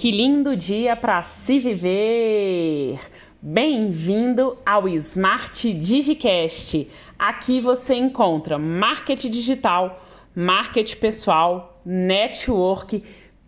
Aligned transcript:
Que 0.00 0.12
lindo 0.12 0.54
dia 0.54 0.94
para 0.94 1.20
se 1.22 1.58
viver! 1.58 3.00
Bem-vindo 3.42 4.54
ao 4.64 4.88
Smart 4.90 5.74
Digicast. 5.74 6.88
Aqui 7.18 7.60
você 7.60 7.96
encontra 7.96 8.60
marketing 8.60 9.28
digital, 9.28 10.00
marketing 10.36 10.98
pessoal, 10.98 11.82
network, 11.84 13.02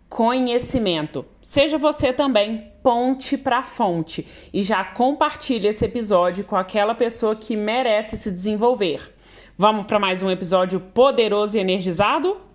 conhecimento. 0.09 1.25
Seja 1.41 1.77
você 1.77 2.11
também 2.11 2.69
ponte 2.83 3.37
para 3.37 3.63
fonte 3.63 4.27
e 4.53 4.61
já 4.61 4.83
compartilhe 4.83 5.69
esse 5.69 5.85
episódio 5.85 6.43
com 6.43 6.57
aquela 6.57 6.93
pessoa 6.93 7.33
que 7.33 7.55
merece 7.55 8.17
se 8.17 8.29
desenvolver. 8.29 9.15
Vamos 9.57 9.85
para 9.85 9.99
mais 9.99 10.21
um 10.21 10.29
episódio 10.29 10.81
poderoso 10.81 11.55
e 11.55 11.61
energizado? 11.61 12.50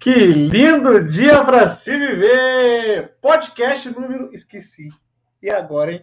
Que 0.00 0.28
lindo 0.28 1.04
dia 1.04 1.44
para 1.44 1.68
se 1.68 1.94
viver! 1.94 3.18
Podcast 3.20 3.90
número. 3.90 4.32
Esqueci. 4.32 4.88
E 5.42 5.50
agora, 5.50 5.92
hein? 5.92 6.02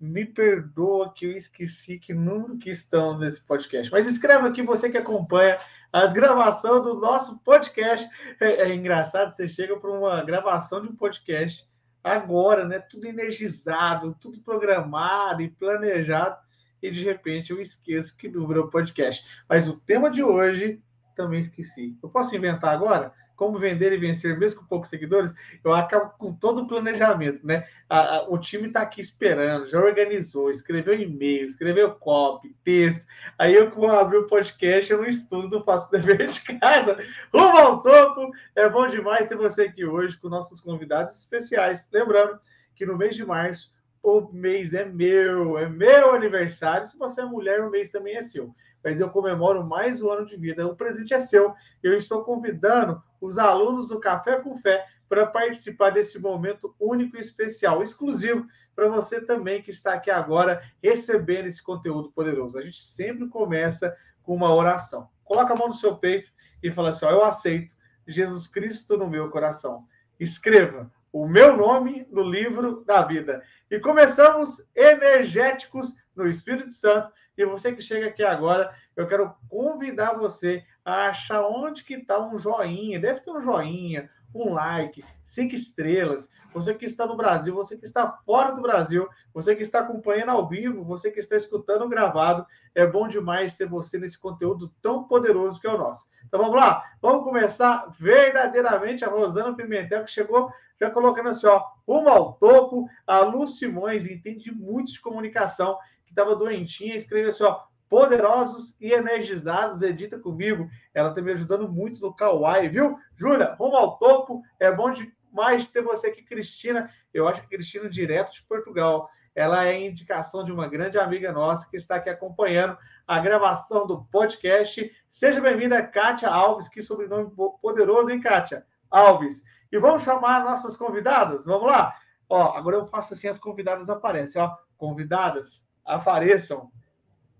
Me 0.00 0.26
perdoa 0.26 1.14
que 1.14 1.26
eu 1.26 1.36
esqueci 1.36 1.96
que 1.96 2.12
número 2.12 2.58
que 2.58 2.70
estamos 2.70 3.20
nesse 3.20 3.40
podcast. 3.40 3.92
Mas 3.92 4.08
escreva 4.08 4.48
aqui 4.48 4.62
você 4.62 4.90
que 4.90 4.98
acompanha 4.98 5.58
as 5.92 6.12
gravações 6.12 6.82
do 6.82 6.94
nosso 6.96 7.38
podcast. 7.44 8.10
É, 8.40 8.62
é 8.62 8.74
engraçado, 8.74 9.32
você 9.32 9.46
chega 9.46 9.78
para 9.78 9.92
uma 9.92 10.24
gravação 10.24 10.82
de 10.82 10.88
um 10.88 10.96
podcast 10.96 11.64
agora, 12.02 12.64
né? 12.64 12.80
Tudo 12.80 13.06
energizado, 13.06 14.16
tudo 14.20 14.40
programado 14.40 15.40
e 15.40 15.48
planejado. 15.48 16.36
E 16.82 16.90
de 16.90 17.04
repente 17.04 17.52
eu 17.52 17.60
esqueço 17.60 18.18
que 18.18 18.28
número 18.28 18.62
é 18.62 18.64
o 18.64 18.70
podcast. 18.70 19.24
Mas 19.48 19.68
o 19.68 19.76
tema 19.76 20.10
de 20.10 20.20
hoje 20.20 20.82
também 21.20 21.40
esqueci. 21.40 21.96
Eu 22.02 22.08
posso 22.08 22.34
inventar 22.34 22.74
agora? 22.74 23.12
Como 23.36 23.58
vender 23.58 23.92
e 23.92 23.96
vencer 23.96 24.38
mesmo 24.38 24.60
com 24.60 24.66
poucos 24.66 24.90
seguidores? 24.90 25.34
Eu 25.64 25.72
acabo 25.72 26.12
com 26.18 26.32
todo 26.32 26.62
o 26.62 26.68
planejamento, 26.68 27.46
né? 27.46 27.66
A, 27.88 28.16
a, 28.16 28.28
o 28.28 28.38
time 28.38 28.68
está 28.68 28.82
aqui 28.82 29.00
esperando, 29.00 29.66
já 29.66 29.78
organizou, 29.78 30.50
escreveu 30.50 30.98
e-mail, 30.98 31.46
escreveu 31.46 31.94
copy, 31.94 32.54
texto. 32.64 33.06
Aí 33.38 33.54
eu, 33.54 33.70
quando 33.70 33.94
abrir 33.94 34.18
o 34.18 34.26
podcast, 34.26 34.90
eu 34.90 34.98
não 34.98 35.06
estudo, 35.06 35.56
não 35.56 35.64
faço 35.64 35.90
dever 35.92 36.26
de 36.26 36.42
casa. 36.58 36.98
Rumo 37.32 37.56
ao 37.56 37.82
topo! 37.82 38.30
É 38.54 38.68
bom 38.68 38.86
demais 38.86 39.26
ter 39.26 39.36
você 39.36 39.62
aqui 39.62 39.84
hoje 39.84 40.18
com 40.18 40.28
nossos 40.28 40.60
convidados 40.60 41.18
especiais. 41.18 41.88
Lembrando 41.92 42.38
que 42.74 42.84
no 42.84 42.96
mês 42.96 43.14
de 43.14 43.24
março, 43.24 43.74
o 44.02 44.30
mês 44.32 44.72
é 44.72 44.84
meu, 44.84 45.58
é 45.58 45.68
meu 45.68 46.14
aniversário. 46.14 46.86
Se 46.86 46.98
você 46.98 47.22
é 47.22 47.24
mulher, 47.24 47.60
o 47.60 47.70
mês 47.70 47.90
também 47.90 48.16
é 48.16 48.22
seu 48.22 48.54
mas 48.82 49.00
eu 49.00 49.10
comemoro 49.10 49.64
mais 49.64 50.02
um 50.02 50.10
ano 50.10 50.26
de 50.26 50.36
vida. 50.36 50.66
O 50.66 50.76
presente 50.76 51.14
é 51.14 51.18
seu. 51.18 51.54
Eu 51.82 51.96
estou 51.96 52.24
convidando 52.24 53.02
os 53.20 53.38
alunos 53.38 53.88
do 53.88 54.00
Café 54.00 54.40
com 54.40 54.56
Fé 54.56 54.86
para 55.08 55.26
participar 55.26 55.90
desse 55.90 56.18
momento 56.18 56.74
único 56.78 57.16
e 57.16 57.20
especial, 57.20 57.82
exclusivo 57.82 58.46
para 58.74 58.88
você 58.88 59.20
também 59.20 59.60
que 59.62 59.70
está 59.70 59.94
aqui 59.94 60.10
agora 60.10 60.62
recebendo 60.82 61.46
esse 61.46 61.62
conteúdo 61.62 62.12
poderoso. 62.12 62.56
A 62.56 62.62
gente 62.62 62.80
sempre 62.80 63.28
começa 63.28 63.94
com 64.22 64.34
uma 64.34 64.54
oração. 64.54 65.08
Coloca 65.24 65.52
a 65.52 65.56
mão 65.56 65.68
no 65.68 65.74
seu 65.74 65.96
peito 65.96 66.30
e 66.62 66.70
fala 66.70 66.90
assim: 66.90 67.04
ó, 67.04 67.10
eu 67.10 67.24
aceito 67.24 67.74
Jesus 68.06 68.46
Cristo 68.46 68.96
no 68.96 69.08
meu 69.08 69.30
coração. 69.30 69.86
Escreva 70.18 70.90
o 71.12 71.26
meu 71.26 71.56
nome 71.56 72.06
no 72.10 72.22
livro 72.22 72.84
da 72.84 73.02
vida. 73.02 73.42
E 73.70 73.78
começamos 73.78 74.64
energéticos 74.74 75.96
no 76.14 76.28
Espírito 76.28 76.72
Santo. 76.72 77.12
E 77.36 77.44
você 77.44 77.72
que 77.72 77.82
chega 77.82 78.08
aqui 78.08 78.22
agora, 78.22 78.74
eu 78.96 79.06
quero 79.06 79.34
convidar 79.48 80.18
você 80.18 80.64
a 80.84 81.08
achar 81.08 81.46
onde 81.46 81.84
que 81.84 81.94
está 81.94 82.20
um 82.20 82.38
joinha. 82.38 83.00
Deve 83.00 83.20
ter 83.20 83.30
um 83.30 83.40
joinha, 83.40 84.10
um 84.34 84.52
like, 84.52 85.04
cinco 85.22 85.54
estrelas. 85.54 86.28
Você 86.52 86.74
que 86.74 86.84
está 86.84 87.06
no 87.06 87.16
Brasil, 87.16 87.54
você 87.54 87.76
que 87.76 87.84
está 87.84 88.18
fora 88.26 88.52
do 88.52 88.62
Brasil, 88.62 89.08
você 89.32 89.54
que 89.54 89.62
está 89.62 89.80
acompanhando 89.80 90.30
ao 90.30 90.48
vivo, 90.48 90.84
você 90.84 91.10
que 91.10 91.20
está 91.20 91.36
escutando 91.36 91.88
gravado, 91.88 92.44
é 92.74 92.84
bom 92.84 93.06
demais 93.06 93.56
ter 93.56 93.66
você 93.66 93.98
nesse 93.98 94.18
conteúdo 94.18 94.72
tão 94.82 95.04
poderoso 95.04 95.60
que 95.60 95.66
é 95.66 95.72
o 95.72 95.78
nosso. 95.78 96.06
Então 96.26 96.40
vamos 96.40 96.56
lá, 96.56 96.84
vamos 97.00 97.24
começar 97.24 97.88
verdadeiramente 97.98 99.04
a 99.04 99.08
Rosana 99.08 99.54
Pimentel 99.54 100.04
que 100.04 100.10
chegou 100.10 100.50
já 100.80 100.90
colocando 100.90 101.28
assim, 101.28 101.46
ó, 101.46 101.62
rumo 101.86 102.08
ao 102.08 102.32
topo. 102.32 102.88
A 103.06 103.20
Lu 103.20 103.46
Simões 103.46 104.06
entende 104.06 104.50
muito 104.50 104.92
de 104.92 105.00
comunicação, 105.00 105.78
que 106.04 106.12
estava 106.12 106.34
doentinha, 106.34 106.96
escreveu 106.96 107.28
assim, 107.28 107.44
ó, 107.44 107.60
poderosos 107.90 108.76
e 108.80 108.92
energizados, 108.92 109.82
edita 109.82 110.16
comigo. 110.16 110.70
Ela 110.94 111.10
está 111.10 111.20
me 111.20 111.32
ajudando 111.32 111.68
muito 111.68 112.00
no 112.00 112.14
Kawaii, 112.14 112.68
viu? 112.68 112.96
Júlia, 113.16 113.56
rumo 113.58 113.76
ao 113.76 113.98
topo. 113.98 114.42
É 114.60 114.70
bom 114.72 114.92
demais 114.92 115.66
ter 115.66 115.82
você 115.82 116.06
aqui, 116.06 116.22
Cristina. 116.22 116.88
Eu 117.12 117.26
acho 117.26 117.42
que 117.42 117.48
Cristina, 117.48 117.90
direto 117.90 118.32
de 118.32 118.44
Portugal. 118.44 119.10
Ela 119.34 119.66
é 119.66 119.86
indicação 119.86 120.44
de 120.44 120.52
uma 120.52 120.68
grande 120.68 120.98
amiga 120.98 121.32
nossa 121.32 121.68
que 121.68 121.76
está 121.76 121.96
aqui 121.96 122.08
acompanhando 122.08 122.78
a 123.06 123.18
gravação 123.18 123.86
do 123.88 124.04
podcast. 124.04 124.88
Seja 125.08 125.40
bem-vinda, 125.40 125.82
Kátia 125.82 126.28
Alves. 126.28 126.68
Que 126.68 126.80
sobrenome 126.80 127.32
poderoso, 127.60 128.12
hein, 128.12 128.20
Kátia? 128.20 128.64
Alves. 128.88 129.42
E 129.72 129.78
vamos 129.78 130.04
chamar 130.04 130.44
nossas 130.44 130.76
convidadas? 130.76 131.44
Vamos 131.44 131.66
lá? 131.66 131.96
Ó, 132.28 132.56
agora 132.56 132.76
eu 132.76 132.86
faço 132.86 133.14
assim, 133.14 133.26
as 133.26 133.38
convidadas 133.38 133.90
aparecem, 133.90 134.40
ó. 134.40 134.54
Convidadas, 134.76 135.66
apareçam. 135.84 136.70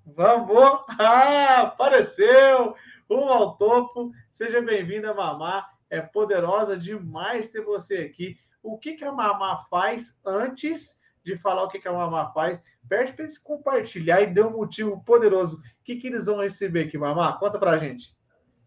Vamos! 0.06 0.81
Ah, 0.99 1.62
apareceu! 1.62 2.75
Um 3.09 3.28
ao 3.28 3.56
topo. 3.56 4.12
Seja 4.31 4.61
bem-vinda, 4.61 5.15
Mamá. 5.15 5.66
É 5.88 6.00
poderosa 6.00 6.77
demais 6.77 7.49
ter 7.49 7.62
você 7.62 7.99
aqui. 7.99 8.37
O 8.62 8.78
que, 8.78 8.94
que 8.94 9.05
a 9.05 9.12
Mamá 9.12 9.65
faz 9.71 10.19
antes 10.25 11.00
de 11.25 11.37
falar 11.37 11.65
o 11.65 11.69
que, 11.69 11.78
que 11.78 11.88
a 11.88 11.93
Mamá 11.93 12.33
faz? 12.33 12.62
Pede 12.88 13.12
para 13.12 13.25
eles 13.25 13.38
compartilhar 13.38 14.21
e 14.21 14.27
dê 14.27 14.43
um 14.43 14.53
motivo 14.53 15.03
poderoso. 15.05 15.56
O 15.56 15.61
que, 15.84 15.97
que 15.97 16.06
eles 16.06 16.27
vão 16.27 16.41
receber 16.41 16.87
aqui, 16.87 16.97
Mamá? 16.97 17.38
Conta 17.38 17.59
para 17.59 17.78
gente. 17.78 18.15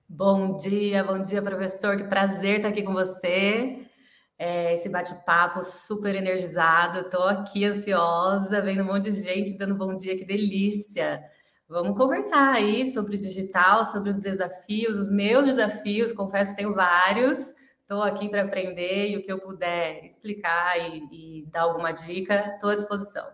Bom 0.09 0.55
dia, 0.57 1.03
bom 1.03 1.21
dia, 1.21 1.41
professor. 1.41 1.97
Que 1.97 2.03
prazer 2.03 2.57
estar 2.57 2.69
aqui 2.69 2.83
com 2.83 2.93
você. 2.93 3.82
É, 4.45 4.73
esse 4.73 4.89
bate-papo 4.89 5.63
super 5.63 6.13
energizado. 6.13 6.99
Estou 6.99 7.23
aqui 7.23 7.63
ansiosa, 7.63 8.61
vendo 8.61 8.83
um 8.83 8.87
monte 8.87 9.05
de 9.05 9.21
gente 9.21 9.57
dando 9.57 9.73
bom 9.73 9.93
dia, 9.93 10.17
que 10.17 10.25
delícia. 10.25 11.23
Vamos 11.65 11.97
conversar 11.97 12.53
aí 12.53 12.93
sobre 12.93 13.17
digital, 13.17 13.85
sobre 13.85 14.09
os 14.09 14.17
desafios, 14.19 14.97
os 14.97 15.09
meus 15.09 15.45
desafios. 15.45 16.11
Confesso 16.11 16.51
que 16.51 16.57
tenho 16.57 16.75
vários. 16.75 17.55
Estou 17.79 18.01
aqui 18.01 18.27
para 18.27 18.43
aprender 18.43 19.11
e 19.11 19.17
o 19.17 19.23
que 19.23 19.31
eu 19.31 19.39
puder 19.39 20.03
explicar 20.03 20.77
e, 20.77 21.39
e 21.39 21.45
dar 21.45 21.61
alguma 21.61 21.93
dica, 21.93 22.51
estou 22.53 22.71
à 22.71 22.75
disposição. 22.75 23.25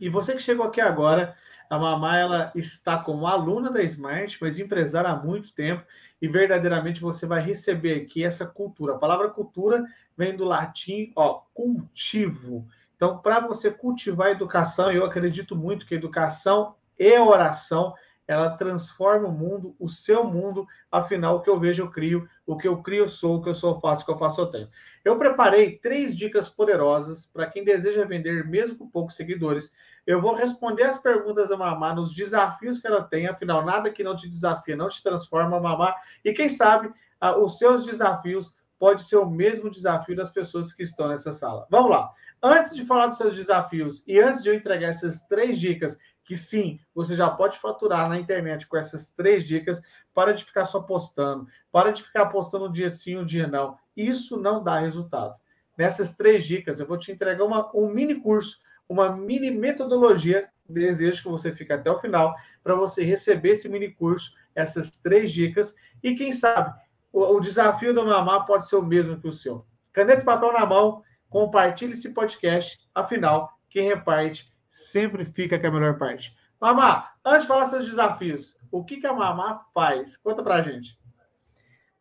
E 0.00 0.08
você 0.08 0.32
que 0.32 0.40
chegou 0.40 0.64
aqui 0.64 0.80
agora, 0.80 1.36
a 1.72 1.78
Mamá 1.78 2.18
ela 2.18 2.52
está 2.54 2.98
como 2.98 3.26
aluna 3.26 3.70
da 3.70 3.82
Smart, 3.82 4.36
mas 4.42 4.58
empresária 4.58 5.08
há 5.08 5.16
muito 5.16 5.54
tempo, 5.54 5.82
e 6.20 6.28
verdadeiramente 6.28 7.00
você 7.00 7.24
vai 7.24 7.40
receber 7.40 8.02
aqui 8.02 8.22
essa 8.22 8.44
cultura. 8.44 8.92
A 8.92 8.98
palavra 8.98 9.30
cultura 9.30 9.82
vem 10.14 10.36
do 10.36 10.44
latim, 10.44 11.10
ó, 11.16 11.40
cultivo. 11.54 12.68
Então, 12.94 13.16
para 13.16 13.40
você 13.40 13.70
cultivar 13.70 14.26
a 14.26 14.32
educação, 14.32 14.92
eu 14.92 15.02
acredito 15.02 15.56
muito 15.56 15.86
que 15.86 15.94
educação 15.94 16.74
e 16.98 17.18
oração 17.18 17.94
ela 18.32 18.56
transforma 18.56 19.28
o 19.28 19.32
mundo, 19.32 19.76
o 19.78 19.88
seu 19.88 20.24
mundo, 20.24 20.66
afinal, 20.90 21.36
o 21.36 21.40
que 21.40 21.50
eu 21.50 21.58
vejo, 21.58 21.82
eu 21.82 21.90
crio, 21.90 22.28
o 22.46 22.56
que 22.56 22.66
eu 22.66 22.82
crio, 22.82 23.04
eu 23.04 23.08
sou, 23.08 23.36
o 23.36 23.42
que 23.42 23.48
eu 23.48 23.54
sou, 23.54 23.74
eu 23.74 23.80
faço, 23.80 24.02
o 24.02 24.06
que 24.06 24.12
eu 24.12 24.18
faço, 24.18 24.40
eu 24.40 24.46
tenho. 24.46 24.68
Eu 25.04 25.18
preparei 25.18 25.78
três 25.78 26.16
dicas 26.16 26.48
poderosas 26.48 27.26
para 27.26 27.46
quem 27.46 27.64
deseja 27.64 28.04
vender, 28.04 28.46
mesmo 28.46 28.76
com 28.76 28.88
poucos 28.88 29.14
seguidores. 29.14 29.72
Eu 30.06 30.20
vou 30.20 30.34
responder 30.34 30.84
as 30.84 30.98
perguntas 30.98 31.50
da 31.50 31.56
Mamá 31.56 31.94
nos 31.94 32.14
desafios 32.14 32.78
que 32.78 32.86
ela 32.86 33.02
tem, 33.02 33.26
afinal, 33.26 33.64
nada 33.64 33.90
que 33.90 34.02
não 34.02 34.16
te 34.16 34.28
desafia 34.28 34.76
não 34.76 34.88
te 34.88 35.02
transforma, 35.02 35.60
Mamá, 35.60 35.94
e 36.24 36.32
quem 36.32 36.48
sabe 36.48 36.92
os 37.38 37.58
seus 37.58 37.84
desafios 37.84 38.52
pode 38.82 39.04
ser 39.04 39.16
o 39.16 39.30
mesmo 39.30 39.70
desafio 39.70 40.16
das 40.16 40.30
pessoas 40.30 40.72
que 40.72 40.82
estão 40.82 41.06
nessa 41.06 41.30
sala. 41.30 41.68
Vamos 41.70 41.90
lá. 41.92 42.12
Antes 42.42 42.74
de 42.74 42.84
falar 42.84 43.06
dos 43.06 43.16
seus 43.16 43.36
desafios 43.36 44.02
e 44.08 44.18
antes 44.18 44.42
de 44.42 44.50
eu 44.50 44.54
entregar 44.54 44.88
essas 44.88 45.22
três 45.22 45.56
dicas 45.56 45.96
que 46.32 46.36
sim, 46.38 46.80
você 46.94 47.14
já 47.14 47.28
pode 47.28 47.58
faturar 47.58 48.08
na 48.08 48.18
internet 48.18 48.66
com 48.66 48.78
essas 48.78 49.10
três 49.10 49.46
dicas. 49.46 49.82
Para 50.14 50.32
de 50.32 50.42
ficar 50.42 50.64
só 50.64 50.80
postando, 50.80 51.46
para 51.70 51.92
de 51.92 52.02
ficar 52.02 52.26
postando 52.26 52.68
um 52.68 52.72
dia 52.72 52.88
sim, 52.88 53.18
um 53.18 53.24
dia 53.24 53.46
não. 53.46 53.76
Isso 53.94 54.38
não 54.38 54.64
dá 54.64 54.78
resultado. 54.78 55.38
Nessas 55.76 56.16
três 56.16 56.46
dicas, 56.46 56.80
eu 56.80 56.86
vou 56.86 56.96
te 56.96 57.12
entregar 57.12 57.44
uma, 57.44 57.70
um 57.76 57.88
mini 57.88 58.14
curso, 58.14 58.58
uma 58.88 59.14
mini 59.14 59.50
metodologia. 59.50 60.48
Desejo 60.66 61.22
que 61.22 61.28
você 61.28 61.54
fique 61.54 61.70
até 61.70 61.90
o 61.90 61.98
final 61.98 62.34
para 62.64 62.74
você 62.74 63.04
receber 63.04 63.50
esse 63.50 63.68
mini 63.68 63.90
curso, 63.90 64.32
essas 64.54 64.90
três 64.90 65.30
dicas. 65.30 65.74
E 66.02 66.14
quem 66.14 66.32
sabe, 66.32 66.72
o, 67.12 67.36
o 67.36 67.40
desafio 67.40 67.92
do 67.92 68.06
Mamá 68.06 68.46
pode 68.46 68.66
ser 68.66 68.76
o 68.76 68.82
mesmo 68.82 69.20
que 69.20 69.28
o 69.28 69.32
seu. 69.32 69.66
Caneta 69.92 70.22
e 70.22 70.24
papel 70.24 70.52
na 70.52 70.64
mão, 70.64 71.02
compartilhe 71.28 71.92
esse 71.92 72.14
podcast. 72.14 72.80
Afinal, 72.94 73.52
quem 73.68 73.88
reparte 73.88 74.51
sempre 74.72 75.26
fica 75.26 75.58
com 75.58 75.66
a 75.66 75.70
melhor 75.70 75.98
parte. 75.98 76.34
Mamá, 76.58 77.12
antes 77.24 77.42
de 77.42 77.48
falar 77.48 77.66
seus 77.66 77.86
desafios, 77.86 78.56
o 78.70 78.82
que, 78.82 78.96
que 78.96 79.06
a 79.06 79.12
Mamá 79.12 79.66
faz? 79.74 80.16
Conta 80.16 80.42
pra 80.42 80.62
gente. 80.62 80.98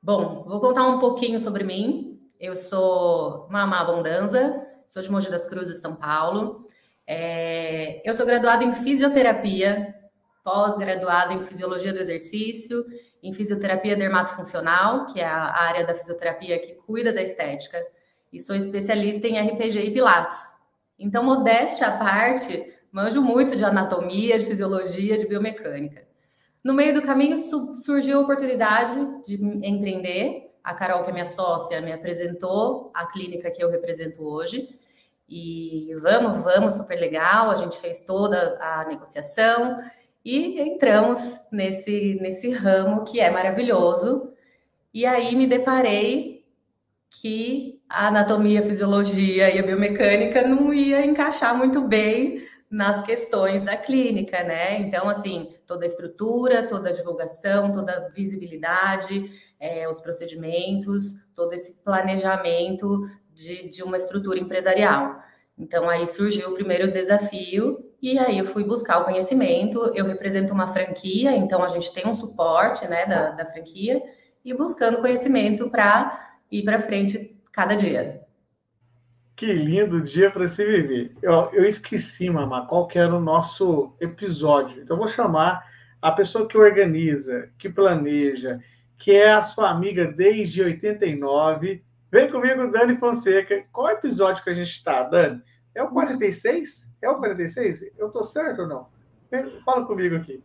Bom, 0.02 0.46
vou 0.48 0.62
contar 0.62 0.88
um 0.88 0.98
pouquinho 0.98 1.38
sobre 1.38 1.66
mim. 1.66 2.20
Eu 2.40 2.56
sou 2.56 3.48
Mamá 3.50 3.82
Abundanza, 3.82 4.66
sou 4.88 5.02
de 5.04 5.12
Mogi 5.12 5.30
das 5.30 5.46
Cruzes, 5.46 5.82
São 5.82 5.96
Paulo. 5.96 6.66
É, 7.06 8.02
eu 8.10 8.14
sou 8.16 8.26
graduada 8.26 8.64
em 8.64 8.72
fisioterapia, 8.72 9.94
pós-graduada 10.44 11.34
em 11.34 11.42
fisiologia 11.42 11.92
do 11.92 12.00
exercício, 12.00 12.86
em 13.22 13.34
fisioterapia 13.34 13.98
dermatofuncional, 13.98 15.06
que 15.08 15.20
é 15.20 15.26
a 15.26 15.54
área 15.62 15.86
da 15.86 15.94
fisioterapia 15.94 16.58
que 16.58 16.76
cuida 16.76 17.12
da 17.12 17.22
estética, 17.22 17.78
e 18.32 18.40
sou 18.40 18.56
especialista 18.56 19.28
em 19.28 19.38
RPG 19.38 19.88
e 19.88 19.92
Pilates. 19.92 20.51
Então, 21.02 21.24
modéstia 21.24 21.88
à 21.88 21.98
parte, 21.98 22.74
manjo 22.92 23.22
muito 23.22 23.56
de 23.56 23.64
anatomia, 23.64 24.38
de 24.38 24.46
fisiologia, 24.46 25.18
de 25.18 25.28
biomecânica. 25.28 26.08
No 26.64 26.76
meio 26.76 26.94
do 26.94 27.02
caminho 27.02 27.38
surgiu 27.40 28.20
a 28.20 28.22
oportunidade 28.22 29.24
de 29.24 29.44
empreender. 29.66 30.50
A 30.64 30.76
Carol, 30.76 31.04
que 31.04 31.10
é 31.10 31.14
minha 31.14 31.26
sócia, 31.26 31.82
me 31.82 31.92
apresentou 31.92 32.92
a 32.94 33.08
clínica 33.08 33.50
que 33.50 33.64
eu 33.64 33.72
represento 33.72 34.24
hoje. 34.24 34.70
E 35.28 35.90
vamos, 36.04 36.44
vamos, 36.44 36.76
super 36.76 37.00
legal. 37.00 37.50
A 37.50 37.56
gente 37.56 37.82
fez 37.82 38.02
toda 38.02 38.60
a 38.62 38.86
negociação 38.88 39.80
e 40.24 40.62
entramos 40.62 41.42
nesse, 41.52 42.20
nesse 42.22 42.52
ramo 42.52 43.04
que 43.04 43.20
é 43.20 43.32
maravilhoso. 43.32 44.32
E 44.94 45.04
aí 45.04 45.36
me 45.36 45.48
deparei 45.48 46.46
que 47.10 47.81
a 47.92 48.08
anatomia, 48.08 48.62
a 48.62 48.66
fisiologia 48.66 49.54
e 49.54 49.60
a 49.60 49.64
biomecânica 49.64 50.48
não 50.48 50.74
ia 50.74 51.06
encaixar 51.06 51.56
muito 51.58 51.82
bem 51.82 52.46
nas 52.70 53.02
questões 53.02 53.64
da 53.64 53.76
clínica, 53.76 54.44
né? 54.44 54.80
Então, 54.80 55.10
assim, 55.10 55.50
toda 55.68 55.84
a 55.84 55.88
estrutura, 55.88 56.68
toda 56.68 56.90
a 56.90 56.94
divulgação, 56.94 57.74
toda 57.74 57.92
a 57.92 58.10
visibilidade, 58.10 59.30
é, 59.60 59.90
os 59.90 60.00
procedimentos, 60.00 61.16
todo 61.36 61.52
esse 61.54 61.84
planejamento 61.84 63.02
de, 63.34 63.68
de 63.68 63.84
uma 63.84 63.98
estrutura 63.98 64.40
empresarial. 64.40 65.22
Então, 65.58 65.90
aí 65.90 66.08
surgiu 66.08 66.50
o 66.50 66.54
primeiro 66.54 66.92
desafio, 66.92 67.92
e 68.02 68.18
aí 68.18 68.40
eu 68.40 68.46
fui 68.46 68.64
buscar 68.64 69.00
o 69.00 69.04
conhecimento. 69.04 69.92
Eu 69.94 70.06
represento 70.06 70.54
uma 70.54 70.68
franquia, 70.68 71.34
então 71.34 71.62
a 71.62 71.68
gente 71.68 71.94
tem 71.94 72.08
um 72.08 72.16
suporte 72.16 72.88
né, 72.88 73.06
da, 73.06 73.32
da 73.32 73.46
franquia, 73.46 74.02
e 74.46 74.54
buscando 74.54 75.02
conhecimento 75.02 75.70
para 75.70 76.38
ir 76.50 76.64
para 76.64 76.80
frente 76.80 77.41
cada 77.52 77.76
dia. 77.76 78.22
Que 79.36 79.54
lindo 79.54 80.02
dia 80.02 80.30
para 80.30 80.48
se 80.48 80.64
viver. 80.64 81.16
Eu, 81.22 81.50
eu 81.54 81.66
esqueci, 81.66 82.30
Mamá, 82.30 82.66
qual 82.66 82.88
que 82.88 83.00
era 83.00 83.16
o 83.16 83.20
nosso 83.20 83.96
episódio. 84.00 84.82
Então, 84.82 84.98
vou 84.98 85.08
chamar 85.08 85.66
a 86.02 86.12
pessoa 86.12 86.48
que 86.48 86.58
organiza, 86.58 87.50
que 87.58 87.70
planeja, 87.70 88.60
que 88.98 89.12
é 89.12 89.32
a 89.32 89.44
sua 89.44 89.70
amiga 89.70 90.06
desde 90.06 90.62
89. 90.62 91.84
Vem 92.12 92.30
comigo, 92.30 92.70
Dani 92.70 92.98
Fonseca. 92.98 93.64
Qual 93.72 93.90
episódio 93.90 94.44
que 94.44 94.50
a 94.50 94.54
gente 94.54 94.70
está, 94.70 95.04
Dani? 95.04 95.42
É 95.74 95.82
o 95.82 95.90
46? 95.90 96.92
É 97.02 97.10
o 97.10 97.18
46? 97.18 97.84
Eu 97.98 98.08
estou 98.08 98.24
certo 98.24 98.64
ou 98.64 98.68
não? 98.68 98.88
Fala 99.66 99.86
comigo 99.86 100.16
aqui. 100.16 100.44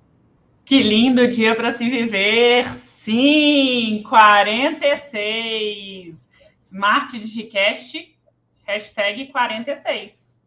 Que 0.65 0.83
lindo 0.83 1.29
dia 1.29 1.55
para 1.55 1.73
se 1.73 1.89
viver. 1.89 2.65
Sim, 2.73 4.03
46. 4.09 6.29
Smart 6.67 7.17
Digicast 7.17 8.13
Hashtag 8.67 9.31
46. 9.31 10.41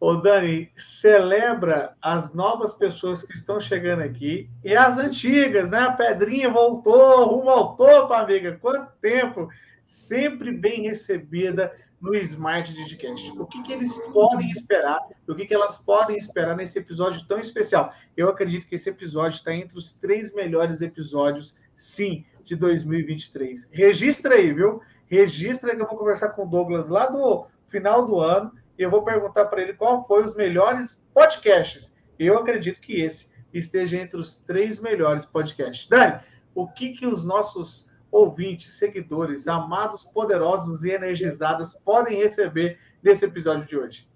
Ô 0.00 0.16
Dani, 0.16 0.68
celebra 0.76 1.96
as 2.02 2.34
novas 2.34 2.74
pessoas 2.74 3.22
que 3.22 3.34
estão 3.34 3.60
chegando 3.60 4.02
aqui 4.02 4.50
e 4.64 4.74
as 4.74 4.98
antigas, 4.98 5.70
né? 5.70 5.78
A 5.78 5.92
Pedrinha 5.92 6.50
voltou, 6.50 7.24
rumo 7.26 7.50
ao 7.50 7.76
topo, 7.76 8.12
amiga. 8.12 8.58
Quanto 8.60 8.90
tempo! 9.00 9.48
Sempre 9.84 10.50
bem 10.50 10.82
recebida 10.82 11.72
no 12.00 12.12
Smart 12.16 12.74
Digicast. 12.74 13.30
O 13.38 13.46
que, 13.46 13.62
que 13.62 13.72
eles 13.72 13.96
podem 14.12 14.50
esperar? 14.50 14.98
O 15.28 15.36
que, 15.36 15.46
que 15.46 15.54
elas 15.54 15.78
podem 15.78 16.18
esperar 16.18 16.56
nesse 16.56 16.80
episódio 16.80 17.24
tão 17.28 17.38
especial? 17.38 17.94
Eu 18.16 18.28
acredito 18.28 18.66
que 18.66 18.74
esse 18.74 18.90
episódio 18.90 19.36
está 19.36 19.54
entre 19.54 19.78
os 19.78 19.94
três 19.94 20.34
melhores 20.34 20.82
episódios, 20.82 21.56
sim, 21.76 22.24
de 22.46 22.56
2023. 22.56 23.68
Registra 23.70 24.36
aí, 24.36 24.52
viu? 24.52 24.80
registra 25.06 25.74
que 25.74 25.82
eu 25.82 25.86
vou 25.86 25.96
conversar 25.96 26.30
com 26.30 26.44
o 26.44 26.48
Douglas 26.48 26.88
lá 26.88 27.06
do 27.06 27.46
final 27.68 28.06
do 28.06 28.20
ano 28.20 28.52
e 28.78 28.82
eu 28.82 28.90
vou 28.90 29.02
perguntar 29.02 29.46
para 29.46 29.62
ele 29.62 29.72
qual 29.72 30.06
foi 30.06 30.24
os 30.24 30.34
melhores 30.34 31.04
podcasts. 31.14 31.96
Eu 32.18 32.38
acredito 32.38 32.80
que 32.80 33.00
esse 33.00 33.30
esteja 33.52 33.96
entre 33.96 34.20
os 34.20 34.38
três 34.38 34.80
melhores 34.80 35.24
podcasts. 35.24 35.88
Dani, 35.88 36.20
o 36.54 36.66
que, 36.66 36.90
que 36.90 37.06
os 37.06 37.24
nossos 37.24 37.90
ouvintes, 38.10 38.74
seguidores, 38.74 39.48
amados, 39.48 40.04
poderosos 40.04 40.84
e 40.84 40.90
energizados 40.90 41.74
podem 41.74 42.18
receber 42.18 42.78
nesse 43.02 43.24
episódio 43.24 43.66
de 43.66 43.78
hoje? 43.78 44.08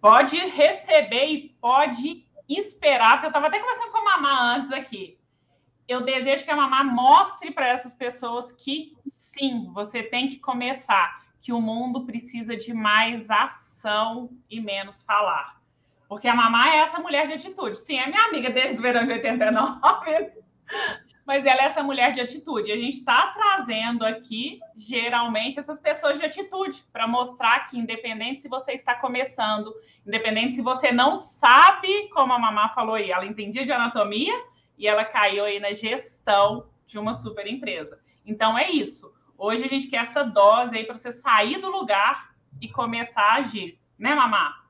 Pode 0.00 0.36
receber 0.36 1.26
e 1.26 1.56
pode 1.60 2.26
esperar, 2.48 3.12
porque 3.12 3.26
eu 3.26 3.30
estava 3.30 3.48
até 3.48 3.58
conversando 3.58 3.90
com 3.90 3.98
a 3.98 4.04
Mamá 4.04 4.56
antes 4.56 4.72
aqui. 4.72 5.17
Eu 5.88 6.02
desejo 6.02 6.44
que 6.44 6.50
a 6.50 6.56
Mamá 6.56 6.84
mostre 6.84 7.50
para 7.50 7.66
essas 7.66 7.94
pessoas 7.94 8.52
que 8.52 8.94
sim, 9.02 9.70
você 9.72 10.02
tem 10.02 10.28
que 10.28 10.38
começar, 10.38 11.24
que 11.40 11.52
o 11.52 11.60
mundo 11.60 12.04
precisa 12.04 12.56
de 12.56 12.74
mais 12.74 13.30
ação 13.30 14.30
e 14.50 14.60
menos 14.60 15.02
falar. 15.02 15.58
Porque 16.08 16.26
a 16.26 16.34
mamá 16.34 16.74
é 16.74 16.78
essa 16.78 16.98
mulher 16.98 17.26
de 17.26 17.34
atitude. 17.34 17.78
Sim, 17.78 17.98
é 17.98 18.06
minha 18.06 18.24
amiga 18.24 18.50
desde 18.50 18.78
o 18.78 18.82
verão 18.82 19.06
de 19.06 19.12
89, 19.12 20.32
mas 21.26 21.44
ela 21.44 21.62
é 21.62 21.64
essa 21.66 21.82
mulher 21.82 22.12
de 22.12 22.20
atitude. 22.22 22.72
A 22.72 22.76
gente 22.76 22.98
está 22.98 23.28
trazendo 23.28 24.04
aqui, 24.04 24.58
geralmente, 24.74 25.58
essas 25.58 25.80
pessoas 25.80 26.18
de 26.18 26.24
atitude, 26.24 26.82
para 26.90 27.06
mostrar 27.06 27.66
que, 27.66 27.78
independente 27.78 28.40
se 28.40 28.48
você 28.48 28.72
está 28.72 28.94
começando, 28.94 29.74
independente 30.06 30.54
se 30.54 30.62
você 30.62 30.90
não 30.90 31.14
sabe, 31.14 32.08
como 32.08 32.32
a 32.32 32.38
mamá 32.38 32.70
falou 32.70 32.94
aí, 32.94 33.10
ela 33.10 33.26
entendia 33.26 33.66
de 33.66 33.72
anatomia 33.72 34.34
e 34.78 34.86
ela 34.86 35.04
caiu 35.04 35.44
aí 35.44 35.58
na 35.58 35.72
gestão 35.72 36.68
de 36.86 36.98
uma 36.98 37.12
super 37.12 37.46
empresa. 37.46 37.98
Então, 38.24 38.58
é 38.58 38.70
isso. 38.70 39.12
Hoje 39.36 39.64
a 39.64 39.68
gente 39.68 39.88
quer 39.88 40.02
essa 40.02 40.22
dose 40.22 40.76
aí 40.76 40.84
para 40.84 40.96
você 40.96 41.10
sair 41.10 41.60
do 41.60 41.70
lugar 41.70 42.30
e 42.60 42.68
começar 42.68 43.22
a 43.22 43.34
agir, 43.36 43.78
né, 43.98 44.14
Mamá? 44.14 44.68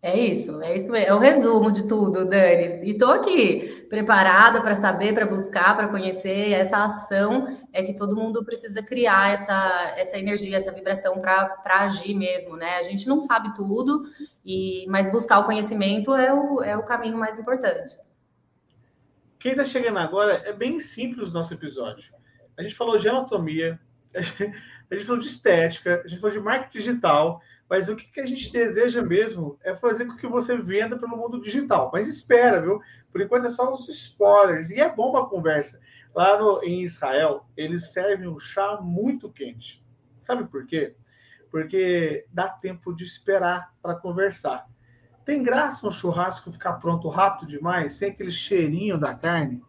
É 0.00 0.16
isso, 0.16 0.62
é 0.62 0.76
isso, 0.76 0.94
é 0.94 1.12
o 1.12 1.18
resumo 1.18 1.72
de 1.72 1.88
tudo, 1.88 2.24
Dani. 2.24 2.84
E 2.84 2.92
estou 2.92 3.10
aqui 3.10 3.84
preparada 3.90 4.60
para 4.60 4.76
saber, 4.76 5.12
para 5.12 5.26
buscar, 5.26 5.76
para 5.76 5.88
conhecer. 5.88 6.52
Essa 6.52 6.84
ação 6.84 7.48
é 7.72 7.82
que 7.82 7.96
todo 7.96 8.14
mundo 8.14 8.44
precisa 8.44 8.80
criar 8.80 9.34
essa, 9.34 9.94
essa 9.96 10.16
energia, 10.16 10.56
essa 10.56 10.70
vibração 10.70 11.20
para 11.20 11.80
agir 11.80 12.14
mesmo, 12.14 12.56
né? 12.56 12.76
A 12.76 12.82
gente 12.82 13.08
não 13.08 13.22
sabe 13.22 13.52
tudo, 13.56 14.04
e 14.44 14.86
mas 14.88 15.10
buscar 15.10 15.40
o 15.40 15.44
conhecimento 15.44 16.14
é 16.14 16.32
o, 16.32 16.62
é 16.62 16.76
o 16.76 16.84
caminho 16.84 17.18
mais 17.18 17.36
importante. 17.36 17.98
Quem 19.38 19.52
está 19.52 19.64
chegando 19.64 19.98
agora 19.98 20.42
é 20.44 20.52
bem 20.52 20.80
simples 20.80 21.28
o 21.28 21.32
nosso 21.32 21.54
episódio. 21.54 22.12
A 22.56 22.62
gente 22.62 22.74
falou 22.74 22.96
de 22.96 23.08
anatomia, 23.08 23.78
a 24.14 24.94
gente 24.94 25.04
falou 25.06 25.20
de 25.20 25.28
estética, 25.28 26.02
a 26.04 26.08
gente 26.08 26.20
falou 26.20 26.36
de 26.36 26.42
marketing 26.42 26.78
digital, 26.78 27.40
mas 27.70 27.88
o 27.88 27.94
que, 27.94 28.20
a 28.20 28.26
gente 28.26 28.50
deseja 28.50 29.00
mesmo 29.02 29.58
é 29.62 29.76
fazer 29.76 30.06
com 30.06 30.16
que 30.16 30.26
você 30.26 30.56
venda 30.56 30.98
pelo 30.98 31.16
mundo 31.16 31.40
digital. 31.40 31.90
Mas 31.92 32.08
espera, 32.08 32.60
viu? 32.60 32.80
Por 33.12 33.20
enquanto 33.20 33.46
é 33.46 33.50
só 33.50 33.72
os 33.72 33.88
spoilers. 33.88 34.70
E 34.70 34.80
é 34.80 34.92
bom 34.92 35.16
a 35.16 35.28
conversa. 35.28 35.80
Lá 36.14 36.38
no, 36.38 36.62
em 36.64 36.82
Israel, 36.82 37.46
eles 37.56 37.92
servem 37.92 38.26
um 38.26 38.40
chá 38.40 38.80
muito 38.80 39.30
quente. 39.30 39.84
Sabe 40.18 40.48
por 40.48 40.66
quê? 40.66 40.96
Porque 41.50 42.26
dá 42.32 42.48
tempo 42.48 42.92
de 42.92 43.04
esperar 43.04 43.72
para 43.82 43.94
conversar. 43.94 44.66
Tem 45.28 45.42
graça 45.42 45.86
um 45.86 45.90
churrasco 45.90 46.50
ficar 46.50 46.72
pronto 46.78 47.06
rápido 47.06 47.46
demais, 47.46 47.92
sem 47.92 48.12
aquele 48.12 48.30
cheirinho 48.30 48.96
da 48.96 49.14
carne? 49.14 49.62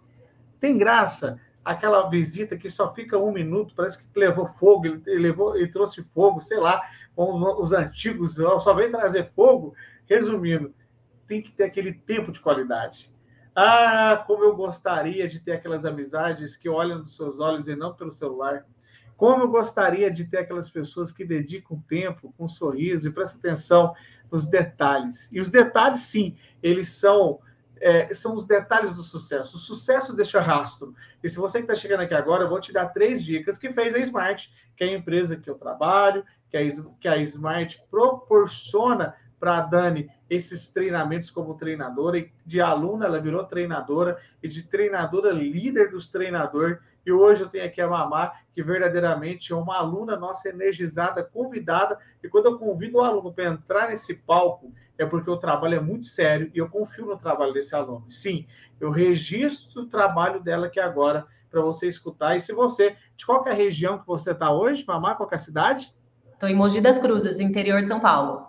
Tem 0.57 0.77
graça 0.77 1.37
aquela 1.65 2.09
visita 2.09 2.57
que 2.57 2.69
só 2.69 2.93
fica 2.93 3.17
um 3.17 3.29
minuto, 3.29 3.75
parece 3.75 3.97
que 3.97 4.05
levou 4.17 4.45
fogo, 4.53 4.85
ele, 4.85 5.19
levou, 5.19 5.57
ele 5.57 5.67
trouxe 5.67 6.01
fogo, 6.13 6.39
sei 6.39 6.57
lá, 6.61 6.81
como 7.13 7.61
os 7.61 7.73
antigos, 7.73 8.35
só 8.35 8.73
vem 8.73 8.89
trazer 8.89 9.33
fogo. 9.35 9.75
Resumindo, 10.05 10.73
tem 11.27 11.41
que 11.41 11.51
ter 11.51 11.65
aquele 11.65 11.91
tempo 11.91 12.31
de 12.31 12.39
qualidade. 12.39 13.13
Ah, 13.53 14.23
como 14.25 14.45
eu 14.45 14.55
gostaria 14.55 15.27
de 15.27 15.41
ter 15.41 15.51
aquelas 15.51 15.83
amizades 15.83 16.55
que 16.55 16.69
olham 16.69 16.99
nos 16.99 17.17
seus 17.17 17.37
olhos 17.41 17.67
e 17.67 17.75
não 17.75 17.93
pelo 17.93 18.13
celular. 18.13 18.65
Como 19.17 19.43
eu 19.43 19.49
gostaria 19.49 20.09
de 20.09 20.23
ter 20.23 20.37
aquelas 20.37 20.69
pessoas 20.69 21.11
que 21.11 21.25
dedicam 21.25 21.83
tempo 21.85 22.33
com 22.37 22.45
um 22.45 22.47
sorriso 22.47 23.09
e 23.09 23.11
prestam 23.11 23.39
atenção 23.39 23.93
nos 24.31 24.45
detalhes. 24.45 25.29
E 25.31 25.39
os 25.39 25.50
detalhes, 25.50 26.01
sim, 26.01 26.36
eles 26.62 26.89
são 26.89 27.39
é, 27.81 28.13
são 28.13 28.36
os 28.36 28.45
detalhes 28.45 28.95
do 28.95 29.03
sucesso. 29.03 29.55
O 29.55 29.59
sucesso 29.59 30.15
deixa 30.15 30.41
rastro. 30.41 30.93
E 31.24 31.29
se 31.29 31.38
você 31.38 31.59
que 31.59 31.63
está 31.63 31.75
chegando 31.75 32.01
aqui 32.01 32.13
agora, 32.13 32.43
eu 32.43 32.50
vou 32.50 32.59
te 32.59 32.74
dar 32.74 32.89
três 32.89 33.24
dicas 33.24 33.57
que 33.57 33.71
fez 33.71 33.95
a 33.95 34.00
Smart, 34.00 34.53
que 34.75 34.83
é 34.83 34.88
a 34.88 34.93
empresa 34.93 35.38
que 35.38 35.50
eu 35.50 35.55
trabalho, 35.55 36.25
que 36.50 36.57
a, 36.57 36.62
que 37.00 37.07
a 37.07 37.17
Smart 37.17 37.81
proporciona 37.89 39.15
para 39.39 39.58
a 39.58 39.62
Dani 39.62 40.10
esses 40.29 40.69
treinamentos 40.69 41.31
como 41.31 41.55
treinadora, 41.55 42.19
e 42.19 42.31
de 42.46 42.62
aluna 42.62 43.05
ela 43.05 43.19
virou 43.19 43.43
treinadora, 43.43 44.17
e 44.43 44.48
de 44.48 44.63
treinadora 44.63 45.31
líder 45.31 45.89
dos 45.89 46.10
treinadores. 46.10 46.77
E 47.05 47.12
hoje 47.12 47.41
eu 47.41 47.50
tenho 47.50 47.65
aqui 47.65 47.81
a 47.81 47.88
Mamá, 47.88 48.34
que 48.53 48.62
verdadeiramente 48.62 49.51
é 49.51 49.55
uma 49.55 49.77
aluna 49.77 50.15
nossa 50.15 50.50
energizada, 50.50 51.24
convidada. 51.24 51.98
E 52.22 52.27
quando 52.27 52.48
eu 52.48 52.60
convido 52.60 52.98
o 52.98 53.01
aluno 53.01 53.34
para 53.34 53.46
entrar 53.46 53.89
nesse 53.89 54.13
palco, 54.13 54.72
é 54.98 55.05
porque 55.05 55.29
o 55.29 55.38
trabalho 55.38 55.75
é 55.75 55.79
muito 55.79 56.05
sério 56.05 56.51
e 56.53 56.60
eu 56.60 56.69
confio 56.69 57.05
no 57.05 57.17
trabalho 57.17 57.53
desse 57.53 57.74
aluno. 57.74 58.05
Sim, 58.10 58.46
eu 58.79 58.91
registro 58.91 59.84
o 59.84 59.86
trabalho 59.88 60.41
dela 60.41 60.67
aqui 60.67 60.79
agora 60.79 61.25
para 61.50 61.62
você 61.62 61.88
escutar. 61.88 62.36
E 62.36 62.41
se 62.41 62.53
você, 62.53 62.96
de 63.15 63.25
qual 63.25 63.43
é 63.48 63.51
a 63.51 63.53
região 63.53 63.98
que 63.98 64.05
você 64.05 64.31
está 64.31 64.51
hoje, 64.51 64.84
Mamá, 64.86 65.15
qual 65.15 65.29
é 65.31 65.36
a 65.36 65.39
cidade? 65.39 65.93
Estou 66.34 66.48
em 66.48 66.55
Mogi 66.55 66.79
das 66.79 67.00
Cruzes, 67.00 67.39
interior 67.39 67.81
de 67.81 67.88
São 67.88 68.00
Paulo. 68.00 68.48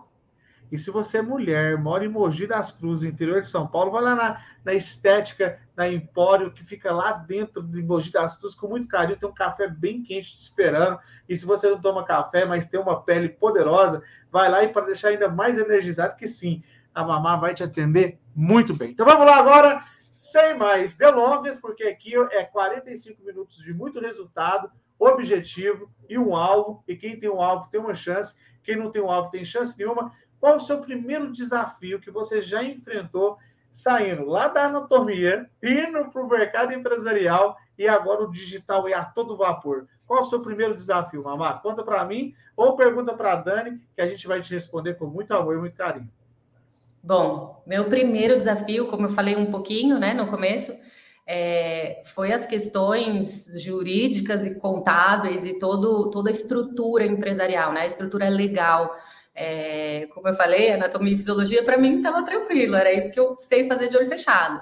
E 0.70 0.78
se 0.78 0.90
você 0.90 1.18
é 1.18 1.22
mulher, 1.22 1.76
mora 1.78 2.04
em 2.04 2.08
Mogi 2.08 2.46
das 2.46 2.70
Cruzes, 2.70 3.08
interior 3.08 3.40
de 3.40 3.48
São 3.48 3.66
Paulo, 3.66 3.90
vai 3.90 4.02
lá 4.02 4.14
na, 4.14 4.44
na 4.64 4.74
Estética, 4.74 5.58
na 5.76 5.88
Empório, 5.88 6.52
que 6.52 6.64
fica 6.64 6.92
lá 6.92 7.12
dentro 7.12 7.62
de 7.62 7.82
Mogi 7.82 8.12
das 8.12 8.36
Cruzes, 8.36 8.56
com 8.56 8.68
muito 8.68 8.86
carinho. 8.86 9.18
Tem 9.18 9.28
um 9.28 9.34
café 9.34 9.66
bem 9.66 10.02
quente 10.02 10.36
te 10.36 10.42
esperando. 10.42 10.98
E 11.28 11.36
se 11.36 11.44
você 11.44 11.68
não 11.68 11.80
toma 11.80 12.04
café, 12.04 12.44
mas 12.44 12.66
tem 12.66 12.78
uma 12.78 13.02
pele 13.02 13.28
poderosa, 13.28 14.02
vai 14.30 14.50
lá 14.50 14.62
e 14.62 14.68
para 14.68 14.86
deixar 14.86 15.08
ainda 15.08 15.28
mais 15.28 15.58
energizado, 15.58 16.16
que 16.16 16.28
sim, 16.28 16.62
a 16.94 17.04
mamá 17.04 17.36
vai 17.36 17.54
te 17.54 17.62
atender 17.62 18.18
muito 18.34 18.74
bem. 18.74 18.90
Então 18.90 19.06
vamos 19.06 19.26
lá 19.26 19.36
agora, 19.36 19.82
sem 20.18 20.56
mais 20.56 20.96
delongas, 20.96 21.56
porque 21.56 21.84
aqui 21.84 22.14
é 22.32 22.44
45 22.44 23.22
minutos 23.24 23.56
de 23.58 23.74
muito 23.74 24.00
resultado, 24.00 24.70
objetivo 24.98 25.90
e 26.08 26.18
um 26.18 26.36
alvo. 26.36 26.84
E 26.86 26.94
quem 26.94 27.18
tem 27.18 27.30
um 27.30 27.40
alvo 27.40 27.68
tem 27.70 27.80
uma 27.80 27.94
chance, 27.94 28.34
quem 28.62 28.76
não 28.76 28.90
tem 28.90 29.02
um 29.02 29.10
alvo 29.10 29.30
tem 29.30 29.44
chance 29.44 29.76
nenhuma. 29.78 30.12
Qual 30.40 30.56
o 30.56 30.60
seu 30.60 30.78
primeiro 30.78 31.30
desafio 31.30 32.00
que 32.00 32.10
você 32.10 32.40
já 32.40 32.62
enfrentou 32.62 33.38
saindo 33.72 34.24
lá 34.24 34.48
da 34.48 34.64
anatomia, 34.64 35.48
indo 35.62 36.10
para 36.10 36.22
o 36.22 36.28
mercado 36.28 36.72
empresarial 36.72 37.56
e 37.78 37.86
agora 37.86 38.22
o 38.22 38.30
digital 38.30 38.88
é 38.88 38.94
a 38.94 39.04
todo 39.04 39.36
vapor? 39.36 39.86
Qual 40.06 40.22
o 40.22 40.24
seu 40.24 40.40
primeiro 40.40 40.74
desafio, 40.74 41.22
Mamá? 41.22 41.58
Conta 41.58 41.84
para 41.84 42.04
mim 42.04 42.34
ou 42.56 42.74
pergunta 42.74 43.14
para 43.14 43.34
a 43.34 43.36
Dani, 43.36 43.80
que 43.94 44.00
a 44.00 44.08
gente 44.08 44.26
vai 44.26 44.40
te 44.40 44.52
responder 44.52 44.94
com 44.94 45.06
muito 45.06 45.32
amor 45.32 45.56
e 45.56 45.58
muito 45.58 45.76
carinho. 45.76 46.10
Bom, 47.02 47.62
meu 47.66 47.84
primeiro 47.84 48.36
desafio, 48.36 48.88
como 48.88 49.06
eu 49.06 49.10
falei 49.10 49.36
um 49.36 49.50
pouquinho 49.50 49.98
né, 49.98 50.12
no 50.12 50.26
começo, 50.26 50.74
é, 51.26 52.02
foi 52.04 52.32
as 52.32 52.44
questões 52.44 53.46
jurídicas 53.54 54.44
e 54.44 54.56
contábeis 54.56 55.44
e 55.44 55.58
todo, 55.58 56.10
toda 56.10 56.28
a 56.28 56.32
estrutura 56.32 57.06
empresarial, 57.06 57.72
né, 57.72 57.82
a 57.82 57.86
estrutura 57.86 58.28
legal 58.28 58.94
é, 59.34 60.06
como 60.12 60.28
eu 60.28 60.34
falei, 60.34 60.72
anatomia 60.72 61.14
e 61.14 61.16
fisiologia 61.16 61.62
para 61.64 61.78
mim 61.78 61.96
estava 61.96 62.22
tranquilo, 62.24 62.76
era 62.76 62.92
isso 62.92 63.12
que 63.12 63.20
eu 63.20 63.36
sei 63.38 63.66
fazer 63.66 63.88
de 63.88 63.96
olho 63.96 64.08
fechado. 64.08 64.60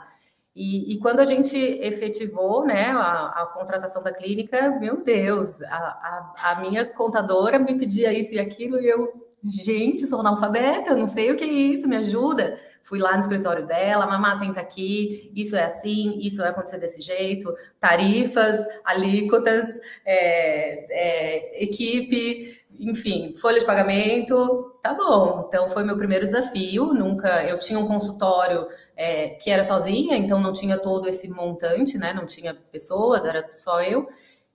E, 0.55 0.95
e 0.95 0.99
quando 0.99 1.21
a 1.21 1.25
gente 1.25 1.57
efetivou 1.57 2.67
né, 2.67 2.87
a, 2.87 3.43
a, 3.43 3.47
contratação 3.47 4.03
da 4.03 4.13
clínica, 4.13 4.71
meu 4.81 5.05
Deus, 5.05 5.63
a, 5.63 5.77
a, 5.77 6.35
a, 6.51 6.61
minha 6.61 6.85
contadora 6.85 7.61
me 7.61 7.79
pedia 7.79 8.13
isso 8.13 8.35
e 8.35 8.41
aquilo, 8.41 8.81
e 8.81 8.89
eu, 8.89 9.29
gente, 9.41 10.05
sou 10.05 10.19
analfabeta, 10.19 10.97
não 10.97 11.07
sei 11.07 11.31
o 11.31 11.37
que 11.37 11.45
é 11.45 11.47
isso, 11.47 11.87
me 11.87 11.97
ajuda. 11.97 12.59
Fui 12.89 12.99
lá 12.99 13.13
no 13.13 13.21
escritório 13.21 13.67
dela, 13.67 14.07
mamá, 14.07 14.39
senta 14.39 14.63
aqui, 14.63 15.31
isso 15.37 15.55
é 15.55 15.65
assim, 15.65 16.17
isso 16.21 16.39
vai 16.39 16.49
acontecer 16.49 16.79
desse 16.79 17.03
jeito, 17.03 17.55
tarifas, 17.79 18.59
alíquotas, 18.83 19.79
é, 20.07 20.87
é, 20.91 21.63
equipe, 21.63 22.65
enfim, 22.81 23.35
folha 23.37 23.59
de 23.59 23.67
pagamento, 23.67 24.75
tá 24.83 24.95
bom. 24.95 25.45
Então 25.47 25.69
foi 25.69 25.85
meu 25.85 25.99
primeiro 25.99 26.25
desafio. 26.25 26.95
Nunca, 26.95 27.45
eu 27.45 27.59
tinha 27.59 27.79
um 27.79 27.87
consultório 27.87 28.67
é, 28.97 29.31
que 29.35 29.51
era 29.51 29.63
sozinha, 29.63 30.17
então 30.17 30.41
não 30.41 30.55
tinha 30.55 30.79
todo 30.79 31.07
esse 31.07 31.29
montante, 31.29 31.99
né? 31.99 32.15
Não 32.15 32.25
tinha 32.25 32.55
pessoas, 32.55 33.27
era 33.27 33.47
só 33.53 33.83
eu. 33.83 34.09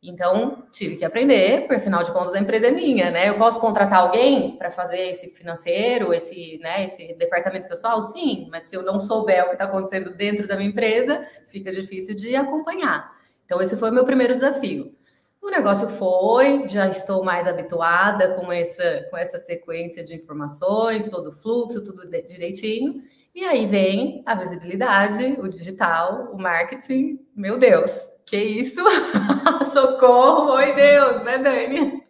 Então 0.03 0.67
tive 0.69 0.98
que 0.98 1.05
aprender, 1.05 1.62
porque 1.62 1.75
afinal 1.75 2.03
de 2.03 2.12
contas 2.12 2.33
a 2.33 2.39
empresa 2.39 2.67
é 2.67 2.72
minha, 2.72 3.10
né? 3.10 3.29
Eu 3.29 3.38
posso 3.38 3.57
contratar 3.60 4.00
alguém 4.00 4.57
para 4.57 4.69
fazer 4.69 5.00
esse 5.10 5.29
financeiro, 5.29 6.13
esse, 6.13 6.60
né, 6.62 6.83
esse 6.86 7.13
departamento 7.13 7.69
pessoal, 7.69 8.03
sim. 8.03 8.50
Mas 8.51 8.65
se 8.65 8.75
eu 8.75 8.83
não 8.83 9.00
souber 9.00 9.43
o 9.43 9.48
que 9.48 9.53
está 9.53 9.63
acontecendo 9.63 10.13
dentro 10.13 10.45
da 10.45 10.57
minha 10.57 10.69
empresa, 10.69 11.25
fica 11.48 11.72
difícil 11.72 12.15
de 12.15 12.36
acompanhar. 12.36 13.13
Então 13.45 13.62
esse 13.62 13.77
foi 13.77 13.91
o 13.91 13.93
meu 13.93 14.03
primeiro 14.03 14.33
desafio. 14.33 14.93
O 15.41 15.50
negócio 15.50 15.88
foi, 15.88 16.67
já 16.67 16.88
estou 16.88 17.24
mais 17.24 17.48
habituada 17.48 18.33
com 18.36 18.51
essa, 18.51 19.07
com 19.10 19.17
essa 19.17 19.39
sequência 19.39 20.03
de 20.03 20.15
informações, 20.15 21.05
todo 21.05 21.29
o 21.29 21.33
fluxo, 21.33 21.83
tudo 21.83 22.10
direitinho. 22.27 23.03
E 23.36 23.43
aí 23.43 23.65
vem 23.65 24.22
a 24.25 24.36
visibilidade, 24.36 25.38
o 25.39 25.48
digital, 25.48 26.29
o 26.33 26.38
marketing. 26.38 27.19
Meu 27.36 27.57
Deus, 27.57 28.12
que 28.25 28.38
isso? 28.38 28.82
Socorro, 29.72 30.51
oi 30.53 30.74
Deus, 30.74 31.22
né, 31.24 31.38
Dani? 31.38 32.03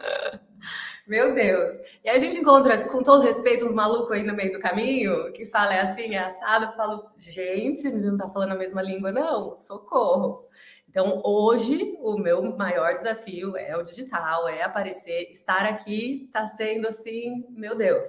Meu 1.05 1.33
Deus. 1.33 1.71
E 2.03 2.09
a 2.09 2.17
gente 2.17 2.37
encontra, 2.37 2.87
com 2.87 3.03
todo 3.03 3.23
respeito, 3.23 3.65
uns 3.65 3.73
malucos 3.73 4.11
aí 4.11 4.23
no 4.23 4.33
meio 4.33 4.53
do 4.53 4.59
caminho, 4.59 5.31
que 5.33 5.45
fala 5.45 5.73
é 5.73 5.81
assim, 5.81 6.15
é 6.15 6.19
assado. 6.19 6.65
Eu 6.65 6.71
falo, 6.73 7.11
gente, 7.17 7.85
a 7.87 7.91
gente 7.91 8.05
não 8.05 8.17
tá 8.17 8.29
falando 8.29 8.53
a 8.53 8.57
mesma 8.57 8.81
língua, 8.81 9.11
não. 9.11 9.57
Socorro. 9.57 10.47
Então, 10.87 11.21
hoje, 11.25 11.97
o 12.01 12.17
meu 12.17 12.55
maior 12.55 12.95
desafio 12.95 13.57
é 13.57 13.75
o 13.75 13.83
digital, 13.83 14.47
é 14.47 14.61
aparecer, 14.61 15.31
estar 15.31 15.65
aqui 15.65 16.25
está 16.25 16.47
sendo 16.47 16.87
assim, 16.87 17.43
meu 17.49 17.75
Deus. 17.75 18.05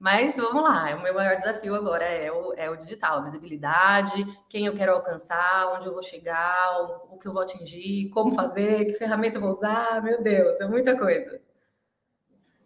Mas 0.00 0.34
vamos 0.34 0.62
lá, 0.62 0.96
o 0.96 1.02
meu 1.02 1.12
maior 1.12 1.36
desafio 1.36 1.74
agora 1.74 2.04
é 2.04 2.32
o, 2.32 2.54
é 2.54 2.70
o 2.70 2.76
digital, 2.76 3.18
a 3.18 3.24
visibilidade, 3.24 4.24
quem 4.48 4.64
eu 4.64 4.72
quero 4.72 4.92
alcançar, 4.92 5.74
onde 5.74 5.86
eu 5.86 5.92
vou 5.92 6.00
chegar, 6.00 6.80
o, 6.80 7.16
o 7.16 7.18
que 7.18 7.28
eu 7.28 7.34
vou 7.34 7.42
atingir, 7.42 8.08
como 8.08 8.30
fazer, 8.30 8.86
que 8.86 8.94
ferramenta 8.94 9.36
eu 9.36 9.42
vou 9.42 9.50
usar, 9.50 10.02
meu 10.02 10.22
Deus, 10.22 10.58
é 10.58 10.66
muita 10.66 10.98
coisa. 10.98 11.38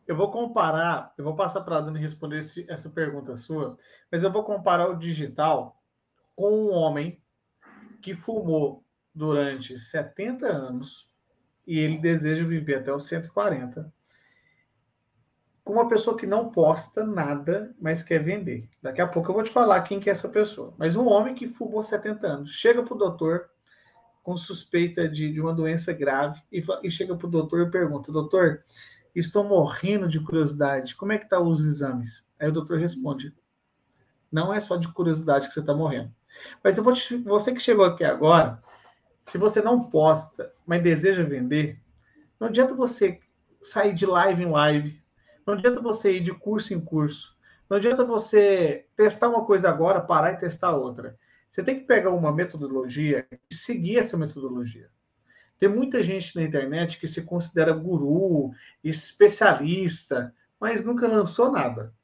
Eu 0.07 0.15
vou 0.17 0.31
comparar, 0.31 1.13
eu 1.19 1.25
vou 1.25 1.35
passar 1.35 1.63
para 1.63 1.79
a 1.79 1.81
Dani 1.81 1.99
responder 1.99 2.39
esse, 2.39 2.65
essa 2.71 2.89
pergunta 2.89 3.35
sua, 3.35 3.77
mas 4.13 4.23
eu 4.23 4.31
vou 4.31 4.45
comparar 4.45 4.89
o 4.89 4.97
digital 4.97 5.83
com 6.37 6.53
um 6.53 6.71
homem 6.71 7.21
que 8.01 8.15
fumou 8.15 8.85
durante 9.13 9.77
70 9.77 10.47
anos 10.47 11.09
e 11.67 11.81
ele 11.81 11.99
deseja 11.99 12.45
viver 12.45 12.77
até 12.77 12.95
os 12.95 13.07
140 13.07 13.93
com 15.65 15.73
uma 15.73 15.89
pessoa 15.89 16.17
que 16.17 16.27
não 16.27 16.51
posta 16.51 17.05
nada, 17.05 17.75
mas 17.81 18.03
quer 18.03 18.23
vender. 18.23 18.69
Daqui 18.83 19.01
a 19.01 19.09
pouco 19.09 19.31
eu 19.31 19.35
vou 19.35 19.43
te 19.43 19.51
falar 19.51 19.81
quem 19.83 19.99
que 19.99 20.11
é 20.11 20.13
essa 20.13 20.29
pessoa. 20.29 20.75
Mas 20.77 20.95
um 20.95 21.07
homem 21.07 21.35
que 21.35 21.49
fumou 21.49 21.83
70 21.83 22.27
anos, 22.27 22.51
chega 22.51 22.83
para 22.83 22.95
o 22.95 22.99
doutor 22.99 23.49
com 24.23 24.37
suspeita 24.37 25.09
de, 25.09 25.33
de 25.33 25.41
uma 25.41 25.55
doença 25.55 25.93
grave 25.93 26.41
e, 26.53 26.63
e 26.83 26.91
chega 26.91 27.17
para 27.17 27.27
o 27.27 27.31
doutor 27.31 27.67
e 27.67 27.71
pergunta, 27.71 28.13
doutor, 28.13 28.63
estou 29.15 29.45
morrendo 29.45 30.07
de 30.09 30.21
curiosidade, 30.21 30.97
como 30.97 31.13
é 31.13 31.19
que 31.19 31.25
estão 31.25 31.43
tá 31.43 31.49
os 31.49 31.65
exames? 31.65 32.29
Aí 32.39 32.49
o 32.49 32.53
doutor 32.53 32.79
responde, 32.79 33.35
não 34.31 34.53
é 34.53 34.61
só 34.61 34.77
de 34.77 34.89
curiosidade 34.89 35.49
que 35.49 35.55
você 35.55 35.61
está 35.61 35.75
morrendo. 35.75 36.13
Mas 36.63 36.77
eu 36.77 36.85
vou 36.85 36.93
te, 36.93 37.17
você 37.19 37.53
que 37.53 37.61
chegou 37.61 37.85
aqui 37.85 38.05
agora, 38.05 38.61
se 39.25 39.39
você 39.39 39.63
não 39.63 39.85
posta, 39.85 40.53
mas 40.67 40.83
deseja 40.83 41.23
vender, 41.23 41.81
não 42.39 42.49
adianta 42.49 42.75
você 42.75 43.21
sair 43.63 43.95
de 43.95 44.05
live 44.05 44.43
em 44.43 44.51
live, 44.51 45.04
não 45.47 45.55
adianta 45.55 45.81
você 45.81 46.13
ir 46.13 46.21
de 46.21 46.33
curso 46.33 46.75
em 46.75 46.81
curso, 46.81 47.37
não 47.69 47.77
adianta 47.77 48.05
você 48.05 48.87
testar 48.95 49.29
uma 49.29 49.45
coisa 49.45 49.69
agora, 49.69 50.01
parar 50.01 50.33
e 50.33 50.39
testar 50.39 50.77
outra. 50.77 51.19
Você 51.51 51.63
tem 51.63 51.79
que 51.79 51.87
pegar 51.87 52.11
uma 52.11 52.33
metodologia 52.33 53.27
e 53.51 53.55
seguir 53.55 53.99
essa 53.99 54.17
metodologia. 54.17 54.91
Tem 55.59 55.69
muita 55.69 56.03
gente 56.03 56.35
na 56.37 56.43
internet 56.43 56.99
que 56.99 57.07
se 57.07 57.23
considera 57.23 57.73
guru, 57.73 58.51
especialista, 58.83 60.35
mas 60.59 60.85
nunca 60.85 61.07
lançou 61.07 61.51
nada. 61.51 61.95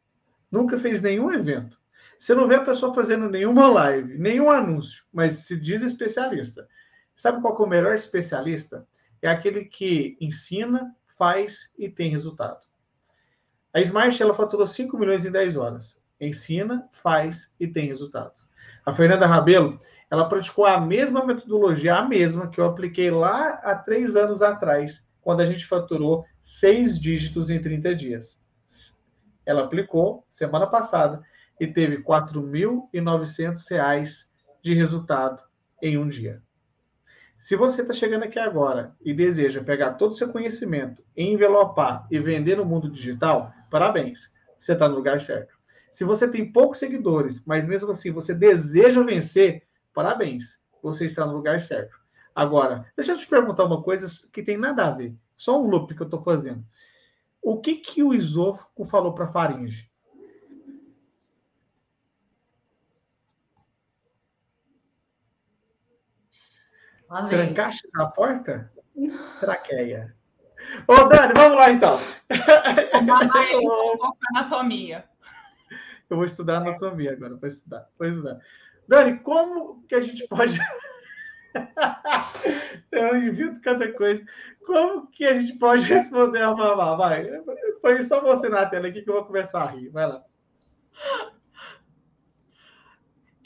Nunca 0.51 0.79
fez 0.79 1.03
nenhum 1.03 1.33
evento. 1.33 1.81
Você 2.19 2.35
não 2.35 2.47
vê 2.47 2.57
a 2.57 2.65
pessoa 2.65 2.95
fazendo 2.95 3.29
nenhuma 3.29 3.67
live, 3.69 4.19
nenhum 4.19 4.51
anúncio, 4.51 5.05
mas 5.13 5.47
se 5.47 5.59
diz 5.59 5.83
especialista. 5.83 6.69
Sabe 7.17 7.41
qual 7.41 7.59
é 7.59 7.63
o 7.63 7.69
melhor 7.69 7.95
especialista? 7.95 8.87
É 9.21 9.29
aquele 9.29 9.65
que 9.65 10.17
ensina, 10.21 10.95
faz 11.09 11.73
e 11.79 11.89
tem 11.89 12.11
resultado. 12.11 12.70
A 13.73 13.81
Smart 13.81 14.21
ela 14.21 14.35
faturou 14.35 14.67
5 14.67 14.99
milhões 14.99 15.25
em 15.25 15.31
10 15.31 15.57
horas. 15.57 16.03
Ensina, 16.21 16.89
faz 16.93 17.55
e 17.59 17.69
tem 17.69 17.87
resultado. 17.87 18.35
A 18.85 18.93
Fernanda 18.93 19.27
Rabelo, 19.27 19.79
ela 20.11 20.29
praticou 20.29 20.67
a 20.67 20.81
mesma 20.81 21.25
metodologia, 21.25 21.97
a 21.97 22.07
mesma 22.07 22.49
que 22.49 22.61
eu 22.61 22.65
apliquei 22.65 23.11
lá 23.11 23.61
há 23.63 23.77
três 23.77 24.17
anos 24.17 24.43
atrás, 24.43 25.09
quando 25.21 25.41
a 25.41 25.47
gente 25.47 25.67
faturou 25.67 26.25
seis 26.43 26.99
dígitos 26.99 27.51
em 27.51 27.61
30 27.61 27.95
dias. 27.95 28.43
Ela 29.47 29.65
aplicou 29.65 30.25
semana 30.29 30.67
passada 30.67 31.23
e 31.61 31.67
teve 31.67 31.97
R$ 31.97 32.03
4.900 32.03 34.27
de 34.63 34.75
resultado 34.75 35.43
em 35.83 35.97
um 35.97 36.07
dia. 36.09 36.43
Se 37.41 37.57
você 37.57 37.81
está 37.81 37.95
chegando 37.95 38.25
aqui 38.25 38.39
agora 38.39 38.95
e 39.03 39.15
deseja 39.15 39.65
pegar 39.65 39.95
todo 39.95 40.11
o 40.11 40.15
seu 40.15 40.31
conhecimento, 40.31 41.03
envelopar 41.17 42.07
e 42.11 42.19
vender 42.19 42.59
no 42.59 42.67
mundo 42.67 42.91
digital, 42.91 43.51
parabéns, 43.71 44.35
você 44.59 44.75
está 44.75 44.87
no 44.87 44.95
lugar 44.95 45.23
certo. 45.23 45.55
Se 45.91 46.05
você 46.05 46.29
tem 46.31 46.53
poucos 46.53 46.79
seguidores, 46.79 47.43
mas 47.47 47.67
mesmo 47.67 47.93
assim 47.93 48.11
você 48.13 48.35
deseja 48.35 49.03
vencer, 49.03 49.63
parabéns, 49.95 50.63
você 50.83 51.07
está 51.07 51.25
no 51.25 51.33
lugar 51.33 51.63
certo. 51.63 51.99
Agora, 52.35 52.85
deixa 52.95 53.13
eu 53.13 53.17
te 53.17 53.27
perguntar 53.27 53.65
uma 53.65 53.83
coisa 53.83 54.07
que 54.31 54.43
tem 54.43 54.59
nada 54.59 54.87
a 54.87 54.91
ver, 54.91 55.17
só 55.35 55.59
um 55.59 55.67
loop 55.67 55.95
que 55.95 56.03
eu 56.03 56.05
estou 56.05 56.23
fazendo. 56.23 56.63
O 57.41 57.59
que 57.59 57.77
que 57.77 58.03
o 58.03 58.13
esôfago 58.13 58.85
falou 58.85 59.15
para 59.15 59.25
a 59.25 59.33
faringe? 59.33 59.90
Trancaste 67.29 67.89
a 67.97 68.07
porta? 68.07 68.71
Traqueia. 69.41 70.15
Ô, 70.87 71.09
Dani, 71.09 71.33
vamos 71.35 71.57
lá 71.57 71.73
então. 71.73 71.99
Eu 72.29 72.37
anatomia. 74.37 75.05
Eu 76.09 76.17
vou 76.17 76.25
estudar 76.25 76.59
anatomia 76.59 77.13
agora, 77.13 77.37
vou 77.37 77.49
estudar, 77.49 77.89
vou 77.99 78.07
estudar. 78.07 78.39
Dani, 78.87 79.19
como 79.21 79.85
que 79.89 79.95
a 79.95 80.01
gente 80.01 80.27
pode. 80.29 80.57
eu 82.93 83.17
invito 83.17 83.61
cada 83.61 83.93
coisa. 83.93 84.25
Como 84.65 85.09
que 85.09 85.25
a 85.25 85.35
gente 85.35 85.59
pode 85.59 85.85
responder 85.85 86.43
a 86.43 86.55
mamá? 86.55 86.95
Vai, 86.95 87.27
põe 87.83 88.03
só 88.05 88.21
você 88.21 88.49
na 88.49 88.67
tela 88.67 88.87
aqui 88.87 89.03
que 89.03 89.11
eu 89.11 89.15
vou 89.15 89.25
começar 89.25 89.63
a 89.63 89.71
rir. 89.71 89.89
Vai 89.89 90.07
lá. 90.07 90.23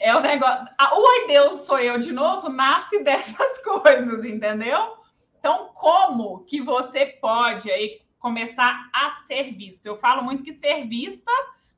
É 0.05 0.15
o 0.15 0.21
negócio. 0.21 0.67
o 0.93 1.01
Oi 1.01 1.27
Deus 1.27 1.61
sou 1.61 1.79
eu 1.79 1.97
de 1.97 2.11
novo 2.11 2.47
nasce 2.47 2.99
dessas 3.03 3.57
coisas, 3.63 4.23
entendeu? 4.23 4.97
Então, 5.39 5.71
como 5.73 6.45
que 6.45 6.61
você 6.61 7.07
pode 7.07 7.71
aí 7.71 8.01
começar 8.19 8.87
a 8.93 9.09
ser 9.25 9.55
visto? 9.55 9.87
Eu 9.87 9.95
falo 9.95 10.23
muito 10.23 10.43
que 10.43 10.53
ser 10.53 10.85
vista 10.87 11.31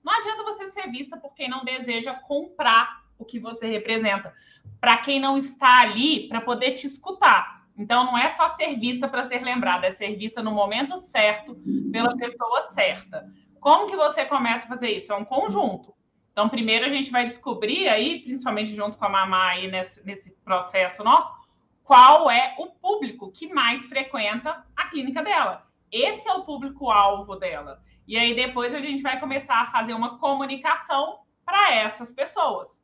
não 0.03 0.11
adianta 0.11 0.43
você 0.43 0.67
ser 0.67 0.91
vista 0.91 1.15
por 1.15 1.33
quem 1.35 1.49
não 1.49 1.63
deseja 1.63 2.15
comprar 2.15 3.01
o 3.17 3.23
que 3.23 3.39
você 3.39 3.65
representa, 3.65 4.33
para 4.81 4.97
quem 4.97 5.21
não 5.21 5.37
está 5.37 5.79
ali 5.79 6.27
para 6.27 6.41
poder 6.41 6.73
te 6.73 6.85
escutar. 6.85 7.65
Então, 7.77 8.05
não 8.05 8.17
é 8.17 8.27
só 8.27 8.49
ser 8.49 8.75
vista 8.77 9.07
para 9.07 9.23
ser 9.23 9.41
lembrada, 9.41 9.87
é 9.87 9.91
ser 9.91 10.17
vista 10.17 10.43
no 10.43 10.51
momento 10.51 10.97
certo, 10.97 11.55
pela 11.93 12.17
pessoa 12.17 12.59
certa. 12.71 13.25
Como 13.61 13.87
que 13.87 13.95
você 13.95 14.25
começa 14.25 14.65
a 14.65 14.69
fazer 14.69 14.91
isso? 14.91 15.13
É 15.13 15.15
um 15.15 15.23
conjunto. 15.23 15.96
Então, 16.37 16.47
primeiro 16.47 16.85
a 16.85 16.89
gente 16.89 17.09
vai 17.09 17.25
descobrir 17.25 17.89
aí, 17.89 18.19
principalmente 18.19 18.69
junto 18.75 18.95
com 18.95 19.05
a 19.05 19.09
mamá 19.09 19.53
aí 19.53 19.71
nesse, 19.71 20.05
nesse 20.05 20.29
processo 20.45 21.03
nosso, 21.03 21.35
qual 21.83 22.29
é 22.29 22.53
o 22.59 22.67
público 22.67 23.31
que 23.31 23.51
mais 23.51 23.87
frequenta 23.87 24.63
a 24.75 24.85
clínica 24.85 25.23
dela. 25.23 25.65
Esse 25.91 26.29
é 26.29 26.33
o 26.35 26.43
público-alvo 26.43 27.37
dela. 27.37 27.81
E 28.07 28.15
aí 28.15 28.35
depois 28.35 28.71
a 28.75 28.79
gente 28.79 29.01
vai 29.01 29.19
começar 29.19 29.63
a 29.63 29.71
fazer 29.71 29.95
uma 29.95 30.19
comunicação 30.19 31.21
para 31.43 31.73
essas 31.73 32.13
pessoas. 32.13 32.79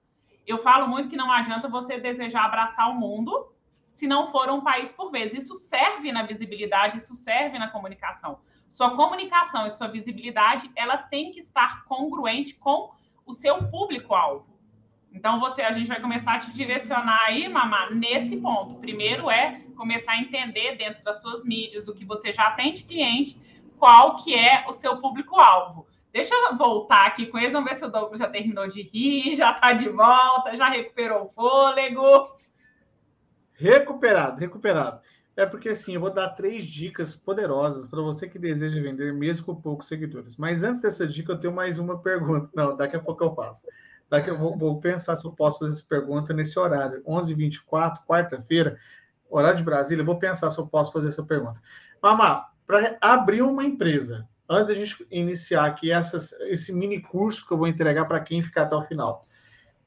Eu 0.48 0.58
falo 0.58 0.88
muito 0.88 1.10
que 1.10 1.16
não 1.16 1.32
adianta 1.32 1.68
você 1.68 2.00
desejar 2.00 2.46
abraçar 2.46 2.90
o 2.90 2.96
mundo 2.96 3.54
se 3.94 4.08
não 4.08 4.26
for 4.26 4.50
um 4.50 4.62
país 4.62 4.92
por 4.92 5.12
vez. 5.12 5.32
Isso 5.32 5.54
serve 5.54 6.12
na 6.12 6.24
visibilidade, 6.24 6.98
isso 6.98 7.14
serve 7.14 7.60
na 7.60 7.68
comunicação. 7.68 8.40
Sua 8.68 8.96
comunicação 8.96 9.68
e 9.68 9.70
sua 9.70 9.90
visibilidade, 9.90 10.72
ela 10.76 10.98
tem 10.98 11.30
que 11.30 11.40
estar 11.40 11.86
congruente 11.86 12.56
com 12.56 12.92
o 13.26 13.34
seu 13.34 13.64
público-alvo. 13.66 14.54
Então, 15.14 15.40
você, 15.40 15.62
a 15.62 15.72
gente 15.72 15.88
vai 15.88 16.02
começar 16.02 16.34
a 16.34 16.40
te 16.40 16.52
direcionar 16.52 17.26
aí, 17.26 17.48
Mamá, 17.48 17.92
nesse 17.92 18.38
ponto. 18.38 18.76
Primeiro 18.76 19.30
é 19.30 19.62
começar 19.76 20.14
a 20.14 20.20
entender 20.20 20.76
dentro 20.76 21.04
das 21.04 21.22
suas 21.22 21.46
mídias, 21.46 21.84
do 21.84 21.94
que 21.94 22.04
você 22.04 22.32
já 22.32 22.52
tem 22.52 22.74
de 22.74 22.84
cliente, 22.84 23.40
qual 23.78 24.18
que 24.18 24.34
é 24.34 24.66
o 24.68 24.72
seu 24.72 25.00
público-alvo. 25.00 25.86
Deixa 26.12 26.34
eu 26.34 26.58
voltar 26.58 27.08
aqui 27.08 27.26
com 27.26 27.38
eles, 27.38 27.54
vamos 27.54 27.70
ver 27.70 27.76
se 27.76 27.86
o 27.86 27.90
Douglas 27.90 28.20
já 28.20 28.30
terminou 28.30 28.68
de 28.68 28.82
rir, 28.82 29.34
já 29.36 29.52
está 29.52 29.74
de 29.74 29.90
volta, 29.90 30.56
já 30.56 30.70
recuperou 30.70 31.26
o 31.26 31.30
fôlego. 31.30 32.36
Recuperado, 33.54 34.40
recuperado. 34.40 35.02
É 35.36 35.46
porque 35.46 35.70
assim, 35.70 35.96
eu 35.96 36.02
vou 36.02 36.14
dar 36.14 36.30
três 36.30 36.64
dicas 36.64 37.16
poderosas 37.16 37.88
para 37.88 38.02
você 38.02 38.28
que 38.28 38.38
deseja 38.38 38.80
vender 38.80 39.12
mesmo 39.14 39.48
com 39.48 39.56
poucos 39.56 39.88
seguidores. 39.88 40.38
Mas 40.38 40.64
antes 40.64 40.82
dessa 40.82 41.08
dica, 41.08 41.32
eu 41.32 41.40
tenho 41.40 41.54
mais 41.54 41.80
uma 41.80 42.00
pergunta. 42.00 42.50
Não, 42.54 42.78
daqui 42.78 42.96
a 42.96 43.00
pouco 43.00 43.24
eu 43.24 43.34
faço. 43.34 43.66
Daqui 44.10 44.30
eu 44.30 44.38
vou, 44.38 44.56
vou 44.56 44.80
pensar 44.80 45.16
se 45.16 45.26
eu 45.26 45.32
posso 45.32 45.60
fazer 45.60 45.72
essa 45.72 45.86
pergunta 45.90 46.34
nesse 46.34 46.60
horário. 46.60 47.04
11h24, 47.04 48.06
quarta-feira, 48.06 48.78
horário 49.28 49.58
de 49.58 49.64
Brasília, 49.64 50.02
eu 50.02 50.06
vou 50.06 50.20
pensar 50.20 50.52
se 50.52 50.60
eu 50.60 50.68
posso 50.68 50.94
fazer 50.94 51.08
essa 51.08 51.24
pergunta. 51.24 51.60
Mamá, 52.00 52.48
para 52.68 52.96
abrir 53.02 53.42
uma 53.42 53.64
empresa, 53.64 54.28
antes 54.48 54.68
da 54.68 54.74
gente 54.76 55.08
iniciar 55.10 55.66
aqui 55.66 55.90
esse 56.42 56.72
mini 56.72 57.02
curso 57.02 57.46
que 57.48 57.54
eu 57.54 57.58
vou 57.58 57.68
entregar 57.68 58.06
para 58.06 58.20
quem 58.20 58.44
ficar 58.44 58.64
até 58.64 58.76
o 58.76 58.84
final. 58.84 59.24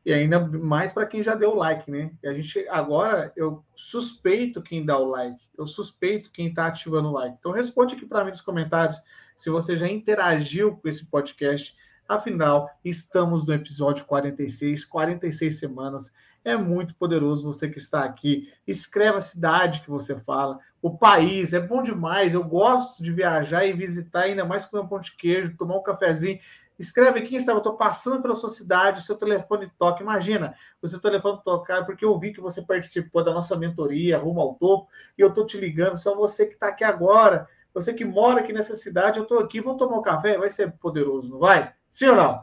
E 0.06 0.12
ainda 0.12 0.38
mais 0.38 0.92
para 0.92 1.04
quem 1.04 1.22
já 1.22 1.34
deu 1.34 1.56
like, 1.56 1.90
né? 1.90 2.12
E 2.22 2.28
a 2.28 2.32
gente 2.32 2.64
agora 2.68 3.32
eu 3.36 3.64
suspeito 3.74 4.62
quem 4.62 4.86
dá 4.86 4.96
o 4.96 5.08
like, 5.08 5.44
eu 5.58 5.66
suspeito 5.66 6.30
quem 6.30 6.46
está 6.46 6.68
ativando 6.68 7.08
o 7.08 7.12
like. 7.12 7.36
Então 7.38 7.50
responde 7.50 7.96
aqui 7.96 8.06
para 8.06 8.22
mim 8.24 8.30
nos 8.30 8.40
comentários 8.40 9.02
se 9.36 9.50
você 9.50 9.74
já 9.74 9.88
interagiu 9.88 10.76
com 10.76 10.88
esse 10.88 11.04
podcast 11.06 11.76
Afinal, 12.08 12.70
estamos 12.84 13.46
no 13.46 13.54
episódio 13.54 14.04
46, 14.04 14.84
46 14.84 15.58
semanas. 15.58 16.14
É 16.44 16.56
muito 16.56 16.94
poderoso 16.94 17.42
você 17.42 17.68
que 17.68 17.78
está 17.78 18.04
aqui. 18.04 18.52
Escreva 18.64 19.18
a 19.18 19.20
cidade 19.20 19.80
que 19.80 19.90
você 19.90 20.14
fala, 20.14 20.60
o 20.80 20.96
país. 20.96 21.52
É 21.52 21.58
bom 21.58 21.82
demais. 21.82 22.32
Eu 22.32 22.44
gosto 22.44 23.02
de 23.02 23.12
viajar 23.12 23.66
e 23.66 23.72
visitar, 23.72 24.20
ainda 24.20 24.44
mais 24.44 24.64
comer 24.64 24.84
um 24.84 24.86
pão 24.86 25.00
de 25.00 25.16
queijo, 25.16 25.56
tomar 25.56 25.78
um 25.78 25.82
cafezinho. 25.82 26.38
Escreve 26.78 27.20
aqui, 27.20 27.40
sabe? 27.40 27.56
Eu 27.56 27.58
estou 27.58 27.76
passando 27.76 28.20
pela 28.20 28.34
sua 28.34 28.50
cidade, 28.50 29.02
seu 29.02 29.16
telefone 29.16 29.70
toca. 29.78 30.02
Imagina, 30.02 30.54
o 30.82 30.86
seu 30.86 31.00
telefone 31.00 31.40
tocar, 31.42 31.86
porque 31.86 32.04
eu 32.04 32.18
vi 32.18 32.32
que 32.32 32.40
você 32.40 32.60
participou 32.60 33.24
da 33.24 33.32
nossa 33.32 33.56
mentoria 33.56 34.18
Rumo 34.18 34.40
ao 34.40 34.54
Topo, 34.54 34.88
e 35.16 35.22
eu 35.22 35.28
estou 35.28 35.46
te 35.46 35.58
ligando, 35.58 35.96
só 35.96 36.14
você 36.14 36.46
que 36.46 36.54
está 36.54 36.68
aqui 36.68 36.84
agora. 36.84 37.48
Você 37.72 37.92
que 37.92 38.06
mora 38.06 38.40
aqui 38.40 38.54
nessa 38.54 38.74
cidade, 38.74 39.18
eu 39.18 39.24
estou 39.24 39.38
aqui, 39.38 39.60
vou 39.60 39.76
tomar 39.76 39.98
um 39.98 40.02
café, 40.02 40.38
vai 40.38 40.48
ser 40.48 40.72
poderoso, 40.78 41.28
não 41.28 41.38
vai? 41.38 41.74
Sim 41.88 42.06
ou 42.06 42.16
não? 42.16 42.42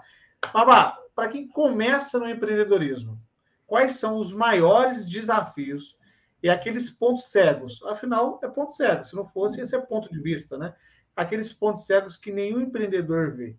Babá, 0.53 0.95
para 1.15 1.27
quem 1.27 1.47
começa 1.47 2.19
no 2.19 2.29
empreendedorismo, 2.29 3.19
quais 3.65 3.93
são 3.93 4.17
os 4.17 4.31
maiores 4.31 5.07
desafios 5.07 5.97
e 6.41 6.49
aqueles 6.49 6.89
pontos 6.89 7.31
cegos? 7.31 7.81
Afinal, 7.85 8.39
é 8.43 8.47
ponto 8.47 8.73
cego. 8.73 9.05
Se 9.05 9.15
não 9.15 9.25
fosse, 9.25 9.57
ia 9.57 9.65
ser 9.65 9.81
ponto 9.87 10.07
de 10.07 10.19
vista, 10.19 10.55
né? 10.55 10.75
Aqueles 11.15 11.51
pontos 11.51 11.85
cegos 11.85 12.15
que 12.15 12.31
nenhum 12.31 12.61
empreendedor 12.61 13.35
vê. 13.35 13.55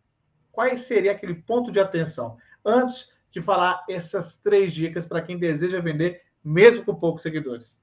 Quais 0.54 0.82
seria 0.82 1.12
aquele 1.12 1.34
ponto 1.34 1.70
de 1.70 1.80
atenção? 1.80 2.36
Antes 2.64 3.12
de 3.30 3.42
falar 3.42 3.84
essas 3.88 4.36
três 4.36 4.72
dicas 4.72 5.04
para 5.04 5.20
quem 5.20 5.38
deseja 5.38 5.80
vender, 5.80 6.22
mesmo 6.42 6.84
com 6.84 6.94
poucos 6.94 7.22
seguidores. 7.22 7.82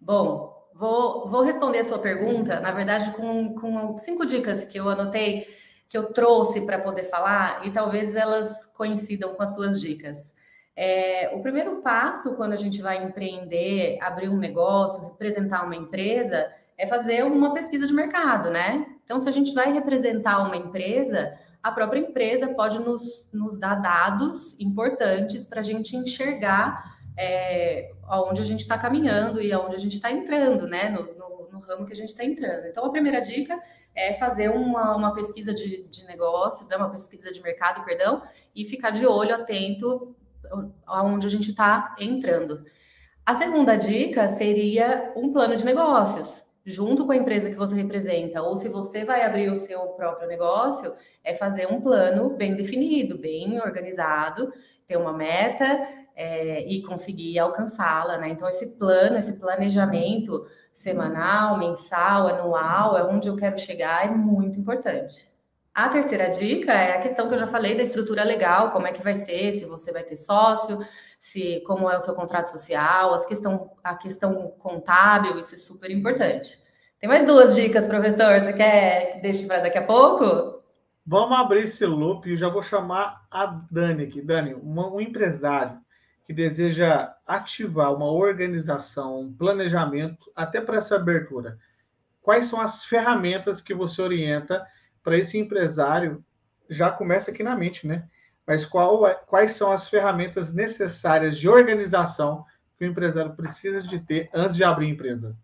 Bom, 0.00 0.54
Vou, 0.74 1.28
vou 1.28 1.42
responder 1.42 1.78
a 1.78 1.84
sua 1.84 2.00
pergunta, 2.00 2.58
na 2.58 2.72
verdade, 2.72 3.12
com, 3.12 3.54
com 3.54 3.96
cinco 3.96 4.26
dicas 4.26 4.64
que 4.64 4.76
eu 4.76 4.88
anotei, 4.88 5.46
que 5.88 5.96
eu 5.96 6.12
trouxe 6.12 6.62
para 6.62 6.80
poder 6.80 7.04
falar, 7.04 7.64
e 7.64 7.70
talvez 7.70 8.16
elas 8.16 8.66
coincidam 8.66 9.34
com 9.34 9.42
as 9.44 9.54
suas 9.54 9.80
dicas. 9.80 10.34
É, 10.74 11.30
o 11.32 11.40
primeiro 11.40 11.76
passo 11.76 12.34
quando 12.34 12.54
a 12.54 12.56
gente 12.56 12.82
vai 12.82 13.04
empreender, 13.04 13.98
abrir 14.00 14.28
um 14.28 14.36
negócio, 14.36 15.10
representar 15.10 15.64
uma 15.64 15.76
empresa, 15.76 16.50
é 16.76 16.88
fazer 16.88 17.22
uma 17.22 17.54
pesquisa 17.54 17.86
de 17.86 17.94
mercado, 17.94 18.50
né? 18.50 18.84
Então, 19.04 19.20
se 19.20 19.28
a 19.28 19.32
gente 19.32 19.54
vai 19.54 19.72
representar 19.72 20.42
uma 20.42 20.56
empresa, 20.56 21.38
a 21.64 21.72
própria 21.72 21.98
empresa 21.98 22.48
pode 22.48 22.78
nos, 22.78 23.30
nos 23.32 23.56
dar 23.56 23.76
dados 23.76 24.54
importantes 24.60 25.46
para 25.46 25.60
a 25.60 25.62
gente 25.62 25.96
enxergar 25.96 26.94
é, 27.16 27.90
aonde 28.02 28.42
a 28.42 28.44
gente 28.44 28.60
está 28.60 28.76
caminhando 28.76 29.40
e 29.40 29.50
aonde 29.50 29.74
a 29.74 29.78
gente 29.78 29.94
está 29.94 30.12
entrando, 30.12 30.68
né? 30.68 30.90
No, 30.90 31.04
no, 31.14 31.48
no, 31.50 31.60
ramo 31.60 31.86
que 31.86 31.94
a 31.94 31.96
gente 31.96 32.10
está 32.10 32.22
entrando. 32.22 32.66
Então, 32.66 32.84
a 32.84 32.90
primeira 32.90 33.22
dica 33.22 33.58
é 33.94 34.12
fazer 34.12 34.50
uma, 34.50 34.94
uma 34.94 35.14
pesquisa 35.14 35.54
de, 35.54 35.84
de 35.84 36.04
negócios, 36.04 36.68
né? 36.68 36.76
uma 36.76 36.90
pesquisa 36.90 37.32
de 37.32 37.40
mercado, 37.40 37.82
perdão, 37.82 38.22
e 38.54 38.66
ficar 38.66 38.90
de 38.90 39.06
olho 39.06 39.34
atento 39.34 40.14
aonde 40.86 41.26
a 41.26 41.30
gente 41.30 41.48
está 41.48 41.96
entrando. 41.98 42.62
A 43.24 43.34
segunda 43.34 43.74
dica 43.76 44.28
seria 44.28 45.14
um 45.16 45.32
plano 45.32 45.56
de 45.56 45.64
negócios, 45.64 46.43
junto 46.64 47.04
com 47.04 47.12
a 47.12 47.16
empresa 47.16 47.50
que 47.50 47.56
você 47.56 47.74
representa, 47.74 48.42
ou 48.42 48.56
se 48.56 48.68
você 48.68 49.04
vai 49.04 49.22
abrir 49.22 49.50
o 49.50 49.56
seu 49.56 49.80
próprio 49.88 50.26
negócio, 50.26 50.94
é 51.22 51.34
fazer 51.34 51.66
um 51.66 51.80
plano 51.80 52.30
bem 52.30 52.54
definido, 52.54 53.18
bem 53.18 53.60
organizado, 53.60 54.52
ter 54.86 54.96
uma 54.96 55.12
meta 55.12 55.86
é, 56.16 56.60
e 56.66 56.82
conseguir 56.82 57.38
alcançá-la, 57.38 58.18
né? 58.18 58.28
Então, 58.28 58.48
esse 58.48 58.78
plano, 58.78 59.18
esse 59.18 59.38
planejamento 59.38 60.46
semanal, 60.72 61.58
mensal, 61.58 62.28
anual, 62.28 62.96
é 62.96 63.04
onde 63.04 63.28
eu 63.28 63.36
quero 63.36 63.58
chegar, 63.58 64.06
é 64.06 64.10
muito 64.10 64.58
importante. 64.58 65.28
A 65.74 65.88
terceira 65.88 66.28
dica 66.28 66.72
é 66.72 66.96
a 66.96 67.00
questão 67.00 67.26
que 67.28 67.34
eu 67.34 67.38
já 67.38 67.48
falei 67.48 67.76
da 67.76 67.82
estrutura 67.82 68.22
legal, 68.22 68.70
como 68.70 68.86
é 68.86 68.92
que 68.92 69.02
vai 69.02 69.14
ser, 69.14 69.52
se 69.52 69.64
você 69.64 69.92
vai 69.92 70.04
ter 70.04 70.16
sócio, 70.16 70.78
se 71.24 71.62
como 71.66 71.88
é 71.88 71.96
o 71.96 72.00
seu 72.02 72.14
contrato 72.14 72.50
social, 72.50 73.14
as 73.14 73.24
questão, 73.24 73.70
a 73.82 73.94
questão 73.96 74.50
contábil, 74.58 75.38
isso 75.38 75.54
é 75.54 75.58
super 75.58 75.90
importante. 75.90 76.62
Tem 77.00 77.08
mais 77.08 77.24
duas 77.24 77.54
dicas, 77.54 77.86
professor. 77.86 78.38
Você 78.38 78.52
quer 78.52 79.14
que 79.14 79.20
deixe 79.20 79.46
para 79.46 79.60
daqui 79.60 79.78
a 79.78 79.86
pouco? 79.86 80.62
Vamos 81.06 81.38
abrir 81.38 81.64
esse 81.64 81.86
loop 81.86 82.30
e 82.30 82.36
já 82.36 82.50
vou 82.50 82.60
chamar 82.60 83.26
a 83.30 83.46
Dani 83.70 84.04
aqui. 84.04 84.20
Dani, 84.20 84.54
um 84.54 85.00
empresário 85.00 85.78
que 86.26 86.34
deseja 86.34 87.14
ativar 87.26 87.94
uma 87.94 88.12
organização, 88.12 89.20
um 89.20 89.32
planejamento, 89.32 90.30
até 90.36 90.60
para 90.60 90.76
essa 90.76 90.96
abertura. 90.96 91.58
Quais 92.20 92.44
são 92.44 92.60
as 92.60 92.84
ferramentas 92.84 93.62
que 93.62 93.72
você 93.72 94.02
orienta 94.02 94.62
para 95.02 95.16
esse 95.16 95.38
empresário? 95.38 96.22
Já 96.68 96.90
começa 96.90 97.30
aqui 97.30 97.42
na 97.42 97.56
mente, 97.56 97.86
né? 97.86 98.06
Mas 98.46 98.64
qual, 98.64 99.06
é, 99.06 99.14
quais 99.14 99.52
são 99.52 99.72
as 99.72 99.88
ferramentas 99.88 100.54
necessárias 100.54 101.38
de 101.38 101.48
organização 101.48 102.44
que 102.76 102.84
o 102.84 102.88
empresário 102.88 103.34
precisa 103.34 103.82
de 103.82 103.98
ter 104.00 104.28
antes 104.34 104.56
de 104.56 104.64
abrir 104.64 104.88
empresa? 104.88 105.36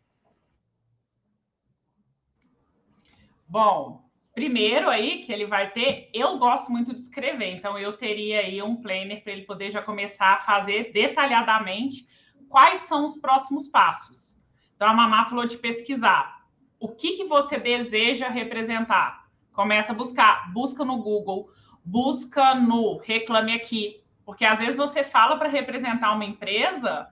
Bom, 3.49 4.05
primeiro 4.35 4.89
aí 4.89 5.23
que 5.23 5.33
ele 5.33 5.47
vai 5.47 5.71
ter, 5.73 6.11
eu 6.15 6.39
gosto 6.39 6.71
muito 6.71 6.95
de 6.95 7.01
escrever, 7.01 7.57
então 7.57 7.79
eu 7.79 7.97
teria 7.97 8.41
aí 8.41 8.63
um 8.63 8.77
planner 8.77 9.25
para 9.25 9.33
ele 9.33 9.43
poder 9.43 9.71
já 9.71 9.83
começar 9.83 10.35
a 10.35 10.39
fazer 10.39 10.93
detalhadamente 10.93 12.07
quais 12.49 12.83
são 12.83 13.05
os 13.05 13.17
próximos 13.17 13.67
passos. 13.67 14.41
Então 14.77 14.89
a 14.89 14.95
mamá 14.95 15.25
falou 15.25 15.47
de 15.47 15.57
pesquisar. 15.57 16.45
O 16.79 16.89
que, 16.89 17.17
que 17.17 17.25
você 17.25 17.59
deseja 17.59 18.29
representar? 18.29 19.27
Começa 19.53 19.93
a 19.93 19.95
buscar, 19.97 20.53
busca 20.53 20.85
no 20.85 21.03
Google, 21.03 21.51
busca 21.85 22.55
no 22.55 22.99
Reclame 22.99 23.53
Aqui, 23.53 24.03
porque 24.25 24.45
às 24.45 24.59
vezes 24.59 24.77
você 24.77 25.03
fala 25.03 25.37
para 25.37 25.49
representar 25.49 26.13
uma 26.13 26.25
empresa 26.25 27.09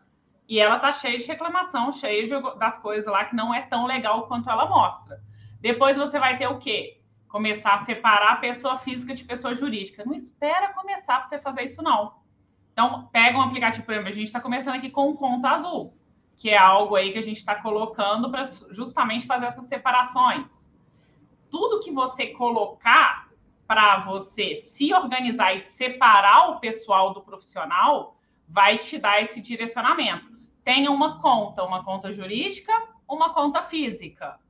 e 0.49 0.59
ela 0.59 0.79
tá 0.79 0.93
cheia 0.93 1.19
de 1.19 1.27
reclamação, 1.27 1.93
cheia 1.93 2.27
de, 2.27 2.59
das 2.59 2.79
coisas 2.79 3.13
lá 3.13 3.25
que 3.25 3.37
não 3.37 3.53
é 3.53 3.63
tão 3.63 3.87
legal 3.87 4.27
quanto 4.27 4.49
ela 4.49 4.67
mostra. 4.67 5.21
Depois 5.61 5.97
você 5.97 6.19
vai 6.19 6.39
ter 6.39 6.47
o 6.47 6.59
quê? 6.59 7.01
Começar 7.29 7.75
a 7.75 7.79
separar 7.79 8.33
a 8.33 8.37
pessoa 8.37 8.79
física 8.79 9.15
de 9.15 9.25
pessoa 9.25 9.55
jurídica. 9.55 10.05
Não 10.07 10.15
espera 10.15 10.73
começar 10.73 11.17
para 11.17 11.25
você 11.25 11.39
fazer 11.39 11.65
isso, 11.65 11.83
não. 11.83 12.15
Então, 12.73 13.09
pega 13.13 13.37
um 13.37 13.43
aplicativo, 13.43 13.85
por 13.85 13.93
exemplo, 13.93 14.11
a 14.11 14.15
gente 14.15 14.27
está 14.27 14.41
começando 14.41 14.77
aqui 14.77 14.89
com 14.89 15.11
o 15.11 15.17
Conta 15.17 15.51
Azul, 15.51 15.93
que 16.37 16.49
é 16.49 16.57
algo 16.57 16.95
aí 16.95 17.13
que 17.13 17.19
a 17.19 17.23
gente 17.23 17.39
está 17.39 17.57
colocando 17.57 18.31
para 18.31 18.45
justamente 18.71 19.27
fazer 19.27 19.47
essas 19.47 19.65
separações. 19.65 20.71
Tudo 21.51 21.81
que 21.81 21.91
você 21.91 22.29
colocar 22.29 23.28
para 23.69 24.01
você 24.01 24.57
se 24.57 24.93
organizar 24.93 25.55
e 25.55 25.61
separar 25.61 26.49
o 26.49 26.59
pessoal 26.59 27.15
do 27.15 27.21
profissional 27.21 28.17
vai 28.49 28.79
te 28.79 28.99
dar 28.99 29.23
esse 29.23 29.41
direcionamento. 29.41 30.37
Tenha 30.65 30.91
uma 30.91 31.21
conta, 31.21 31.63
uma 31.63 31.85
conta 31.85 32.11
jurídica, 32.13 32.73
uma 33.07 33.33
conta 33.33 33.63
física 33.63 34.41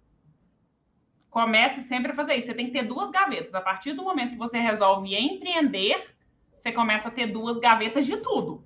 comece 1.31 1.83
sempre 1.83 2.13
a 2.13 2.15
fazer 2.15 2.35
isso. 2.35 2.47
Você 2.47 2.55
tem 2.55 2.67
que 2.67 2.73
ter 2.73 2.83
duas 2.83 3.11
gavetas. 3.11 3.55
A 3.55 3.61
partir 3.61 3.93
do 3.93 4.03
momento 4.03 4.33
que 4.33 4.37
você 4.37 4.59
resolve 4.59 5.15
empreender, 5.15 6.17
você 6.57 6.73
começa 6.73 7.09
a 7.09 7.11
ter 7.11 7.29
duas 7.29 7.59
gavetas 7.59 8.07
de 8.07 8.17
tudo. 8.17 8.65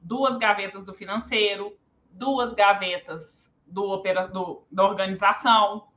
Duas 0.00 0.36
gavetas 0.36 0.86
do 0.86 0.94
financeiro, 0.94 1.76
duas 2.10 2.52
gavetas 2.52 3.52
do 3.66 3.90
operador 3.90 4.64
da 4.70 4.84
organização, 4.84 5.88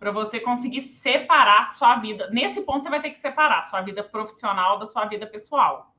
para 0.00 0.10
você 0.10 0.40
conseguir 0.40 0.80
separar 0.80 1.66
sua 1.66 1.96
vida. 1.96 2.30
Nesse 2.30 2.62
ponto, 2.62 2.82
você 2.82 2.88
vai 2.88 3.02
ter 3.02 3.10
que 3.10 3.18
separar 3.18 3.62
sua 3.62 3.82
vida 3.82 4.02
profissional 4.02 4.78
da 4.78 4.86
sua 4.86 5.04
vida 5.04 5.26
pessoal. 5.26 5.94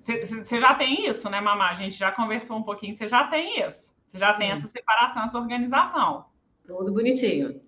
Você 0.00 0.58
já 0.58 0.74
tem 0.74 1.06
isso, 1.06 1.28
né, 1.28 1.38
Mamá? 1.38 1.68
A 1.68 1.74
gente 1.74 1.98
já 1.98 2.10
conversou 2.10 2.56
um 2.56 2.62
pouquinho, 2.62 2.94
você 2.94 3.06
já 3.06 3.24
tem 3.24 3.60
isso. 3.60 3.94
Você 4.08 4.18
já 4.18 4.32
Sim. 4.32 4.38
tem 4.38 4.50
essa 4.52 4.66
separação, 4.66 5.22
essa 5.22 5.38
organização. 5.38 6.24
Tudo 6.64 6.94
bonitinho. 6.94 7.60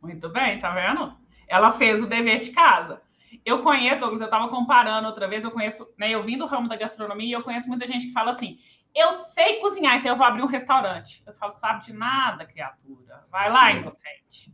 Muito 0.00 0.30
bem, 0.30 0.58
tá 0.58 0.70
vendo? 0.70 1.14
Ela 1.46 1.70
fez 1.70 2.02
o 2.02 2.06
dever 2.06 2.40
de 2.40 2.52
casa. 2.52 3.02
Eu 3.44 3.62
conheço, 3.62 4.00
Douglas, 4.00 4.22
eu 4.22 4.24
estava 4.24 4.48
comparando 4.48 5.06
outra 5.06 5.28
vez, 5.28 5.44
eu 5.44 5.50
conheço, 5.50 5.86
né? 5.98 6.10
Eu 6.10 6.22
vim 6.22 6.38
do 6.38 6.46
ramo 6.46 6.68
da 6.68 6.76
gastronomia 6.76 7.28
e 7.28 7.32
eu 7.32 7.42
conheço 7.42 7.68
muita 7.68 7.86
gente 7.86 8.06
que 8.06 8.12
fala 8.12 8.30
assim: 8.30 8.58
eu 8.94 9.12
sei 9.12 9.60
cozinhar, 9.60 9.96
então 9.96 10.12
eu 10.12 10.16
vou 10.16 10.26
abrir 10.26 10.42
um 10.42 10.46
restaurante. 10.46 11.22
Eu 11.26 11.32
falo, 11.32 11.52
sabe 11.52 11.84
de 11.84 11.92
nada, 11.92 12.44
criatura. 12.44 13.24
Vai 13.30 13.50
lá, 13.50 13.72
inocente. 13.72 14.52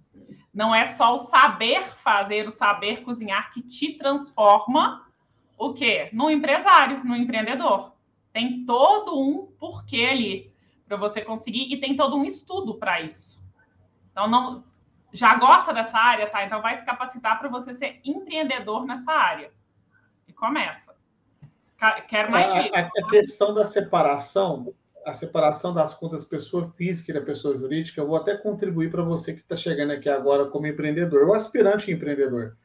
Não 0.53 0.75
é 0.75 0.85
só 0.87 1.14
o 1.14 1.18
saber 1.18 1.83
fazer, 1.96 2.46
o 2.46 2.51
saber 2.51 3.03
cozinhar 3.03 3.53
que 3.53 3.62
te 3.62 3.99
transforma 3.99 5.07
o 5.57 5.72
quê? 5.72 6.09
No 6.12 6.31
empresário, 6.31 7.05
no 7.05 7.16
empreendedor. 7.16 7.94
Tem 8.33 8.64
todo 8.64 9.18
um 9.18 9.46
porquê 9.59 10.09
ali 10.11 10.55
para 10.87 10.96
você 10.96 11.20
conseguir 11.20 11.72
e 11.72 11.81
tem 11.81 11.96
todo 11.96 12.16
um 12.16 12.25
estudo 12.25 12.75
para 12.75 13.01
isso. 13.01 13.44
Então, 14.11 14.29
não, 14.29 14.64
já 15.12 15.35
gosta 15.35 15.72
dessa 15.72 15.99
área, 15.99 16.29
tá? 16.29 16.44
Então 16.44 16.62
vai 16.62 16.75
se 16.75 16.85
capacitar 16.85 17.38
para 17.38 17.49
você 17.49 17.75
ser 17.75 18.01
empreendedor 18.05 18.85
nessa 18.85 19.12
área. 19.12 19.53
E 20.27 20.33
começa. 20.33 20.95
Quero 22.08 22.30
mais 22.30 22.50
a, 22.50 22.80
a, 22.80 22.80
a 22.80 23.10
questão 23.10 23.52
da 23.52 23.66
separação, 23.66 24.74
a 25.04 25.12
separação 25.12 25.74
das 25.74 25.94
contas 25.94 26.24
pessoa 26.24 26.70
física 26.70 27.10
e 27.10 27.14
da 27.14 27.20
pessoa 27.20 27.56
jurídica, 27.56 28.00
eu 28.00 28.06
vou 28.06 28.16
até 28.16 28.36
contribuir 28.36 28.90
para 28.90 29.02
você 29.02 29.34
que 29.34 29.40
está 29.40 29.54
chegando 29.56 29.92
aqui 29.92 30.08
agora 30.08 30.46
como 30.46 30.66
empreendedor, 30.66 31.28
ou 31.28 31.34
aspirante 31.34 31.92
empreendedor. 31.92 32.56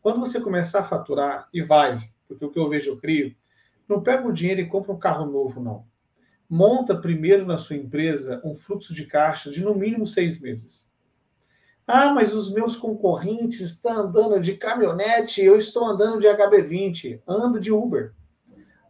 Quando 0.00 0.20
você 0.20 0.40
começar 0.40 0.80
a 0.80 0.84
faturar, 0.84 1.48
e 1.52 1.62
vai, 1.62 2.08
porque 2.28 2.44
o 2.44 2.50
que 2.50 2.58
eu 2.58 2.68
vejo 2.68 2.90
eu 2.90 2.96
crio, 2.96 3.34
não 3.88 4.02
pega 4.02 4.26
o 4.26 4.32
dinheiro 4.32 4.60
e 4.60 4.68
compra 4.68 4.92
um 4.92 4.98
carro 4.98 5.26
novo, 5.26 5.60
não. 5.60 5.84
Monta 6.48 6.94
primeiro 6.94 7.44
na 7.44 7.58
sua 7.58 7.76
empresa 7.76 8.40
um 8.44 8.54
fluxo 8.54 8.94
de 8.94 9.06
caixa 9.06 9.50
de 9.50 9.64
no 9.64 9.74
mínimo 9.74 10.06
seis 10.06 10.40
meses. 10.40 10.90
Ah, 11.86 12.14
mas 12.14 12.32
os 12.32 12.52
meus 12.52 12.76
concorrentes 12.76 13.60
estão 13.60 13.92
andando 13.92 14.40
de 14.40 14.56
caminhonete, 14.56 15.42
eu 15.42 15.58
estou 15.58 15.84
andando 15.84 16.20
de 16.20 16.26
HB20, 16.26 17.20
ando 17.26 17.60
de 17.60 17.70
Uber, 17.72 18.14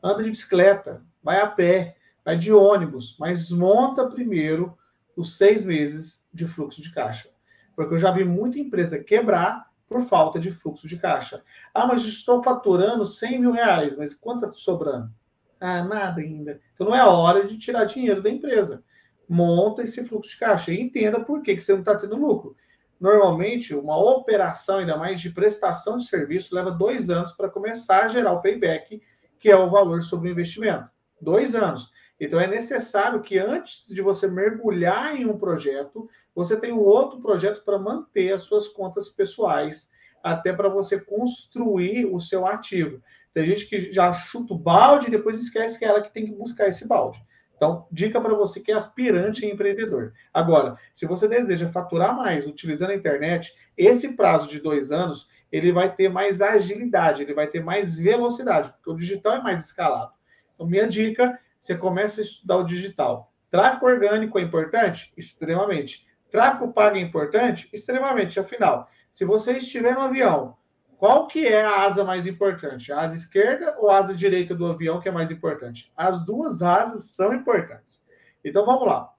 anda 0.04 0.22
de 0.22 0.30
bicicleta, 0.30 1.02
vai 1.22 1.40
a 1.40 1.46
pé, 1.46 1.96
vai 2.22 2.36
de 2.36 2.52
ônibus, 2.52 3.16
mas 3.18 3.50
monta 3.50 4.06
primeiro 4.06 4.76
os 5.16 5.38
seis 5.38 5.64
meses 5.64 6.28
de 6.32 6.46
fluxo 6.46 6.82
de 6.82 6.92
caixa. 6.92 7.30
Porque 7.74 7.94
eu 7.94 7.98
já 7.98 8.10
vi 8.10 8.22
muita 8.22 8.58
empresa 8.58 9.02
quebrar 9.02 9.66
por 9.88 10.04
falta 10.04 10.38
de 10.38 10.50
fluxo 10.50 10.86
de 10.86 10.98
caixa. 10.98 11.42
Ah, 11.72 11.86
mas 11.86 12.04
estou 12.04 12.42
faturando 12.42 13.06
100 13.06 13.40
mil 13.40 13.52
reais, 13.52 13.96
mas 13.96 14.14
quanto 14.14 14.44
está 14.44 14.54
sobrando? 14.54 15.10
Ah, 15.58 15.82
nada 15.82 16.20
ainda. 16.20 16.60
Então 16.74 16.88
não 16.88 16.94
é 16.94 17.04
hora 17.04 17.46
de 17.46 17.56
tirar 17.56 17.84
dinheiro 17.84 18.22
da 18.22 18.28
empresa. 18.28 18.84
Monta 19.26 19.82
esse 19.82 20.04
fluxo 20.04 20.30
de 20.30 20.38
caixa 20.38 20.70
e 20.72 20.80
entenda 20.80 21.20
por 21.20 21.42
que, 21.42 21.56
que 21.56 21.62
você 21.62 21.72
não 21.72 21.80
está 21.80 21.96
tendo 21.96 22.16
lucro. 22.16 22.54
Normalmente, 23.00 23.74
uma 23.74 23.96
operação, 23.96 24.78
ainda 24.78 24.96
mais 24.96 25.20
de 25.20 25.30
prestação 25.30 25.96
de 25.96 26.06
serviço, 26.06 26.54
leva 26.54 26.70
dois 26.70 27.08
anos 27.08 27.32
para 27.32 27.48
começar 27.48 28.04
a 28.04 28.08
gerar 28.08 28.32
o 28.32 28.42
payback, 28.42 29.00
que 29.44 29.50
é 29.50 29.56
o 29.56 29.68
valor 29.68 30.00
sobre 30.00 30.30
o 30.30 30.32
investimento. 30.32 30.88
Dois 31.20 31.54
anos. 31.54 31.90
Então, 32.18 32.40
é 32.40 32.46
necessário 32.46 33.20
que 33.20 33.38
antes 33.38 33.86
de 33.88 34.00
você 34.00 34.26
mergulhar 34.26 35.14
em 35.14 35.26
um 35.26 35.36
projeto, 35.36 36.08
você 36.34 36.58
tenha 36.58 36.74
um 36.74 36.80
outro 36.80 37.20
projeto 37.20 37.62
para 37.62 37.78
manter 37.78 38.32
as 38.32 38.44
suas 38.44 38.68
contas 38.68 39.06
pessoais, 39.06 39.90
até 40.22 40.50
para 40.50 40.70
você 40.70 40.98
construir 40.98 42.06
o 42.06 42.18
seu 42.18 42.46
ativo. 42.46 43.02
Tem 43.34 43.44
gente 43.44 43.68
que 43.68 43.92
já 43.92 44.14
chuta 44.14 44.54
o 44.54 44.58
balde 44.58 45.08
e 45.08 45.10
depois 45.10 45.38
esquece 45.38 45.78
que 45.78 45.84
é 45.84 45.88
ela 45.88 46.00
que 46.00 46.14
tem 46.14 46.24
que 46.24 46.32
buscar 46.32 46.68
esse 46.68 46.88
balde. 46.88 47.22
Então, 47.54 47.86
dica 47.92 48.18
para 48.22 48.32
você 48.32 48.60
que 48.60 48.72
é 48.72 48.74
aspirante 48.74 49.44
em 49.44 49.50
empreendedor. 49.50 50.14
Agora, 50.32 50.78
se 50.94 51.04
você 51.04 51.28
deseja 51.28 51.70
faturar 51.70 52.16
mais 52.16 52.46
utilizando 52.46 52.92
a 52.92 52.96
internet, 52.96 53.54
esse 53.76 54.16
prazo 54.16 54.48
de 54.48 54.58
dois 54.58 54.90
anos, 54.90 55.28
ele 55.56 55.72
vai 55.72 55.94
ter 55.94 56.08
mais 56.08 56.40
agilidade, 56.40 57.22
ele 57.22 57.34
vai 57.34 57.46
ter 57.46 57.62
mais 57.62 57.96
velocidade, 57.96 58.70
porque 58.72 58.90
o 58.90 58.96
digital 58.96 59.34
é 59.34 59.42
mais 59.42 59.64
escalado. 59.64 60.12
Então, 60.54 60.66
minha 60.66 60.86
dica, 60.86 61.38
você 61.58 61.76
começa 61.76 62.20
a 62.20 62.24
estudar 62.24 62.56
o 62.56 62.64
digital. 62.64 63.32
Tráfego 63.50 63.86
orgânico 63.86 64.38
é 64.38 64.42
importante? 64.42 65.12
Extremamente. 65.16 66.06
Tráfego 66.30 66.72
pago 66.72 66.96
é 66.96 67.00
importante? 67.00 67.68
Extremamente. 67.72 68.40
Afinal, 68.40 68.88
se 69.10 69.24
você 69.24 69.52
estiver 69.58 69.94
no 69.94 70.00
avião 70.00 70.56
qual 71.04 71.26
que 71.26 71.46
é 71.46 71.62
a 71.62 71.82
asa 71.82 72.02
mais 72.02 72.26
importante? 72.26 72.90
A 72.90 73.00
asa 73.00 73.14
esquerda 73.14 73.76
ou 73.78 73.90
a 73.90 73.98
asa 73.98 74.14
direita 74.14 74.54
do 74.54 74.66
avião 74.66 75.00
que 75.00 75.08
é 75.08 75.12
mais 75.12 75.30
importante? 75.30 75.92
As 75.94 76.24
duas 76.24 76.62
asas 76.62 77.10
são 77.10 77.34
importantes. 77.34 78.02
Então 78.42 78.64
vamos 78.64 78.86
lá. 78.86 79.12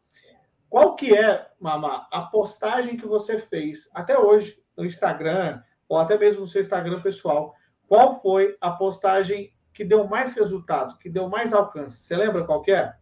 Qual 0.68 0.96
que 0.96 1.16
é, 1.16 1.48
Mama, 1.60 2.08
a 2.12 2.24
postagem 2.24 2.98
que 2.98 3.06
você 3.06 3.38
fez 3.38 3.88
até 3.94 4.18
hoje 4.18 4.60
no 4.76 4.84
Instagram 4.84 5.62
ou 5.88 5.98
até 5.98 6.18
mesmo 6.18 6.42
no 6.42 6.48
seu 6.48 6.62
Instagram 6.62 7.02
pessoal? 7.02 7.54
Qual 7.88 8.22
foi 8.22 8.56
a 8.60 8.72
postagem 8.72 9.54
que 9.74 9.84
deu 9.84 10.08
mais 10.08 10.34
resultado, 10.34 10.98
que 10.98 11.10
deu 11.10 11.30
mais 11.30 11.54
alcance? 11.54 11.98
Você 11.98 12.16
lembra 12.16 12.44
qual 12.44 12.64
é? 12.68 12.96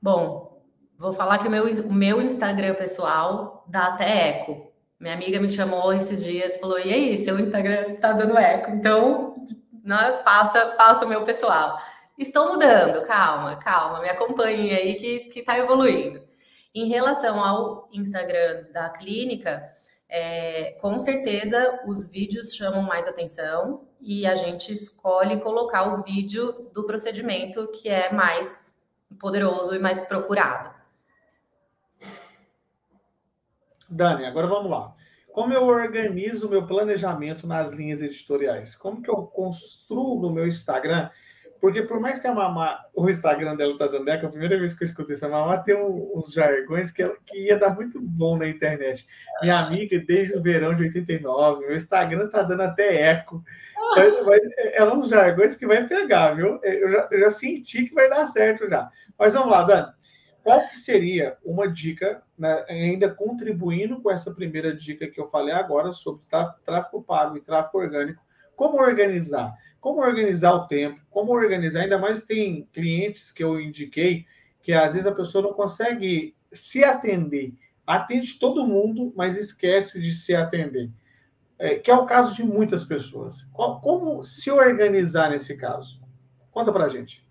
Bom, 0.00 0.62
vou 0.96 1.12
falar 1.12 1.38
que 1.38 1.48
o 1.48 1.50
meu, 1.50 1.64
o 1.64 1.92
meu 1.92 2.20
Instagram 2.20 2.74
pessoal 2.74 3.64
dá 3.68 3.88
até 3.88 4.28
eco. 4.28 4.72
Minha 4.98 5.14
amiga 5.14 5.40
me 5.40 5.48
chamou 5.48 5.92
esses 5.92 6.24
dias 6.24 6.56
falou: 6.56 6.78
e 6.78 6.92
aí, 6.92 7.18
seu 7.18 7.38
Instagram 7.38 7.96
tá 7.96 8.12
dando 8.12 8.36
eco, 8.36 8.70
então 8.70 9.36
né, 9.84 10.20
passa, 10.24 10.74
passa 10.76 11.04
o 11.04 11.08
meu 11.08 11.22
pessoal. 11.24 11.78
Estou 12.18 12.48
mudando, 12.48 13.06
calma, 13.06 13.56
calma, 13.56 14.00
me 14.00 14.08
acompanhem 14.08 14.72
aí 14.72 14.94
que, 14.94 15.18
que 15.30 15.42
tá 15.42 15.58
evoluindo. 15.58 16.24
Em 16.74 16.88
relação 16.88 17.42
ao 17.42 17.88
Instagram 17.92 18.64
da 18.72 18.88
clínica, 18.90 19.62
é, 20.08 20.72
com 20.80 20.98
certeza 20.98 21.82
os 21.86 22.08
vídeos 22.08 22.54
chamam 22.54 22.82
mais 22.82 23.06
atenção 23.06 23.88
e 24.00 24.26
a 24.26 24.34
gente 24.34 24.72
escolhe 24.72 25.40
colocar 25.40 25.94
o 25.94 26.02
vídeo 26.02 26.70
do 26.72 26.84
procedimento 26.84 27.68
que 27.68 27.88
é 27.88 28.12
mais 28.12 28.76
poderoso 29.18 29.74
e 29.74 29.78
mais 29.78 30.00
procurado. 30.00 30.74
Dani, 33.88 34.26
agora 34.26 34.46
vamos 34.46 34.70
lá. 34.70 34.94
Como 35.32 35.52
eu 35.52 35.64
organizo 35.64 36.46
o 36.46 36.50
meu 36.50 36.66
planejamento 36.66 37.46
nas 37.46 37.72
linhas 37.72 38.00
editoriais? 38.00 38.74
Como 38.74 39.02
que 39.02 39.10
eu 39.10 39.26
construo 39.26 40.20
no 40.20 40.32
meu 40.32 40.46
Instagram? 40.46 41.10
Porque 41.60 41.82
por 41.82 41.98
mais 42.00 42.18
que 42.18 42.26
a 42.26 42.34
Mamá, 42.34 42.84
o 42.94 43.08
Instagram 43.08 43.56
dela 43.56 43.76
tá 43.78 43.86
dando 43.86 44.08
eco, 44.08 44.26
a 44.26 44.30
primeira 44.30 44.58
vez 44.58 44.74
que 44.74 44.84
eu 44.84 44.86
escutei 44.86 45.16
essa 45.16 45.28
Mamá 45.28 45.58
tem 45.58 45.74
uns 45.74 46.32
jargões 46.32 46.90
que, 46.90 47.06
que 47.26 47.46
ia 47.46 47.58
dar 47.58 47.74
muito 47.74 48.00
bom 48.00 48.36
na 48.36 48.48
internet. 48.48 49.06
Minha 49.40 49.60
amiga, 49.60 49.98
desde 50.06 50.36
o 50.36 50.42
verão 50.42 50.74
de 50.74 50.84
89, 50.84 51.66
meu 51.66 51.76
Instagram 51.76 52.28
tá 52.28 52.42
dando 52.42 52.62
até 52.62 53.10
eco. 53.10 53.42
é 54.74 54.84
um 54.84 54.98
dos 54.98 55.08
jargões 55.08 55.56
que 55.56 55.66
vai 55.66 55.86
pegar, 55.86 56.34
viu? 56.34 56.60
Eu 56.62 56.90
já, 56.90 57.08
eu 57.10 57.20
já 57.20 57.30
senti 57.30 57.86
que 57.86 57.94
vai 57.94 58.08
dar 58.08 58.26
certo 58.26 58.68
já. 58.68 58.90
Mas 59.18 59.34
vamos 59.34 59.50
lá, 59.50 59.62
Dani. 59.64 59.96
Qual 60.46 60.60
que 60.68 60.78
seria 60.78 61.36
uma 61.44 61.68
dica, 61.68 62.22
né, 62.38 62.64
ainda 62.68 63.12
contribuindo 63.12 64.00
com 64.00 64.08
essa 64.08 64.32
primeira 64.32 64.72
dica 64.72 65.08
que 65.08 65.20
eu 65.20 65.28
falei 65.28 65.52
agora 65.52 65.92
sobre 65.92 66.22
tráfego 66.64 67.02
pago 67.02 67.36
e 67.36 67.40
tráfego 67.40 67.78
orgânico, 67.78 68.22
como 68.54 68.80
organizar? 68.80 69.52
Como 69.86 70.00
organizar 70.00 70.52
o 70.52 70.66
tempo? 70.66 71.00
Como 71.08 71.30
organizar? 71.30 71.82
Ainda 71.82 71.96
mais 71.96 72.24
tem 72.24 72.68
clientes 72.72 73.30
que 73.30 73.44
eu 73.44 73.60
indiquei 73.60 74.26
que 74.60 74.72
às 74.72 74.94
vezes 74.94 75.06
a 75.06 75.14
pessoa 75.14 75.44
não 75.44 75.52
consegue 75.52 76.34
se 76.52 76.82
atender. 76.82 77.54
Atende 77.86 78.36
todo 78.40 78.66
mundo, 78.66 79.12
mas 79.14 79.38
esquece 79.38 80.02
de 80.02 80.12
se 80.12 80.34
atender. 80.34 80.90
É, 81.56 81.76
que 81.76 81.88
é 81.88 81.94
o 81.94 82.04
caso 82.04 82.34
de 82.34 82.42
muitas 82.42 82.82
pessoas. 82.82 83.44
Como 83.52 84.24
se 84.24 84.50
organizar 84.50 85.30
nesse 85.30 85.56
caso? 85.56 86.02
Conta 86.50 86.72
pra 86.72 86.88
gente. 86.88 87.24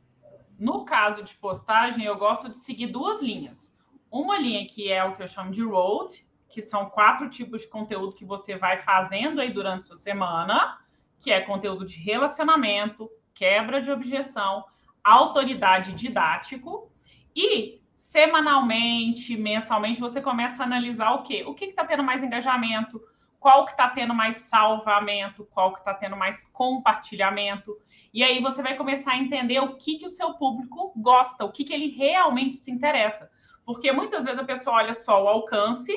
No 0.58 0.86
caso 0.86 1.24
de 1.24 1.36
postagem, 1.36 2.06
eu 2.06 2.18
gosto 2.18 2.48
de 2.48 2.58
seguir 2.58 2.88
duas 2.88 3.22
linhas. 3.22 3.76
Uma 4.10 4.40
linha 4.40 4.66
que 4.66 4.90
é 4.90 5.04
o 5.04 5.14
que 5.14 5.22
eu 5.22 5.28
chamo 5.28 5.52
de 5.52 5.62
road, 5.62 6.26
que 6.48 6.62
são 6.62 6.90
quatro 6.90 7.30
tipos 7.30 7.64
de 7.64 7.68
conteúdo 7.68 8.16
que 8.16 8.24
você 8.24 8.56
vai 8.58 8.78
fazendo 8.78 9.42
aí 9.42 9.52
durante 9.52 9.80
a 9.80 9.88
sua 9.88 9.98
semana, 9.98 10.85
que 11.26 11.32
é 11.32 11.42
conteúdo 11.42 11.84
de 11.84 11.98
relacionamento, 11.98 13.10
quebra 13.34 13.82
de 13.82 13.90
objeção, 13.92 14.64
autoridade 15.04 15.94
didático 15.94 16.92
e 17.36 17.82
semanalmente, 17.96 19.36
mensalmente, 19.36 20.00
você 20.00 20.22
começa 20.22 20.62
a 20.62 20.68
analisar 20.68 21.14
o 21.14 21.24
quê? 21.24 21.44
O 21.44 21.56
que 21.56 21.66
está 21.66 21.84
tendo 21.84 22.04
mais 22.04 22.22
engajamento, 22.22 23.02
qual 23.40 23.66
que 23.66 23.72
está 23.72 23.90
tendo 23.90 24.14
mais 24.14 24.36
salvamento, 24.36 25.46
qual 25.46 25.74
que 25.74 25.80
está 25.80 25.96
tendo 25.96 26.16
mais 26.16 26.44
compartilhamento. 26.44 27.76
E 28.14 28.24
aí 28.24 28.40
você 28.40 28.62
vai 28.62 28.76
começar 28.78 29.14
a 29.14 29.18
entender 29.18 29.60
o 29.60 29.78
que, 29.78 29.98
que 29.98 30.06
o 30.06 30.12
seu 30.12 30.36
público 30.36 30.94
gosta, 30.96 31.44
o 31.44 31.52
que, 31.52 31.64
que 31.64 31.74
ele 31.74 31.88
realmente 31.88 32.56
se 32.56 32.70
interessa. 32.70 33.32
Porque 33.66 33.92
muitas 33.92 34.26
vezes 34.26 34.40
a 34.40 34.46
pessoa 34.46 34.76
olha 34.76 34.94
só 34.94 35.24
o 35.24 35.28
alcance, 35.28 35.92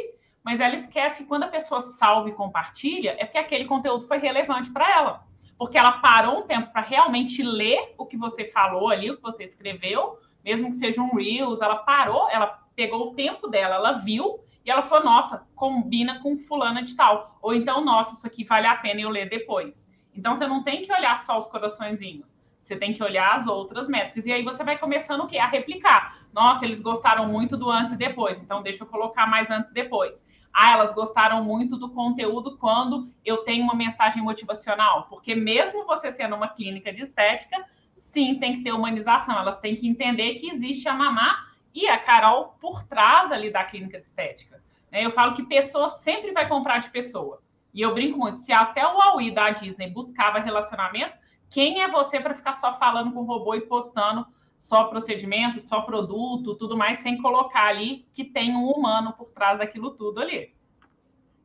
mas 0.44 0.61
ela 0.61 0.74
esquece 0.74 1.22
que 1.22 1.29
quando 1.29 1.44
a 1.44 1.48
pessoa 1.48 1.81
salva 1.81 2.29
e 2.29 2.33
compartilha, 2.33 3.16
é 3.18 3.24
porque 3.24 3.38
aquele 3.38 3.64
conteúdo 3.64 4.07
foi 4.07 4.18
relevante 4.18 4.70
para 4.70 4.90
ela. 4.90 5.24
Porque 5.59 5.77
ela 5.77 5.92
parou 5.92 6.40
um 6.40 6.46
tempo 6.46 6.72
para 6.72 6.81
realmente 6.83 7.42
ler 7.42 7.94
o 7.98 8.07
que 8.07 8.16
você 8.16 8.44
falou 8.44 8.90
ali, 8.90 9.11
o 9.11 9.16
que 9.16 9.22
você 9.22 9.44
escreveu, 9.44 10.18
mesmo 10.44 10.70
que 10.70 10.77
seja 10.77 11.03
um 11.03 11.14
Reels, 11.16 11.61
ela 11.61 11.77
parou, 11.77 12.29
ela 12.31 12.46
pegou 12.74 13.09
o 13.09 13.14
tempo 13.14 13.48
dela, 13.48 13.74
ela 13.74 13.92
viu 13.92 14.40
e 14.64 14.70
ela 14.70 14.83
falou: 14.83 15.05
nossa, 15.05 15.46
combina 15.55 16.20
com 16.20 16.38
fulana 16.38 16.83
de 16.83 16.94
tal. 16.94 17.38
Ou 17.42 17.55
então, 17.55 17.85
nossa, 17.85 18.14
isso 18.14 18.27
aqui 18.27 18.44
vale 18.44 18.66
a 18.66 18.77
pena 18.77 19.01
eu 19.01 19.09
ler 19.09 19.29
depois. 19.29 19.88
Então, 20.14 20.35
você 20.35 20.46
não 20.46 20.62
tem 20.62 20.83
que 20.83 20.92
olhar 20.92 21.16
só 21.16 21.38
os 21.38 21.46
coraçõezinhos. 21.46 22.38
Você 22.68 22.76
tem 22.76 22.92
que 22.92 23.02
olhar 23.02 23.35
as 23.35 23.46
outras 23.46 23.88
métricas. 23.88 24.26
E 24.26 24.33
aí 24.33 24.44
você 24.44 24.62
vai 24.62 24.76
começando 24.76 25.22
o 25.22 25.26
quê? 25.26 25.38
A 25.38 25.46
replicar. 25.46 26.18
Nossa, 26.35 26.66
eles 26.66 26.83
gostaram 26.83 27.26
muito 27.26 27.57
do 27.57 27.70
antes 27.70 27.94
e 27.94 27.96
depois. 27.96 28.38
Então, 28.38 28.62
deixa 28.62 28.85
eu 28.85 28.87
colocar 28.87 29.26
mais 29.26 29.48
antes 29.50 29.70
e 29.70 29.74
depois. 29.74 30.22
Ah, 30.52 30.72
elas 30.72 30.94
gostaram 30.94 31.42
muito 31.42 31.78
do 31.78 31.88
conteúdo 31.88 32.59
quando 32.59 33.11
eu 33.24 33.38
tenho 33.38 33.64
uma 33.64 33.74
mensagem 33.74 34.22
motivacional. 34.22 35.07
Porque 35.09 35.35
mesmo 35.35 35.87
você 35.87 36.11
sendo 36.11 36.37
uma 36.37 36.46
clínica 36.46 36.92
de 36.92 37.00
estética, 37.00 37.57
sim, 37.96 38.38
tem 38.38 38.59
que 38.59 38.64
ter 38.64 38.72
humanização. 38.72 39.38
Elas 39.38 39.59
têm 39.59 39.74
que 39.74 39.88
entender 39.88 40.35
que 40.35 40.50
existe 40.50 40.87
a 40.90 40.92
mamá 40.92 41.46
e 41.74 41.88
a 41.88 41.96
Carol 41.96 42.54
por 42.61 42.83
trás 42.83 43.33
ali 43.33 43.50
da 43.50 43.64
clínica 43.64 43.98
de 43.98 44.04
estética. 44.04 44.62
Né? 44.92 45.07
Eu 45.07 45.11
falo 45.11 45.33
que 45.33 45.42
pessoa 45.44 45.88
sempre 45.88 46.33
vai 46.33 46.46
comprar 46.46 46.81
de 46.81 46.90
pessoa. 46.90 47.40
E 47.72 47.81
eu 47.81 47.94
brinco 47.94 48.18
muito, 48.18 48.38
se 48.38 48.52
até 48.52 48.87
o 48.87 48.94
Huawei 48.94 49.31
da 49.31 49.50
Disney 49.50 49.88
buscava 49.88 50.38
relacionamento, 50.38 51.16
quem 51.50 51.82
é 51.82 51.90
você 51.90 52.20
para 52.20 52.34
ficar 52.34 52.52
só 52.52 52.76
falando 52.76 53.12
com 53.12 53.20
o 53.20 53.24
robô 53.24 53.54
e 53.54 53.62
postando 53.62 54.26
só 54.56 54.84
procedimento, 54.84 55.61
só 55.61 55.82
produto, 55.82 56.56
tudo 56.56 56.76
mais, 56.76 56.98
sem 56.98 57.16
colocar 57.22 57.66
ali 57.66 58.06
que 58.12 58.24
tem 58.24 58.54
um 58.56 58.68
humano 58.68 59.12
por 59.12 59.30
trás 59.30 59.58
daquilo 59.58 59.92
tudo 59.92 60.20
ali. 60.20 60.52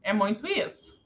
É 0.02 0.12
muito 0.12 0.48
isso. 0.48 1.02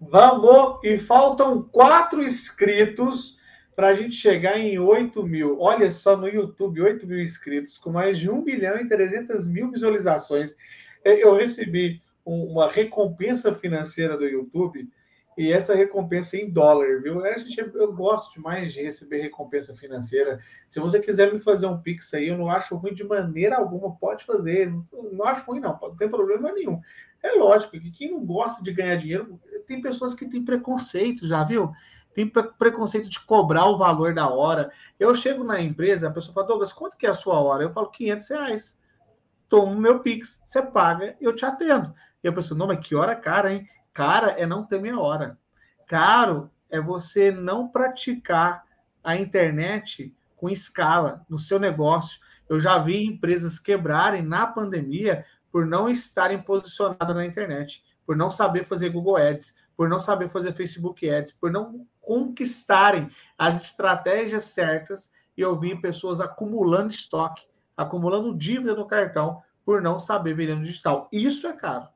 Vamos! 0.00 0.78
E 0.84 0.96
faltam 0.96 1.62
quatro 1.62 2.22
inscritos 2.22 3.36
para 3.74 3.88
a 3.88 3.94
gente 3.94 4.14
chegar 4.14 4.58
em 4.58 4.78
8 4.78 5.22
mil. 5.24 5.60
Olha 5.60 5.90
só 5.90 6.16
no 6.16 6.28
YouTube, 6.28 6.80
8 6.80 7.06
mil 7.06 7.20
inscritos, 7.20 7.76
com 7.76 7.90
mais 7.90 8.18
de 8.18 8.30
1 8.30 8.42
bilhão 8.42 8.78
e 8.78 8.88
300 8.88 9.48
mil 9.48 9.70
visualizações. 9.70 10.54
Eu 11.04 11.34
recebi 11.36 12.00
uma 12.24 12.68
recompensa 12.70 13.54
financeira 13.54 14.16
do 14.16 14.26
YouTube 14.26 14.88
e 15.38 15.52
essa 15.52 15.72
recompensa 15.72 16.36
em 16.36 16.50
dólar, 16.50 17.00
viu? 17.00 17.24
A 17.24 17.38
gente, 17.38 17.56
eu 17.60 17.92
gosto 17.92 18.34
demais 18.34 18.72
de 18.72 18.82
receber 18.82 19.22
recompensa 19.22 19.72
financeira. 19.72 20.40
Se 20.68 20.80
você 20.80 20.98
quiser 20.98 21.32
me 21.32 21.38
fazer 21.38 21.66
um 21.66 21.80
pix 21.80 22.12
aí, 22.12 22.26
eu 22.26 22.36
não 22.36 22.50
acho 22.50 22.74
ruim 22.74 22.92
de 22.92 23.04
maneira 23.04 23.56
alguma, 23.56 23.94
pode 23.94 24.24
fazer. 24.24 24.68
Não 25.12 25.24
acho 25.24 25.46
ruim, 25.46 25.60
não, 25.60 25.78
não 25.80 25.94
tem 25.94 26.08
problema 26.08 26.50
nenhum. 26.50 26.80
É 27.22 27.36
lógico 27.36 27.78
que 27.78 27.90
quem 27.92 28.10
não 28.10 28.26
gosta 28.26 28.64
de 28.64 28.72
ganhar 28.72 28.96
dinheiro, 28.96 29.40
tem 29.64 29.80
pessoas 29.80 30.12
que 30.12 30.26
têm 30.26 30.44
preconceito, 30.44 31.24
já 31.28 31.44
viu? 31.44 31.70
Tem 32.12 32.28
preconceito 32.28 33.08
de 33.08 33.24
cobrar 33.24 33.66
o 33.66 33.78
valor 33.78 34.12
da 34.12 34.28
hora. 34.28 34.72
Eu 34.98 35.14
chego 35.14 35.44
na 35.44 35.60
empresa, 35.60 36.08
a 36.08 36.12
pessoa 36.12 36.34
fala, 36.34 36.48
Douglas, 36.48 36.72
quanto 36.72 36.96
que 36.96 37.06
é 37.06 37.10
a 37.10 37.14
sua 37.14 37.40
hora? 37.40 37.62
Eu 37.62 37.72
falo 37.72 37.92
500 37.92 38.28
reais. 38.28 38.78
Tomo 39.48 39.76
meu 39.76 40.00
Pix, 40.00 40.42
você 40.44 40.60
paga, 40.60 41.16
eu 41.20 41.32
te 41.32 41.44
atendo. 41.44 41.94
E 42.24 42.28
a 42.28 42.32
pessoa, 42.32 42.58
não, 42.58 42.66
mas 42.66 42.84
que 42.84 42.96
hora 42.96 43.14
cara, 43.14 43.52
hein? 43.52 43.64
Cara 43.98 44.28
é 44.38 44.46
não 44.46 44.64
ter 44.64 44.80
meia 44.80 44.96
hora. 45.00 45.36
Caro 45.84 46.48
é 46.70 46.80
você 46.80 47.32
não 47.32 47.66
praticar 47.66 48.62
a 49.02 49.16
internet 49.16 50.14
com 50.36 50.48
escala 50.48 51.26
no 51.28 51.36
seu 51.36 51.58
negócio. 51.58 52.20
Eu 52.48 52.60
já 52.60 52.78
vi 52.78 53.04
empresas 53.04 53.58
quebrarem 53.58 54.22
na 54.22 54.46
pandemia 54.46 55.24
por 55.50 55.66
não 55.66 55.88
estarem 55.88 56.40
posicionadas 56.40 57.12
na 57.12 57.26
internet, 57.26 57.82
por 58.06 58.16
não 58.16 58.30
saber 58.30 58.68
fazer 58.68 58.90
Google 58.90 59.16
Ads, 59.16 59.56
por 59.76 59.88
não 59.88 59.98
saber 59.98 60.28
fazer 60.28 60.52
Facebook 60.52 61.10
Ads, 61.10 61.32
por 61.32 61.50
não 61.50 61.84
conquistarem 62.00 63.10
as 63.36 63.64
estratégias 63.64 64.44
certas. 64.44 65.10
E 65.36 65.40
eu 65.40 65.58
vi 65.58 65.74
pessoas 65.74 66.20
acumulando 66.20 66.92
estoque, 66.92 67.48
acumulando 67.76 68.38
dívida 68.38 68.76
no 68.76 68.86
cartão 68.86 69.42
por 69.64 69.82
não 69.82 69.98
saber 69.98 70.34
vender 70.34 70.54
no 70.54 70.62
digital. 70.62 71.08
Isso 71.10 71.48
é 71.48 71.52
caro. 71.52 71.88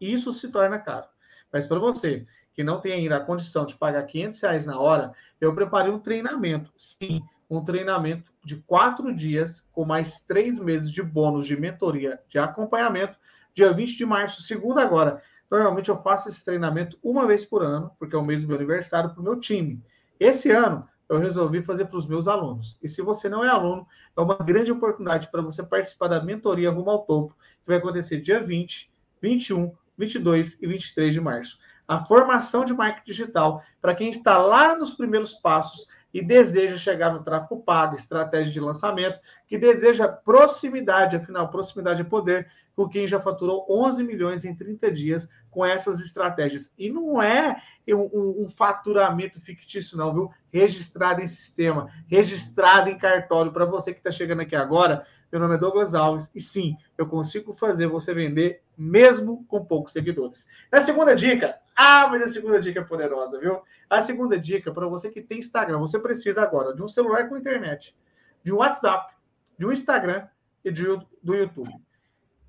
Isso 0.00 0.32
se 0.32 0.46
torna 0.46 0.78
caro. 0.78 1.08
Mas 1.52 1.66
para 1.66 1.78
você 1.78 2.24
que 2.54 2.64
não 2.64 2.80
tem 2.80 2.92
ainda 2.92 3.16
a 3.16 3.24
condição 3.24 3.64
de 3.64 3.76
pagar 3.76 4.02
500 4.02 4.40
reais 4.40 4.66
na 4.66 4.78
hora, 4.78 5.12
eu 5.40 5.54
preparei 5.54 5.92
um 5.92 5.98
treinamento. 5.98 6.72
Sim, 6.76 7.22
um 7.48 7.62
treinamento 7.62 8.32
de 8.44 8.56
quatro 8.56 9.14
dias, 9.14 9.64
com 9.72 9.84
mais 9.84 10.20
três 10.20 10.58
meses 10.58 10.90
de 10.90 11.02
bônus 11.02 11.46
de 11.46 11.58
mentoria 11.58 12.20
de 12.28 12.38
acompanhamento, 12.38 13.16
dia 13.54 13.72
20 13.72 13.96
de 13.96 14.06
março, 14.06 14.42
segunda 14.42 14.82
agora. 14.82 15.22
Normalmente 15.50 15.88
eu 15.88 16.00
faço 16.00 16.28
esse 16.28 16.44
treinamento 16.44 16.98
uma 17.02 17.26
vez 17.26 17.44
por 17.44 17.62
ano, 17.62 17.90
porque 17.98 18.14
é 18.14 18.18
o 18.18 18.24
mês 18.24 18.42
do 18.42 18.48
meu 18.48 18.56
aniversário, 18.56 19.10
para 19.10 19.20
o 19.20 19.24
meu 19.24 19.38
time. 19.38 19.82
Esse 20.18 20.50
ano, 20.50 20.86
eu 21.08 21.18
resolvi 21.18 21.60
fazer 21.60 21.86
para 21.86 21.96
os 21.96 22.06
meus 22.06 22.28
alunos. 22.28 22.78
E 22.80 22.88
se 22.88 23.02
você 23.02 23.28
não 23.28 23.44
é 23.44 23.48
aluno, 23.48 23.84
é 24.16 24.20
uma 24.20 24.36
grande 24.36 24.70
oportunidade 24.70 25.28
para 25.28 25.42
você 25.42 25.60
participar 25.60 26.06
da 26.06 26.22
mentoria 26.22 26.70
Rumo 26.70 26.88
ao 26.88 27.04
Topo, 27.04 27.34
que 27.62 27.66
vai 27.66 27.78
acontecer 27.78 28.20
dia 28.20 28.40
20, 28.40 28.92
21, 29.20 29.74
22 30.00 30.58
e 30.60 30.66
23 30.66 31.12
de 31.12 31.20
março. 31.20 31.58
A 31.86 32.04
formação 32.04 32.64
de 32.64 32.72
marketing 32.72 33.06
digital 33.06 33.62
para 33.80 33.94
quem 33.94 34.10
está 34.10 34.38
lá 34.38 34.74
nos 34.74 34.92
primeiros 34.92 35.34
passos 35.34 35.86
e 36.12 36.24
deseja 36.24 36.76
chegar 36.76 37.12
no 37.12 37.22
tráfego 37.22 37.62
pago, 37.62 37.96
estratégia 37.96 38.52
de 38.52 38.60
lançamento, 38.60 39.20
que 39.46 39.58
deseja 39.58 40.08
proximidade, 40.08 41.16
afinal, 41.16 41.48
proximidade 41.48 42.00
é 42.00 42.04
poder, 42.04 42.50
com 42.74 42.88
quem 42.88 43.06
já 43.06 43.20
faturou 43.20 43.66
11 43.68 44.02
milhões 44.02 44.44
em 44.44 44.54
30 44.54 44.90
dias 44.90 45.28
com 45.50 45.64
essas 45.64 46.00
estratégias. 46.00 46.72
E 46.78 46.90
não 46.90 47.20
é 47.22 47.62
um, 47.88 48.46
um 48.46 48.50
faturamento 48.56 49.40
fictício, 49.40 49.98
não, 49.98 50.12
viu? 50.14 50.30
Registrado 50.52 51.20
em 51.20 51.28
sistema, 51.28 51.90
registrado 52.08 52.88
em 52.88 52.96
cartório. 52.96 53.52
Para 53.52 53.66
você 53.66 53.92
que 53.92 53.98
está 53.98 54.10
chegando 54.10 54.40
aqui 54.40 54.56
agora, 54.56 55.04
meu 55.30 55.40
nome 55.40 55.56
é 55.56 55.58
Douglas 55.58 55.94
Alves, 55.94 56.30
e 56.34 56.40
sim, 56.40 56.76
eu 56.96 57.06
consigo 57.06 57.52
fazer 57.52 57.86
você 57.86 58.14
vender 58.14 58.62
mesmo 58.80 59.44
com 59.44 59.62
poucos 59.62 59.92
seguidores. 59.92 60.48
Na 60.72 60.80
segunda 60.80 61.14
dica, 61.14 61.60
ah, 61.76 62.08
mas 62.08 62.22
a 62.22 62.28
segunda 62.28 62.58
dica 62.58 62.80
é 62.80 62.82
poderosa, 62.82 63.38
viu? 63.38 63.60
A 63.90 64.00
segunda 64.00 64.38
dica 64.38 64.72
para 64.72 64.88
você 64.88 65.10
que 65.10 65.20
tem 65.20 65.38
Instagram, 65.38 65.78
você 65.78 65.98
precisa 65.98 66.42
agora 66.42 66.74
de 66.74 66.82
um 66.82 66.88
celular 66.88 67.28
com 67.28 67.36
internet, 67.36 67.94
de 68.42 68.50
um 68.50 68.56
WhatsApp, 68.56 69.14
de 69.58 69.66
um 69.66 69.72
Instagram 69.72 70.26
e 70.64 70.72
de, 70.72 70.84
do 71.22 71.34
YouTube. 71.34 71.70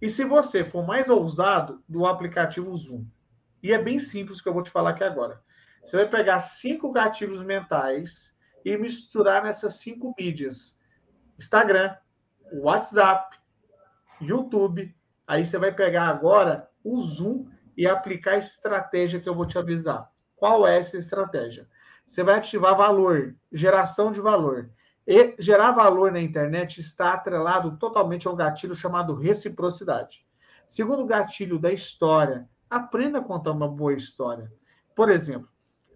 E 0.01 0.07
se 0.07 0.23
você 0.23 0.63
for 0.63 0.87
mais 0.87 1.09
ousado, 1.09 1.83
do 1.87 2.05
aplicativo 2.05 2.73
Zoom. 2.77 3.05
E 3.61 3.73
é 3.73 3.77
bem 3.77 3.99
simples 3.99 4.39
o 4.39 4.43
que 4.43 4.47
eu 4.47 4.53
vou 4.53 4.63
te 4.63 4.71
falar 4.71 4.91
aqui 4.91 5.03
agora. 5.03 5.41
Você 5.83 5.97
vai 5.97 6.07
pegar 6.07 6.39
cinco 6.39 6.93
gatilhos 6.93 7.43
mentais 7.43 8.33
e 8.63 8.77
misturar 8.77 9.43
nessas 9.43 9.75
cinco 9.75 10.15
mídias: 10.17 10.79
Instagram, 11.37 11.93
WhatsApp, 12.53 13.37
YouTube. 14.21 14.95
Aí 15.31 15.45
você 15.45 15.57
vai 15.57 15.71
pegar 15.71 16.09
agora 16.09 16.67
o 16.83 16.99
Zoom 16.99 17.45
e 17.77 17.87
aplicar 17.87 18.31
a 18.31 18.37
estratégia 18.37 19.17
que 19.17 19.29
eu 19.29 19.33
vou 19.33 19.45
te 19.45 19.57
avisar. 19.57 20.11
Qual 20.35 20.67
é 20.67 20.77
essa 20.77 20.97
estratégia? 20.97 21.69
Você 22.05 22.21
vai 22.21 22.35
ativar 22.35 22.75
valor, 22.75 23.33
geração 23.49 24.11
de 24.11 24.19
valor. 24.19 24.69
E 25.07 25.33
gerar 25.39 25.71
valor 25.71 26.11
na 26.11 26.19
internet 26.19 26.81
está 26.81 27.13
atrelado 27.13 27.77
totalmente 27.77 28.27
a 28.27 28.31
um 28.31 28.35
gatilho 28.35 28.75
chamado 28.75 29.15
reciprocidade. 29.15 30.27
Segundo 30.67 31.05
gatilho 31.05 31.57
da 31.57 31.71
história, 31.71 32.45
aprenda 32.69 33.19
a 33.19 33.23
contar 33.23 33.51
uma 33.51 33.69
boa 33.69 33.93
história. 33.93 34.51
Por 34.93 35.09
exemplo, 35.09 35.47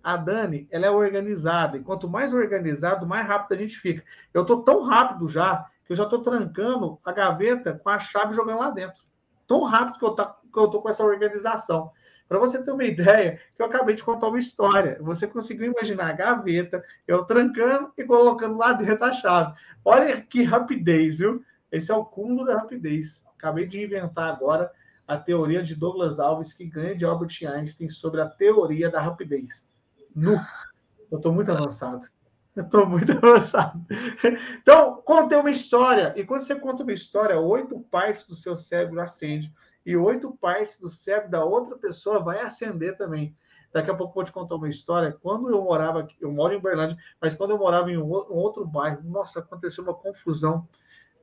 a 0.02 0.16
Dani, 0.16 0.66
ela 0.72 0.86
é 0.86 0.90
organizada, 0.90 1.76
e 1.76 1.84
quanto 1.84 2.08
mais 2.08 2.34
organizado, 2.34 3.06
mais 3.06 3.28
rápido 3.28 3.60
a 3.60 3.62
gente 3.62 3.80
fica. 3.80 4.02
Eu 4.34 4.44
estou 4.44 4.64
tão 4.64 4.82
rápido 4.86 5.28
já, 5.28 5.66
que 5.86 5.92
eu 5.92 5.96
já 5.98 6.06
estou 6.06 6.22
trancando 6.22 6.98
a 7.06 7.12
gaveta 7.12 7.78
com 7.84 7.90
a 7.90 8.00
chave 8.00 8.34
jogando 8.34 8.60
lá 8.60 8.70
dentro. 8.70 9.04
Tão 9.48 9.64
rápido 9.64 10.00
que 10.00 10.06
eu, 10.06 10.12
tá, 10.12 10.38
que 10.52 10.60
eu 10.60 10.68
tô 10.70 10.82
com 10.82 10.90
essa 10.90 11.04
organização. 11.04 11.92
Para 12.28 12.40
você 12.40 12.64
ter 12.64 12.72
uma 12.72 12.84
ideia, 12.84 13.40
eu 13.58 13.66
acabei 13.66 13.96
de 13.96 14.04
contar 14.04 14.30
uma 14.30 14.40
história. 14.40 14.98
Você 15.02 15.28
conseguiu 15.28 15.72
imaginar 15.72 16.10
a 16.10 16.14
gaveta, 16.14 16.84
eu 17.08 17.24
trancando 17.24 17.92
e 17.98 18.04
colocando 18.04 18.58
lá 18.58 18.74
dentro 18.74 19.06
a 19.06 19.14
chave. 19.14 19.54
Olha 19.84 20.20
que 20.22 20.44
rapidez, 20.44 21.20
viu? 21.20 21.44
Esse 21.72 21.92
é 21.92 21.96
o 21.96 22.06
cúmulo 22.06 22.46
da 22.46 22.58
rapidez. 22.58 23.24
Acabei 23.38 23.68
de 23.68 23.84
inventar 23.84 24.34
agora 24.34 24.72
a 25.08 25.18
teoria 25.18 25.62
de 25.62 25.76
Douglas 25.76 26.20
Alves, 26.20 26.54
que 26.54 26.66
ganha 26.66 26.96
de 26.96 27.06
Albert 27.06 27.38
Einstein 27.48 27.90
sobre 27.90 28.22
a 28.22 28.28
teoria 28.28 28.90
da 28.90 29.00
rapidez. 29.00 29.68
Nu. 30.16 30.40
Eu 31.12 31.18
estou 31.18 31.32
muito 31.32 31.52
avançado. 31.52 32.08
Eu 32.56 32.64
estou 32.64 32.88
muito 32.88 33.12
avançado. 33.18 33.86
Então, 34.62 35.02
contei 35.02 35.38
uma 35.38 35.52
história. 35.52 36.14
E 36.16 36.24
quando 36.24 36.42
você 36.42 36.56
conta 36.56 36.84
uma 36.84 36.94
história, 36.94 37.40
oito 37.40 37.80
partes 37.92 38.26
do 38.26 38.36
seu 38.36 38.56
cérebro 38.56 39.02
acende. 39.02 39.54
E 39.86 39.96
oito 39.96 40.32
partes 40.40 40.80
do 40.80 40.90
cérebro 40.90 41.30
da 41.30 41.44
outra 41.44 41.76
pessoa 41.78 42.20
vai 42.20 42.40
acender 42.40 42.98
também. 42.98 43.36
Daqui 43.72 43.92
a 43.92 43.94
pouco 43.94 44.16
vou 44.16 44.24
te 44.24 44.32
contar 44.32 44.56
uma 44.56 44.70
história. 44.70 45.12
Quando 45.12 45.50
eu 45.50 45.62
morava 45.62 46.00
aqui, 46.00 46.16
eu 46.22 46.32
moro 46.32 46.54
em 46.54 46.62
Berlândia, 46.62 46.98
mas 47.22 47.36
quando 47.36 47.52
eu 47.52 47.58
morava 47.58 47.92
em 47.92 47.98
um 47.98 48.10
outro 48.10 48.66
bairro, 48.66 49.02
nossa, 49.04 49.40
aconteceu 49.40 49.84
uma 49.84 49.94
confusão. 49.94 50.66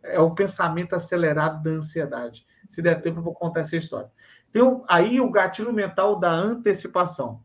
É 0.03 0.21
o 0.21 0.35
pensamento 0.35 0.95
acelerado 0.95 1.63
da 1.63 1.71
ansiedade. 1.71 2.47
Se 2.69 2.83
der 2.83 3.01
tempo, 3.01 3.21
eu 3.21 3.23
vou 3.23 3.33
contar 3.33 3.61
essa 3.61 3.77
história. 3.77 4.11
Tem 4.53 4.63
aí 4.87 5.19
o 5.21 5.31
gatilho 5.31 5.73
mental 5.73 6.21
da 6.21 6.31
antecipação. 6.31 7.43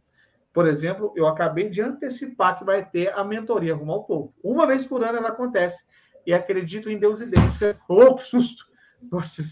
Por 0.57 0.65
exemplo, 0.65 1.13
eu 1.15 1.27
acabei 1.27 1.69
de 1.69 1.83
antecipar 1.83 2.57
que 2.57 2.65
vai 2.65 2.83
ter 2.83 3.13
a 3.13 3.23
mentoria 3.23 3.75
Rumo 3.75 3.91
ao 3.91 4.03
Topo. 4.05 4.33
Uma 4.43 4.65
vez 4.65 4.83
por 4.83 5.03
ano 5.03 5.19
ela 5.19 5.27
acontece. 5.27 5.85
E 6.25 6.33
acredito 6.33 6.89
em 6.89 6.97
Deus 6.97 7.21
e 7.21 7.27
deusidência. 7.27 7.79
Oh, 7.87 8.15
que 8.15 8.23
susto! 8.23 8.65
Nossa, 8.99 9.43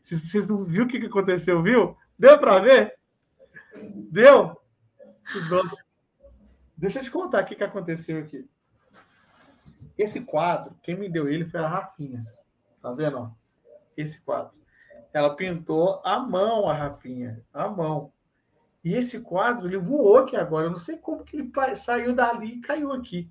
vocês 0.00 0.46
não 0.46 0.60
viram 0.62 0.84
o 0.84 0.88
que 0.88 1.04
aconteceu, 1.04 1.60
viu? 1.64 1.96
Deu 2.16 2.38
para 2.38 2.60
ver? 2.60 2.96
Deu? 4.08 4.56
Nossa. 5.50 5.84
Deixa 6.76 7.00
eu 7.00 7.02
te 7.02 7.10
contar 7.10 7.42
o 7.42 7.46
que 7.46 7.64
aconteceu 7.64 8.20
aqui. 8.20 8.48
Esse 9.98 10.20
quadro, 10.20 10.76
quem 10.80 10.96
me 10.96 11.08
deu 11.08 11.28
ele 11.28 11.44
foi 11.44 11.58
a 11.58 11.66
Rafinha. 11.66 12.22
Tá 12.80 12.92
vendo? 12.92 13.34
Esse 13.96 14.20
quadro. 14.20 14.56
Ela 15.12 15.34
pintou 15.34 16.00
a 16.04 16.20
mão, 16.20 16.68
a 16.68 16.72
Rafinha. 16.72 17.44
A 17.52 17.66
mão. 17.66 18.11
E 18.84 18.94
esse 18.94 19.20
quadro, 19.20 19.68
ele 19.68 19.78
voou 19.78 20.18
aqui 20.18 20.36
agora. 20.36 20.66
Eu 20.66 20.70
não 20.70 20.78
sei 20.78 20.96
como 20.96 21.24
que 21.24 21.36
ele 21.36 21.52
saiu 21.76 22.14
dali 22.14 22.56
e 22.56 22.60
caiu 22.60 22.92
aqui. 22.92 23.30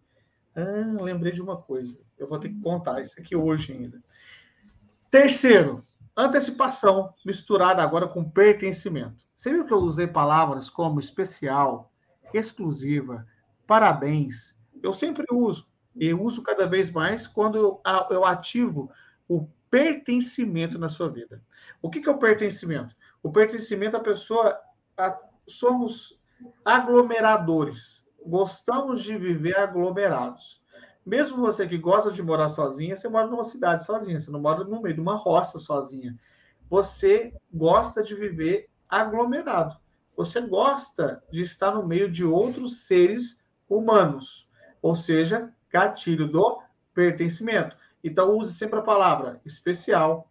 Ah, 0.55 1.01
lembrei 1.01 1.31
de 1.31 1.41
uma 1.41 1.57
coisa. 1.57 1.97
Eu 2.17 2.27
vou 2.27 2.39
ter 2.39 2.49
que 2.49 2.61
contar 2.61 3.01
isso 3.01 3.19
aqui 3.19 3.35
hoje 3.35 3.73
ainda. 3.73 4.01
Terceiro, 5.09 5.85
antecipação 6.15 7.13
misturada 7.25 7.81
agora 7.81 8.07
com 8.07 8.29
pertencimento. 8.29 9.25
Você 9.35 9.51
viu 9.51 9.65
que 9.65 9.73
eu 9.73 9.79
usei 9.79 10.07
palavras 10.07 10.69
como 10.69 10.99
especial, 10.99 11.91
exclusiva, 12.33 13.25
parabéns? 13.67 14.55
Eu 14.81 14.93
sempre 14.93 15.25
uso. 15.31 15.67
E 15.95 16.13
uso 16.13 16.43
cada 16.43 16.65
vez 16.65 16.89
mais 16.89 17.27
quando 17.27 17.81
eu 18.09 18.25
ativo 18.25 18.89
o 19.27 19.47
pertencimento 19.69 20.79
na 20.79 20.87
sua 20.87 21.09
vida. 21.09 21.41
O 21.81 21.89
que 21.89 22.07
é 22.07 22.11
o 22.11 22.17
pertencimento? 22.17 22.95
O 23.21 23.31
pertencimento, 23.31 23.97
a 23.97 24.01
pessoa 24.01 24.57
somos 25.47 26.21
aglomeradores. 26.63 28.07
Gostamos 28.25 29.01
de 29.01 29.17
viver 29.17 29.57
aglomerados. 29.57 30.61
Mesmo 31.05 31.37
você 31.37 31.67
que 31.67 31.77
gosta 31.77 32.11
de 32.11 32.21
morar 32.21 32.49
sozinha, 32.49 32.95
você 32.95 33.09
mora 33.09 33.27
numa 33.27 33.43
cidade 33.43 33.85
sozinha, 33.85 34.19
você 34.19 34.29
não 34.29 34.39
mora 34.39 34.63
no 34.63 34.81
meio 34.81 34.95
de 34.95 35.01
uma 35.01 35.15
roça 35.15 35.57
sozinha. 35.57 36.15
Você 36.69 37.33
gosta 37.51 38.03
de 38.03 38.13
viver 38.13 38.69
aglomerado. 38.87 39.77
Você 40.15 40.41
gosta 40.41 41.23
de 41.31 41.41
estar 41.41 41.71
no 41.73 41.85
meio 41.85 42.11
de 42.11 42.23
outros 42.23 42.83
seres 42.83 43.43
humanos, 43.67 44.47
ou 44.81 44.95
seja, 44.95 45.51
gatilho 45.69 46.27
do 46.29 46.61
pertencimento. 46.93 47.75
Então 48.03 48.37
use 48.37 48.53
sempre 48.53 48.79
a 48.79 48.83
palavra 48.83 49.41
especial, 49.45 50.29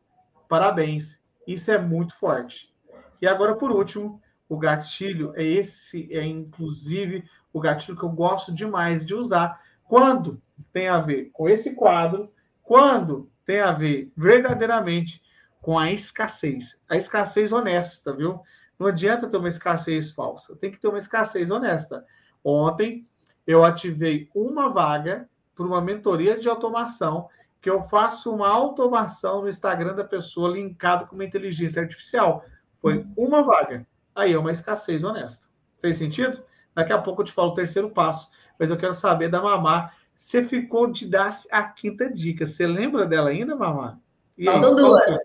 parabéns. 0.48 1.20
Isso 1.46 1.70
é 1.70 1.78
muito 1.78 2.14
forte. 2.14 2.72
E 3.20 3.26
agora, 3.26 3.56
por 3.56 3.72
último, 3.72 4.20
o 4.50 4.58
gatilho 4.58 5.32
é 5.36 5.44
esse, 5.44 6.12
é 6.12 6.24
inclusive 6.24 7.24
o 7.52 7.60
gatilho 7.60 7.96
que 7.96 8.02
eu 8.02 8.08
gosto 8.08 8.52
demais 8.52 9.06
de 9.06 9.14
usar 9.14 9.60
quando 9.84 10.42
tem 10.72 10.88
a 10.88 10.98
ver 10.98 11.30
com 11.32 11.48
esse 11.48 11.76
quadro, 11.76 12.32
quando 12.60 13.30
tem 13.46 13.60
a 13.60 13.70
ver 13.70 14.10
verdadeiramente 14.16 15.22
com 15.62 15.78
a 15.78 15.92
escassez, 15.92 16.82
a 16.88 16.96
escassez 16.96 17.52
honesta, 17.52 18.12
viu? 18.12 18.40
Não 18.76 18.88
adianta 18.88 19.28
ter 19.28 19.36
uma 19.36 19.48
escassez 19.48 20.10
falsa, 20.10 20.56
tem 20.56 20.72
que 20.72 20.80
ter 20.80 20.88
uma 20.88 20.98
escassez 20.98 21.48
honesta. 21.48 22.04
Ontem 22.42 23.06
eu 23.46 23.64
ativei 23.64 24.28
uma 24.34 24.68
vaga 24.68 25.28
para 25.54 25.66
uma 25.66 25.80
mentoria 25.80 26.36
de 26.36 26.48
automação 26.48 27.28
que 27.60 27.70
eu 27.70 27.88
faço 27.88 28.34
uma 28.34 28.48
automação 28.48 29.42
no 29.42 29.48
Instagram 29.48 29.94
da 29.94 30.04
pessoa 30.04 30.50
linkado 30.50 31.06
com 31.06 31.14
uma 31.14 31.24
inteligência 31.24 31.82
artificial. 31.82 32.44
Foi 32.80 33.06
uma 33.16 33.44
vaga. 33.44 33.86
Aí 34.20 34.35
é 34.35 34.38
uma 34.38 34.52
escassez 34.52 35.02
honesta. 35.02 35.48
Fez 35.80 35.96
sentido? 35.96 36.42
Daqui 36.74 36.92
a 36.92 36.98
pouco 36.98 37.22
eu 37.22 37.26
te 37.26 37.33
falo 37.33 37.50
o 37.50 37.54
terceiro 37.54 37.90
passo, 37.90 38.30
mas 38.59 38.70
eu 38.70 38.76
quero 38.76 38.92
saber 38.92 39.28
da 39.28 39.40
Mamá. 39.40 39.92
Você 40.14 40.42
ficou 40.42 40.87
de 40.87 41.06
dar 41.06 41.35
a 41.50 41.62
quinta 41.64 42.12
dica. 42.12 42.44
Você 42.44 42.66
lembra 42.66 43.06
dela 43.06 43.30
ainda, 43.30 43.56
Mamá? 43.56 43.98
Faltam 44.44 44.76
duas. 44.76 45.18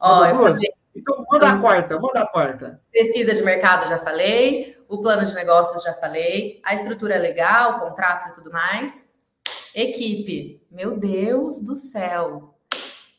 Ó, 0.00 0.24
eu 0.24 0.36
duas? 0.36 0.52
Falei... 0.52 0.70
Então, 0.96 1.24
manda 1.30 1.52
a 1.52 1.60
quarta, 1.60 2.00
manda 2.00 2.20
a 2.22 2.26
quarta. 2.26 2.82
Pesquisa 2.90 3.34
de 3.34 3.42
mercado, 3.42 3.88
já 3.88 3.98
falei. 3.98 4.76
O 4.88 5.00
plano 5.00 5.24
de 5.24 5.34
negócios, 5.34 5.82
já 5.82 5.92
falei. 5.94 6.60
A 6.64 6.74
estrutura 6.74 7.14
é 7.14 7.18
legal, 7.18 7.78
contratos 7.78 8.26
e 8.26 8.34
tudo 8.34 8.50
mais. 8.50 9.08
Equipe. 9.74 10.66
Meu 10.70 10.98
Deus 10.98 11.60
do 11.60 11.76
céu. 11.76 12.54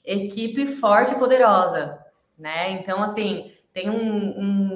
Equipe 0.03 0.65
forte 0.65 1.13
e 1.13 1.19
poderosa, 1.19 1.99
né? 2.37 2.71
Então, 2.71 3.01
assim, 3.01 3.51
tem 3.73 3.89
um, 3.89 3.95
um, 3.95 4.70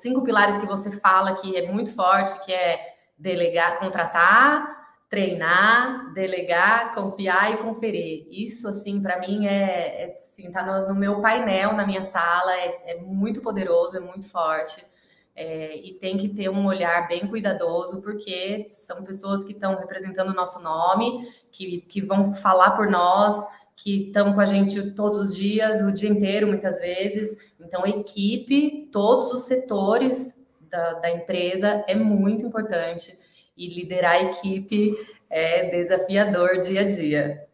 cinco 0.00 0.22
pilares 0.22 0.58
que 0.58 0.66
você 0.66 0.90
fala 0.90 1.34
que 1.34 1.56
é 1.56 1.70
muito 1.70 1.92
forte, 1.94 2.44
que 2.44 2.52
é 2.52 2.94
delegar, 3.18 3.78
contratar, 3.78 4.80
treinar, 5.10 6.12
delegar, 6.14 6.94
confiar 6.94 7.52
e 7.52 7.56
conferir. 7.56 8.28
Isso, 8.30 8.68
assim, 8.68 9.02
para 9.02 9.18
mim 9.18 9.46
é, 9.46 10.04
é 10.04 10.16
assim, 10.16 10.50
tá 10.52 10.64
no, 10.64 10.88
no, 10.88 10.94
meu 10.94 11.20
painel, 11.20 11.72
na 11.74 11.84
minha 11.84 12.04
sala, 12.04 12.56
é, 12.56 12.92
é 12.92 13.00
muito 13.00 13.40
poderoso, 13.40 13.96
é 13.96 14.00
muito 14.00 14.30
forte. 14.30 14.86
É, 15.34 15.76
e 15.76 15.94
tem 15.94 16.16
que 16.16 16.28
ter 16.28 16.48
um 16.48 16.66
olhar 16.66 17.08
bem 17.08 17.26
cuidadoso, 17.26 18.00
porque 18.02 18.68
são 18.70 19.02
pessoas 19.02 19.42
que 19.42 19.52
estão 19.52 19.76
representando 19.76 20.30
o 20.30 20.34
nosso 20.34 20.60
nome, 20.60 21.26
que, 21.50 21.80
que 21.82 22.00
vão 22.00 22.32
falar 22.32 22.72
por 22.72 22.88
nós, 22.88 23.34
que 23.82 24.08
estão 24.08 24.34
com 24.34 24.40
a 24.40 24.44
gente 24.44 24.92
todos 24.92 25.18
os 25.18 25.36
dias, 25.36 25.80
o 25.80 25.90
dia 25.90 26.10
inteiro, 26.10 26.46
muitas 26.46 26.78
vezes. 26.78 27.54
Então, 27.58 27.86
equipe, 27.86 28.90
todos 28.92 29.32
os 29.32 29.42
setores 29.46 30.38
da, 30.70 30.94
da 30.94 31.10
empresa 31.10 31.82
é 31.88 31.94
muito 31.94 32.44
importante. 32.44 33.18
E 33.56 33.68
liderar 33.68 34.16
a 34.16 34.22
equipe 34.24 34.94
é 35.30 35.70
desafiador 35.70 36.58
dia 36.58 36.82
a 36.82 36.88
dia. 36.88 37.48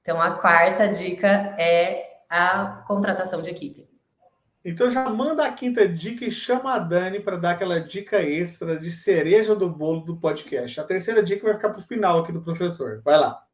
Então, 0.00 0.20
a 0.20 0.32
quarta 0.32 0.86
dica 0.86 1.28
é 1.58 2.20
a 2.30 2.82
contratação 2.86 3.42
de 3.42 3.50
equipe. 3.50 3.86
Então 4.64 4.90
já 4.90 5.08
manda 5.08 5.46
a 5.46 5.52
quinta 5.52 5.86
dica 5.86 6.24
e 6.24 6.30
chama 6.30 6.74
a 6.74 6.78
Dani 6.80 7.20
para 7.20 7.36
dar 7.36 7.52
aquela 7.52 7.78
dica 7.78 8.20
extra 8.20 8.76
de 8.76 8.90
cereja 8.90 9.54
do 9.54 9.70
bolo 9.70 10.00
do 10.00 10.16
podcast. 10.16 10.80
A 10.80 10.84
terceira 10.84 11.22
dica 11.22 11.44
vai 11.44 11.54
ficar 11.54 11.68
para 11.70 11.78
o 11.78 11.86
final 11.86 12.18
aqui 12.18 12.32
do 12.32 12.42
professor. 12.42 13.00
Vai 13.04 13.16
lá. 13.16 13.45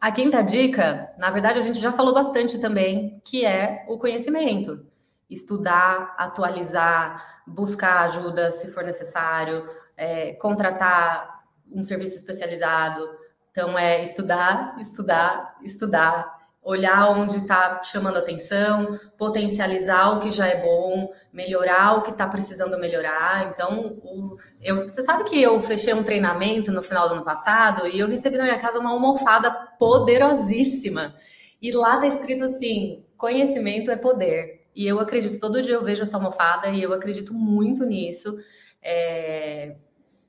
A 0.00 0.12
quinta 0.12 0.42
dica, 0.42 1.14
na 1.18 1.30
verdade, 1.30 1.58
a 1.58 1.62
gente 1.62 1.78
já 1.78 1.90
falou 1.90 2.12
bastante 2.12 2.60
também, 2.60 3.20
que 3.24 3.44
é 3.44 3.84
o 3.88 3.98
conhecimento. 3.98 4.86
Estudar, 5.28 6.14
atualizar, 6.18 7.42
buscar 7.46 8.02
ajuda 8.02 8.52
se 8.52 8.70
for 8.70 8.84
necessário, 8.84 9.68
é, 9.96 10.34
contratar 10.34 11.44
um 11.72 11.82
serviço 11.82 12.16
especializado. 12.16 13.08
Então, 13.50 13.76
é 13.76 14.04
estudar, 14.04 14.76
estudar, 14.78 15.56
estudar, 15.62 16.45
olhar 16.66 17.12
onde 17.12 17.36
está 17.36 17.80
chamando 17.80 18.16
atenção, 18.16 18.98
potencializar 19.16 20.16
o 20.16 20.18
que 20.18 20.30
já 20.30 20.48
é 20.48 20.60
bom, 20.60 21.08
melhorar 21.32 21.96
o 21.96 22.02
que 22.02 22.10
está 22.10 22.26
precisando 22.26 22.76
melhorar. 22.76 23.52
Então, 23.52 23.96
o, 24.02 24.36
eu, 24.60 24.88
você 24.88 25.04
sabe 25.04 25.22
que 25.22 25.40
eu 25.40 25.62
fechei 25.62 25.94
um 25.94 26.02
treinamento 26.02 26.72
no 26.72 26.82
final 26.82 27.08
do 27.08 27.14
ano 27.14 27.24
passado 27.24 27.86
e 27.86 28.00
eu 28.00 28.08
recebi 28.08 28.36
na 28.36 28.42
minha 28.42 28.58
casa 28.58 28.80
uma 28.80 28.90
almofada 28.90 29.48
poderosíssima. 29.78 31.14
E 31.62 31.70
lá 31.70 31.94
está 31.94 32.08
escrito 32.08 32.42
assim: 32.42 33.04
conhecimento 33.16 33.88
é 33.88 33.96
poder. 33.96 34.66
E 34.74 34.88
eu 34.88 34.98
acredito, 34.98 35.38
todo 35.38 35.62
dia 35.62 35.74
eu 35.74 35.84
vejo 35.84 36.02
essa 36.02 36.16
almofada 36.16 36.68
e 36.68 36.82
eu 36.82 36.92
acredito 36.92 37.32
muito 37.32 37.86
nisso. 37.86 38.36
É, 38.82 39.76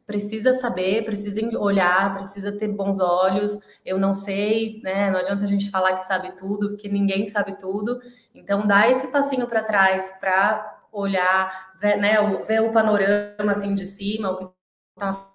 precisa 0.07 0.53
saber, 0.53 1.03
precisa 1.03 1.41
olhar, 1.59 2.15
precisa 2.15 2.57
ter 2.57 2.69
bons 2.69 2.99
olhos. 3.01 3.59
Eu 3.85 3.99
não 3.99 4.15
sei, 4.15 4.79
né? 4.81 5.11
Não 5.11 5.19
adianta 5.19 5.43
a 5.43 5.47
gente 5.47 5.69
falar 5.69 5.97
que 5.97 6.03
sabe 6.05 6.31
tudo, 6.37 6.69
porque 6.69 6.87
ninguém 6.87 7.27
sabe 7.27 7.59
tudo. 7.59 7.99
Então, 8.33 8.65
dá 8.65 8.89
esse 8.89 9.07
passinho 9.07 9.45
para 9.45 9.61
trás 9.61 10.09
para 10.21 10.81
olhar, 10.93 11.73
ver, 11.77 11.97
né, 11.97 12.15
ver 12.45 12.61
o 12.61 12.71
panorama 12.71 13.51
assim 13.51 13.75
de 13.75 13.85
cima, 13.85 14.31
o 14.31 14.37
que 14.37 14.53
está 14.95 15.29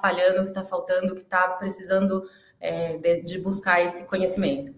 falhando, 0.00 0.40
o 0.40 0.44
que 0.44 0.50
está 0.50 0.64
faltando, 0.64 1.12
o 1.12 1.14
que 1.14 1.22
está 1.22 1.48
precisando 1.48 2.24
é, 2.58 2.96
de, 2.96 3.22
de 3.22 3.38
buscar 3.40 3.84
esse 3.84 4.06
conhecimento. 4.06 4.72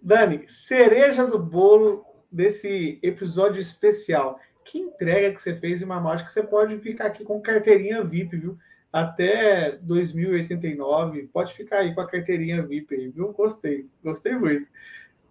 Dani, 0.00 0.46
cereja 0.46 1.26
do 1.26 1.38
bolo 1.38 2.06
desse 2.30 3.00
episódio 3.02 3.60
especial 3.60 4.38
que 4.68 4.78
entrega 4.78 5.34
que 5.34 5.40
você 5.40 5.56
fez 5.56 5.80
em 5.80 5.86
Mamaus, 5.86 6.20
que 6.20 6.32
você 6.32 6.42
pode 6.42 6.78
ficar 6.78 7.06
aqui 7.06 7.24
com 7.24 7.40
carteirinha 7.40 8.04
VIP, 8.04 8.36
viu? 8.36 8.58
Até 8.92 9.72
2089, 9.82 11.28
pode 11.32 11.54
ficar 11.54 11.78
aí 11.78 11.94
com 11.94 12.00
a 12.02 12.06
carteirinha 12.06 12.62
VIP 12.62 12.94
aí, 12.94 13.08
viu? 13.08 13.32
Gostei, 13.32 13.86
gostei 14.04 14.34
muito. 14.36 14.68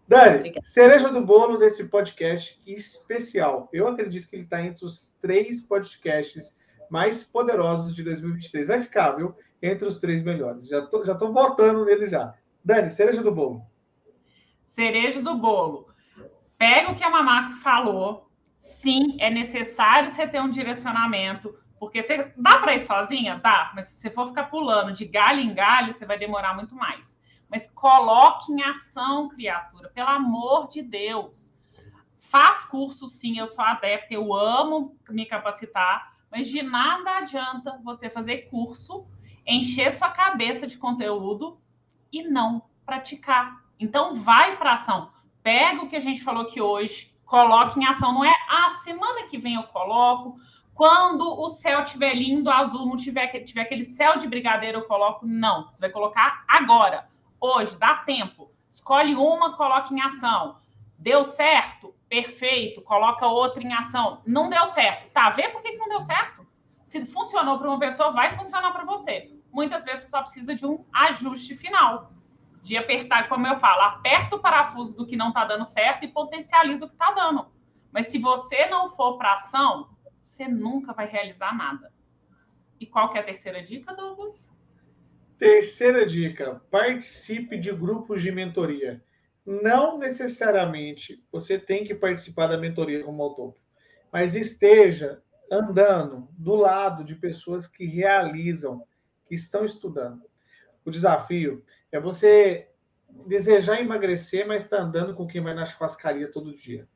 Dani, 0.08 0.38
Obrigada. 0.38 0.66
cereja 0.66 1.10
do 1.10 1.22
bolo 1.22 1.58
desse 1.58 1.88
podcast 1.88 2.60
especial. 2.66 3.70
Eu 3.72 3.88
acredito 3.88 4.28
que 4.28 4.36
ele 4.36 4.44
está 4.44 4.64
entre 4.64 4.86
os 4.86 5.16
três 5.22 5.62
podcasts 5.62 6.58
mais 6.90 7.24
poderosos 7.24 7.94
de 7.96 8.04
2023. 8.04 8.68
Vai 8.68 8.82
ficar, 8.82 9.12
viu? 9.12 9.36
Entre 9.62 9.88
os 9.88 10.00
três 10.00 10.24
melhores. 10.24 10.68
Já 10.68 10.86
tô, 10.86 11.04
já 11.04 11.14
tô 11.14 11.32
votando 11.32 11.86
nele 11.86 12.08
já. 12.08 12.34
Dani, 12.64 12.90
cereja 12.90 13.22
do 13.22 13.32
bolo. 13.32 13.62
Cereja 14.66 15.22
do 15.22 15.36
bolo. 15.36 15.88
Pega 16.58 16.92
o 16.92 16.96
que 16.96 17.04
a 17.04 17.10
Mamaco 17.10 17.58
falou, 17.58 18.27
sim, 18.58 19.18
é 19.20 19.30
necessário 19.30 20.10
você 20.10 20.28
ter 20.28 20.42
um 20.42 20.50
direcionamento, 20.50 21.58
porque 21.80 22.02
você 22.02 22.34
dá 22.38 22.58
para 22.58 22.76
ir 22.76 22.80
sozinha? 22.80 23.40
Dá, 23.42 23.72
mas 23.76 23.86
se 23.86 24.02
você 24.02 24.10
for 24.10 24.28
ficar 24.28 24.46
pulando 24.46 24.92
de 24.92 25.06
galho 25.06 25.40
em 25.40 25.54
galho, 25.54 25.94
você 25.94 26.06
vai 26.06 26.18
demorar 26.18 26.56
muito 26.56 26.76
mais. 26.76 27.20
Mas 27.50 27.68
coloque 27.68 28.52
em 28.52 28.62
ação, 28.64 29.28
criatura, 29.28 29.90
pelo 29.90 30.10
amor 30.10 30.68
de 30.68 30.82
Deus. 30.82 31.58
Faz 32.18 32.66
curso, 32.66 33.08
sim, 33.08 33.40
eu 33.40 33.48
sou 33.48 33.64
adepta, 33.64 34.14
eu 34.14 34.34
amo 34.34 34.98
me 35.10 35.26
capacitar, 35.26 36.12
mas 36.30 36.48
de 36.50 36.62
nada 36.62 37.18
adianta 37.18 37.80
você 37.84 38.10
fazer 38.10 38.50
curso, 38.50 39.08
encher 39.46 39.92
sua 39.94 40.10
cabeça 40.10 40.68
de 40.68 40.78
conteúdo 40.78 41.58
e 42.12 42.24
não 42.24 42.64
praticar. 42.86 43.64
Então, 43.80 44.16
vai 44.16 44.58
para 44.58 44.74
ação. 44.74 45.12
Pega 45.42 45.82
o 45.82 45.88
que 45.88 45.96
a 45.96 46.02
gente 46.02 46.22
falou 46.22 46.44
aqui 46.44 46.60
hoje, 46.60 47.16
coloque 47.28 47.80
em 47.80 47.86
ação. 47.86 48.12
Não 48.14 48.26
é, 48.26 48.34
ah, 48.50 48.70
semana 48.84 49.28
que 49.28 49.38
vem 49.38 49.56
eu 49.56 49.64
coloco. 49.64 50.38
Quando 50.74 51.40
o 51.40 51.50
céu 51.50 51.84
tiver 51.84 52.14
lindo, 52.14 52.50
azul, 52.50 52.86
não 52.86 52.98
tiver, 52.98 53.28
tiver 53.44 53.62
aquele 53.62 53.84
céu 53.84 54.18
de 54.18 54.28
brigadeiro, 54.28 54.80
eu 54.80 54.86
coloco. 54.86 55.26
Não, 55.26 55.68
você 55.68 55.82
vai 55.82 55.90
colocar 55.90 56.44
agora, 56.48 57.08
hoje, 57.40 57.76
dá 57.78 57.96
tempo. 57.96 58.52
Escolhe 58.70 59.16
uma, 59.16 59.56
coloque 59.56 59.94
em 59.94 60.02
ação. 60.02 60.58
Deu 60.98 61.24
certo? 61.24 61.94
Perfeito, 62.10 62.82
coloca 62.82 63.28
outra 63.28 63.62
em 63.62 63.74
ação. 63.74 64.22
Não 64.26 64.50
deu 64.50 64.66
certo. 64.68 65.12
Tá, 65.12 65.30
vê 65.30 65.50
por 65.50 65.62
que, 65.62 65.72
que 65.72 65.78
não 65.78 65.90
deu 65.90 66.02
certo? 66.02 66.46
Se 66.88 67.06
funcionou 67.06 67.58
para 67.58 67.70
uma 67.70 67.80
pessoa, 67.80 68.12
vai 68.12 68.32
funcionar 68.34 68.72
para 68.72 68.86
você. 68.86 69.32
Muitas 69.52 69.84
vezes 69.84 70.10
só 70.10 70.22
precisa 70.22 70.56
de 70.56 70.66
um 70.66 70.86
ajuste 70.94 71.56
final 71.56 72.12
de 72.64 72.78
apertar, 72.78 73.30
como 73.30 73.48
eu 73.48 73.56
falo, 73.58 73.82
aperta 73.82 74.36
o 74.36 74.40
parafuso 74.40 74.96
do 74.96 75.06
que 75.06 75.16
não 75.16 75.30
está 75.30 75.46
dando 75.46 75.66
certo 75.66 76.04
e 76.04 76.08
potencializa 76.08 76.86
o 76.86 76.90
que 76.90 76.96
está 76.96 77.12
dando. 77.12 77.48
Mas 77.92 78.08
se 78.08 78.20
você 78.20 78.68
não 78.68 78.90
for 78.90 79.18
para 79.18 79.34
ação, 79.34 79.90
você 80.26 80.48
nunca 80.48 80.94
vai 80.94 81.08
realizar 81.08 81.56
nada. 81.56 81.92
E 82.80 82.86
qual 82.86 83.12
que 83.12 83.18
é 83.18 83.22
a 83.22 83.26
terceira 83.26 83.64
dica, 83.64 83.94
Douglas? 83.96 84.56
Terceira 85.38 86.06
dica: 86.06 86.62
participe 86.70 87.58
de 87.58 87.72
grupos 87.72 88.22
de 88.22 88.32
mentoria. 88.32 89.04
Não 89.46 89.98
necessariamente 89.98 91.24
você 91.32 91.58
tem 91.58 91.86
que 91.86 91.96
participar 91.96 92.48
da 92.48 92.58
mentoria 92.58 93.04
como 93.04 93.24
ao 93.24 93.56
mas 94.12 94.36
esteja 94.36 95.22
andando 95.52 96.28
do 96.32 96.56
lado 96.56 97.04
de 97.04 97.16
pessoas 97.16 97.68
que 97.68 97.86
realizam, 97.86 98.86
que 99.28 99.36
estão 99.36 99.64
estudando. 99.64 100.24
O 100.88 100.90
desafio 100.90 101.66
é 101.92 102.00
você 102.00 102.70
desejar 103.28 103.82
emagrecer, 103.82 104.48
mas 104.48 104.64
está 104.64 104.78
andando 104.78 105.14
com 105.14 105.28
quem 105.28 105.44
vai 105.44 105.54
na 105.54 105.66
churrascaria 105.66 106.32
todo 106.32 106.56
dia. 106.56 106.88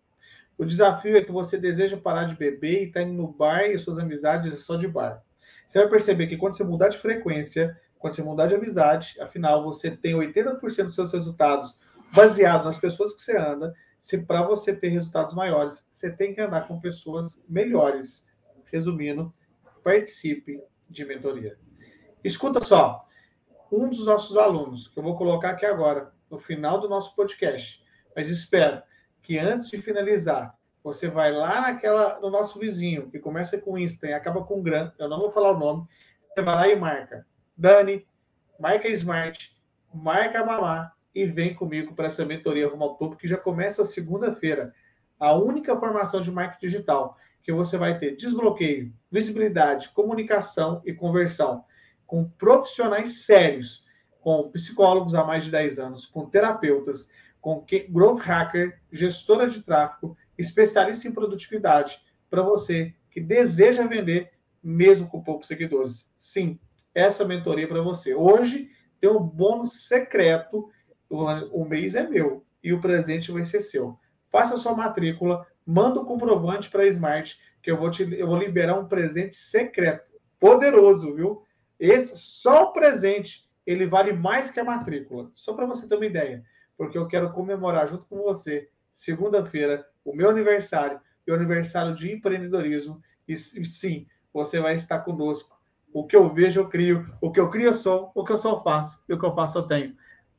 O 0.57 0.63
desafio 0.63 1.17
é 1.17 1.21
que 1.21 1.31
você 1.31 1.57
deseja 1.57 1.97
parar 1.97 2.23
de 2.23 2.37
beber 2.37 2.83
e 2.83 2.87
está 2.87 3.01
indo 3.01 3.11
no 3.11 3.27
bar 3.27 3.65
e 3.65 3.77
suas 3.77 3.99
amizades 3.99 4.57
só 4.59 4.77
de 4.77 4.87
bar. 4.87 5.21
Você 5.67 5.77
vai 5.77 5.89
perceber 5.89 6.27
que 6.27 6.37
quando 6.37 6.55
você 6.55 6.63
mudar 6.63 6.87
de 6.87 6.99
frequência, 6.99 7.77
quando 7.99 8.13
você 8.13 8.23
mudar 8.23 8.47
de 8.47 8.55
amizade, 8.55 9.19
afinal 9.19 9.61
você 9.61 9.91
tem 9.91 10.15
80% 10.15 10.61
dos 10.85 10.95
seus 10.95 11.11
resultados 11.11 11.77
baseados 12.13 12.67
nas 12.67 12.77
pessoas 12.77 13.13
que 13.13 13.21
você 13.21 13.37
anda. 13.37 13.75
Se 13.99 14.19
para 14.19 14.41
você 14.43 14.73
ter 14.73 14.87
resultados 14.87 15.35
maiores, 15.35 15.85
você 15.91 16.09
tem 16.09 16.33
que 16.33 16.39
andar 16.39 16.65
com 16.65 16.79
pessoas 16.79 17.43
melhores. 17.45 18.25
Resumindo, 18.71 19.33
participe 19.83 20.63
de 20.89 21.03
mentoria. 21.03 21.57
Escuta 22.23 22.63
só, 22.63 23.05
um 23.71 23.89
dos 23.89 24.05
nossos 24.05 24.37
alunos, 24.37 24.89
que 24.89 24.99
eu 24.99 25.03
vou 25.03 25.15
colocar 25.15 25.51
aqui 25.51 25.65
agora, 25.65 26.11
no 26.29 26.37
final 26.37 26.79
do 26.79 26.89
nosso 26.89 27.15
podcast. 27.15 27.81
Mas 28.15 28.29
espero 28.29 28.81
que 29.21 29.39
antes 29.39 29.69
de 29.69 29.81
finalizar, 29.81 30.57
você 30.83 31.07
vai 31.07 31.31
lá 31.31 31.61
naquela, 31.61 32.19
no 32.19 32.29
nosso 32.29 32.59
vizinho, 32.59 33.09
que 33.09 33.19
começa 33.19 33.59
com 33.59 33.77
Insta 33.77 34.07
e 34.07 34.13
acaba 34.13 34.43
com 34.43 34.61
Gran, 34.61 34.91
eu 34.99 35.07
não 35.07 35.19
vou 35.19 35.31
falar 35.31 35.51
o 35.51 35.59
nome, 35.59 35.87
você 36.27 36.41
vai 36.41 36.55
lá 36.55 36.67
e 36.67 36.75
marca. 36.75 37.25
Dani, 37.55 38.05
marca 38.59 38.87
Smart, 38.89 39.55
marca 39.93 40.45
Mamá 40.45 40.91
e 41.13 41.25
vem 41.25 41.53
comigo 41.53 41.93
para 41.93 42.07
essa 42.07 42.25
mentoria 42.25 42.67
Rumo 42.67 42.83
ao 42.83 42.95
Topo, 42.95 43.15
que 43.15 43.27
já 43.27 43.37
começa 43.37 43.85
segunda-feira. 43.85 44.73
A 45.19 45.33
única 45.33 45.77
formação 45.79 46.21
de 46.21 46.31
marketing 46.31 46.65
digital 46.65 47.17
que 47.43 47.51
você 47.51 47.77
vai 47.77 47.97
ter 47.97 48.15
desbloqueio, 48.15 48.93
visibilidade, 49.11 49.89
comunicação 49.89 50.81
e 50.85 50.93
conversão 50.93 51.63
com 52.11 52.25
profissionais 52.25 53.23
sérios, 53.23 53.85
com 54.19 54.51
psicólogos 54.51 55.15
há 55.15 55.23
mais 55.23 55.45
de 55.45 55.49
10 55.49 55.79
anos, 55.79 56.05
com 56.05 56.25
terapeutas, 56.25 57.09
com 57.39 57.65
growth 57.87 58.19
hacker, 58.19 58.81
gestora 58.91 59.49
de 59.49 59.61
tráfego, 59.61 60.17
especialista 60.37 61.07
em 61.07 61.13
produtividade, 61.13 62.01
para 62.29 62.41
você 62.41 62.93
que 63.09 63.21
deseja 63.21 63.87
vender 63.87 64.29
mesmo 64.61 65.07
com 65.07 65.23
poucos 65.23 65.47
seguidores. 65.47 66.11
Sim, 66.17 66.59
essa 66.93 67.23
mentoria 67.23 67.63
é 67.63 67.67
para 67.67 67.81
você. 67.81 68.13
Hoje 68.13 68.69
tem 68.99 69.09
um 69.09 69.23
bônus 69.23 69.87
secreto, 69.87 70.69
o 71.09 71.63
mês 71.63 71.95
é 71.95 72.05
meu 72.05 72.43
e 72.61 72.73
o 72.73 72.81
presente 72.81 73.31
vai 73.31 73.45
ser 73.45 73.61
seu. 73.61 73.97
Faça 74.29 74.57
sua 74.57 74.75
matrícula, 74.75 75.47
manda 75.65 76.01
o 76.01 76.05
comprovante 76.05 76.69
para 76.69 76.83
a 76.83 76.87
Smart, 76.87 77.39
que 77.63 77.71
eu 77.71 77.77
vou, 77.77 77.89
te, 77.89 78.03
eu 78.19 78.27
vou 78.27 78.37
liberar 78.37 78.77
um 78.77 78.85
presente 78.85 79.37
secreto, 79.37 80.11
poderoso, 80.37 81.15
viu? 81.15 81.45
Esse 81.81 82.15
só 82.15 82.65
o 82.65 82.73
presente 82.73 83.49
ele 83.65 83.87
vale 83.87 84.13
mais 84.13 84.51
que 84.51 84.59
a 84.59 84.63
matrícula. 84.63 85.31
Só 85.33 85.53
para 85.53 85.65
você 85.65 85.87
ter 85.87 85.95
uma 85.95 86.05
ideia, 86.05 86.45
porque 86.77 86.95
eu 86.95 87.07
quero 87.07 87.31
comemorar 87.31 87.87
junto 87.87 88.05
com 88.05 88.21
você 88.21 88.69
segunda-feira 88.93 89.87
o 90.05 90.15
meu 90.15 90.29
aniversário 90.29 91.01
e 91.25 91.31
o 91.31 91.35
aniversário 91.35 91.95
de 91.95 92.11
empreendedorismo. 92.11 93.01
E 93.27 93.35
sim, 93.35 94.05
você 94.31 94.59
vai 94.59 94.75
estar 94.75 94.99
conosco. 94.99 95.59
O 95.91 96.05
que 96.05 96.15
eu 96.15 96.31
vejo, 96.31 96.61
eu 96.61 96.69
crio. 96.69 97.11
O 97.19 97.31
que 97.31 97.39
eu 97.39 97.49
crio, 97.49 97.67
eu 97.67 97.73
sou. 97.73 98.11
O 98.13 98.23
que 98.23 98.31
eu 98.31 98.37
eu 98.43 98.59
faço. 98.59 99.03
E 99.09 99.13
o 99.13 99.19
que 99.19 99.25
eu 99.25 99.33
faço, 99.33 99.57
eu 99.57 99.63
tenho. 99.63 99.95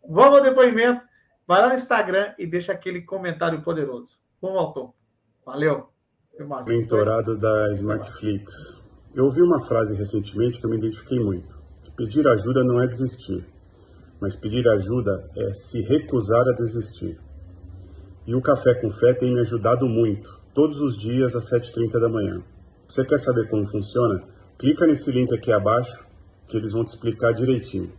Vamos 0.08 0.38
ao 0.38 0.44
depoimento. 0.44 1.02
Vai 1.46 1.60
lá 1.60 1.68
no 1.68 1.74
Instagram 1.74 2.34
e 2.38 2.46
deixa 2.46 2.72
aquele 2.72 3.02
comentário 3.02 3.62
poderoso. 3.62 4.18
Rumo 4.40 4.58
ao 4.58 4.72
topo. 4.72 4.94
Valeu. 5.44 5.88
Mentorado 6.66 7.36
da 7.36 7.72
Smartflix. 7.72 8.82
Eu 9.14 9.26
ouvi 9.26 9.42
uma 9.42 9.60
frase 9.66 9.94
recentemente 9.94 10.58
que 10.58 10.64
eu 10.64 10.70
me 10.70 10.78
identifiquei 10.78 11.20
muito. 11.20 11.60
Pedir 11.94 12.26
ajuda 12.26 12.64
não 12.64 12.80
é 12.80 12.86
desistir, 12.86 13.44
mas 14.18 14.34
pedir 14.34 14.66
ajuda 14.66 15.30
é 15.36 15.52
se 15.52 15.82
recusar 15.82 16.48
a 16.48 16.52
desistir. 16.52 17.20
E 18.26 18.34
o 18.34 18.40
Café 18.40 18.74
com 18.74 18.90
Fé 18.90 19.12
tem 19.12 19.34
me 19.34 19.40
ajudado 19.40 19.86
muito, 19.86 20.40
todos 20.54 20.80
os 20.80 20.98
dias 20.98 21.36
às 21.36 21.50
7h30 21.50 22.00
da 22.00 22.08
manhã. 22.08 22.42
Você 22.88 23.04
quer 23.04 23.18
saber 23.18 23.48
como 23.50 23.70
funciona? 23.70 24.22
Clica 24.58 24.86
nesse 24.86 25.10
link 25.10 25.34
aqui 25.34 25.52
abaixo 25.52 25.98
que 26.48 26.56
eles 26.56 26.72
vão 26.72 26.82
te 26.82 26.94
explicar 26.94 27.32
direitinho. 27.32 27.92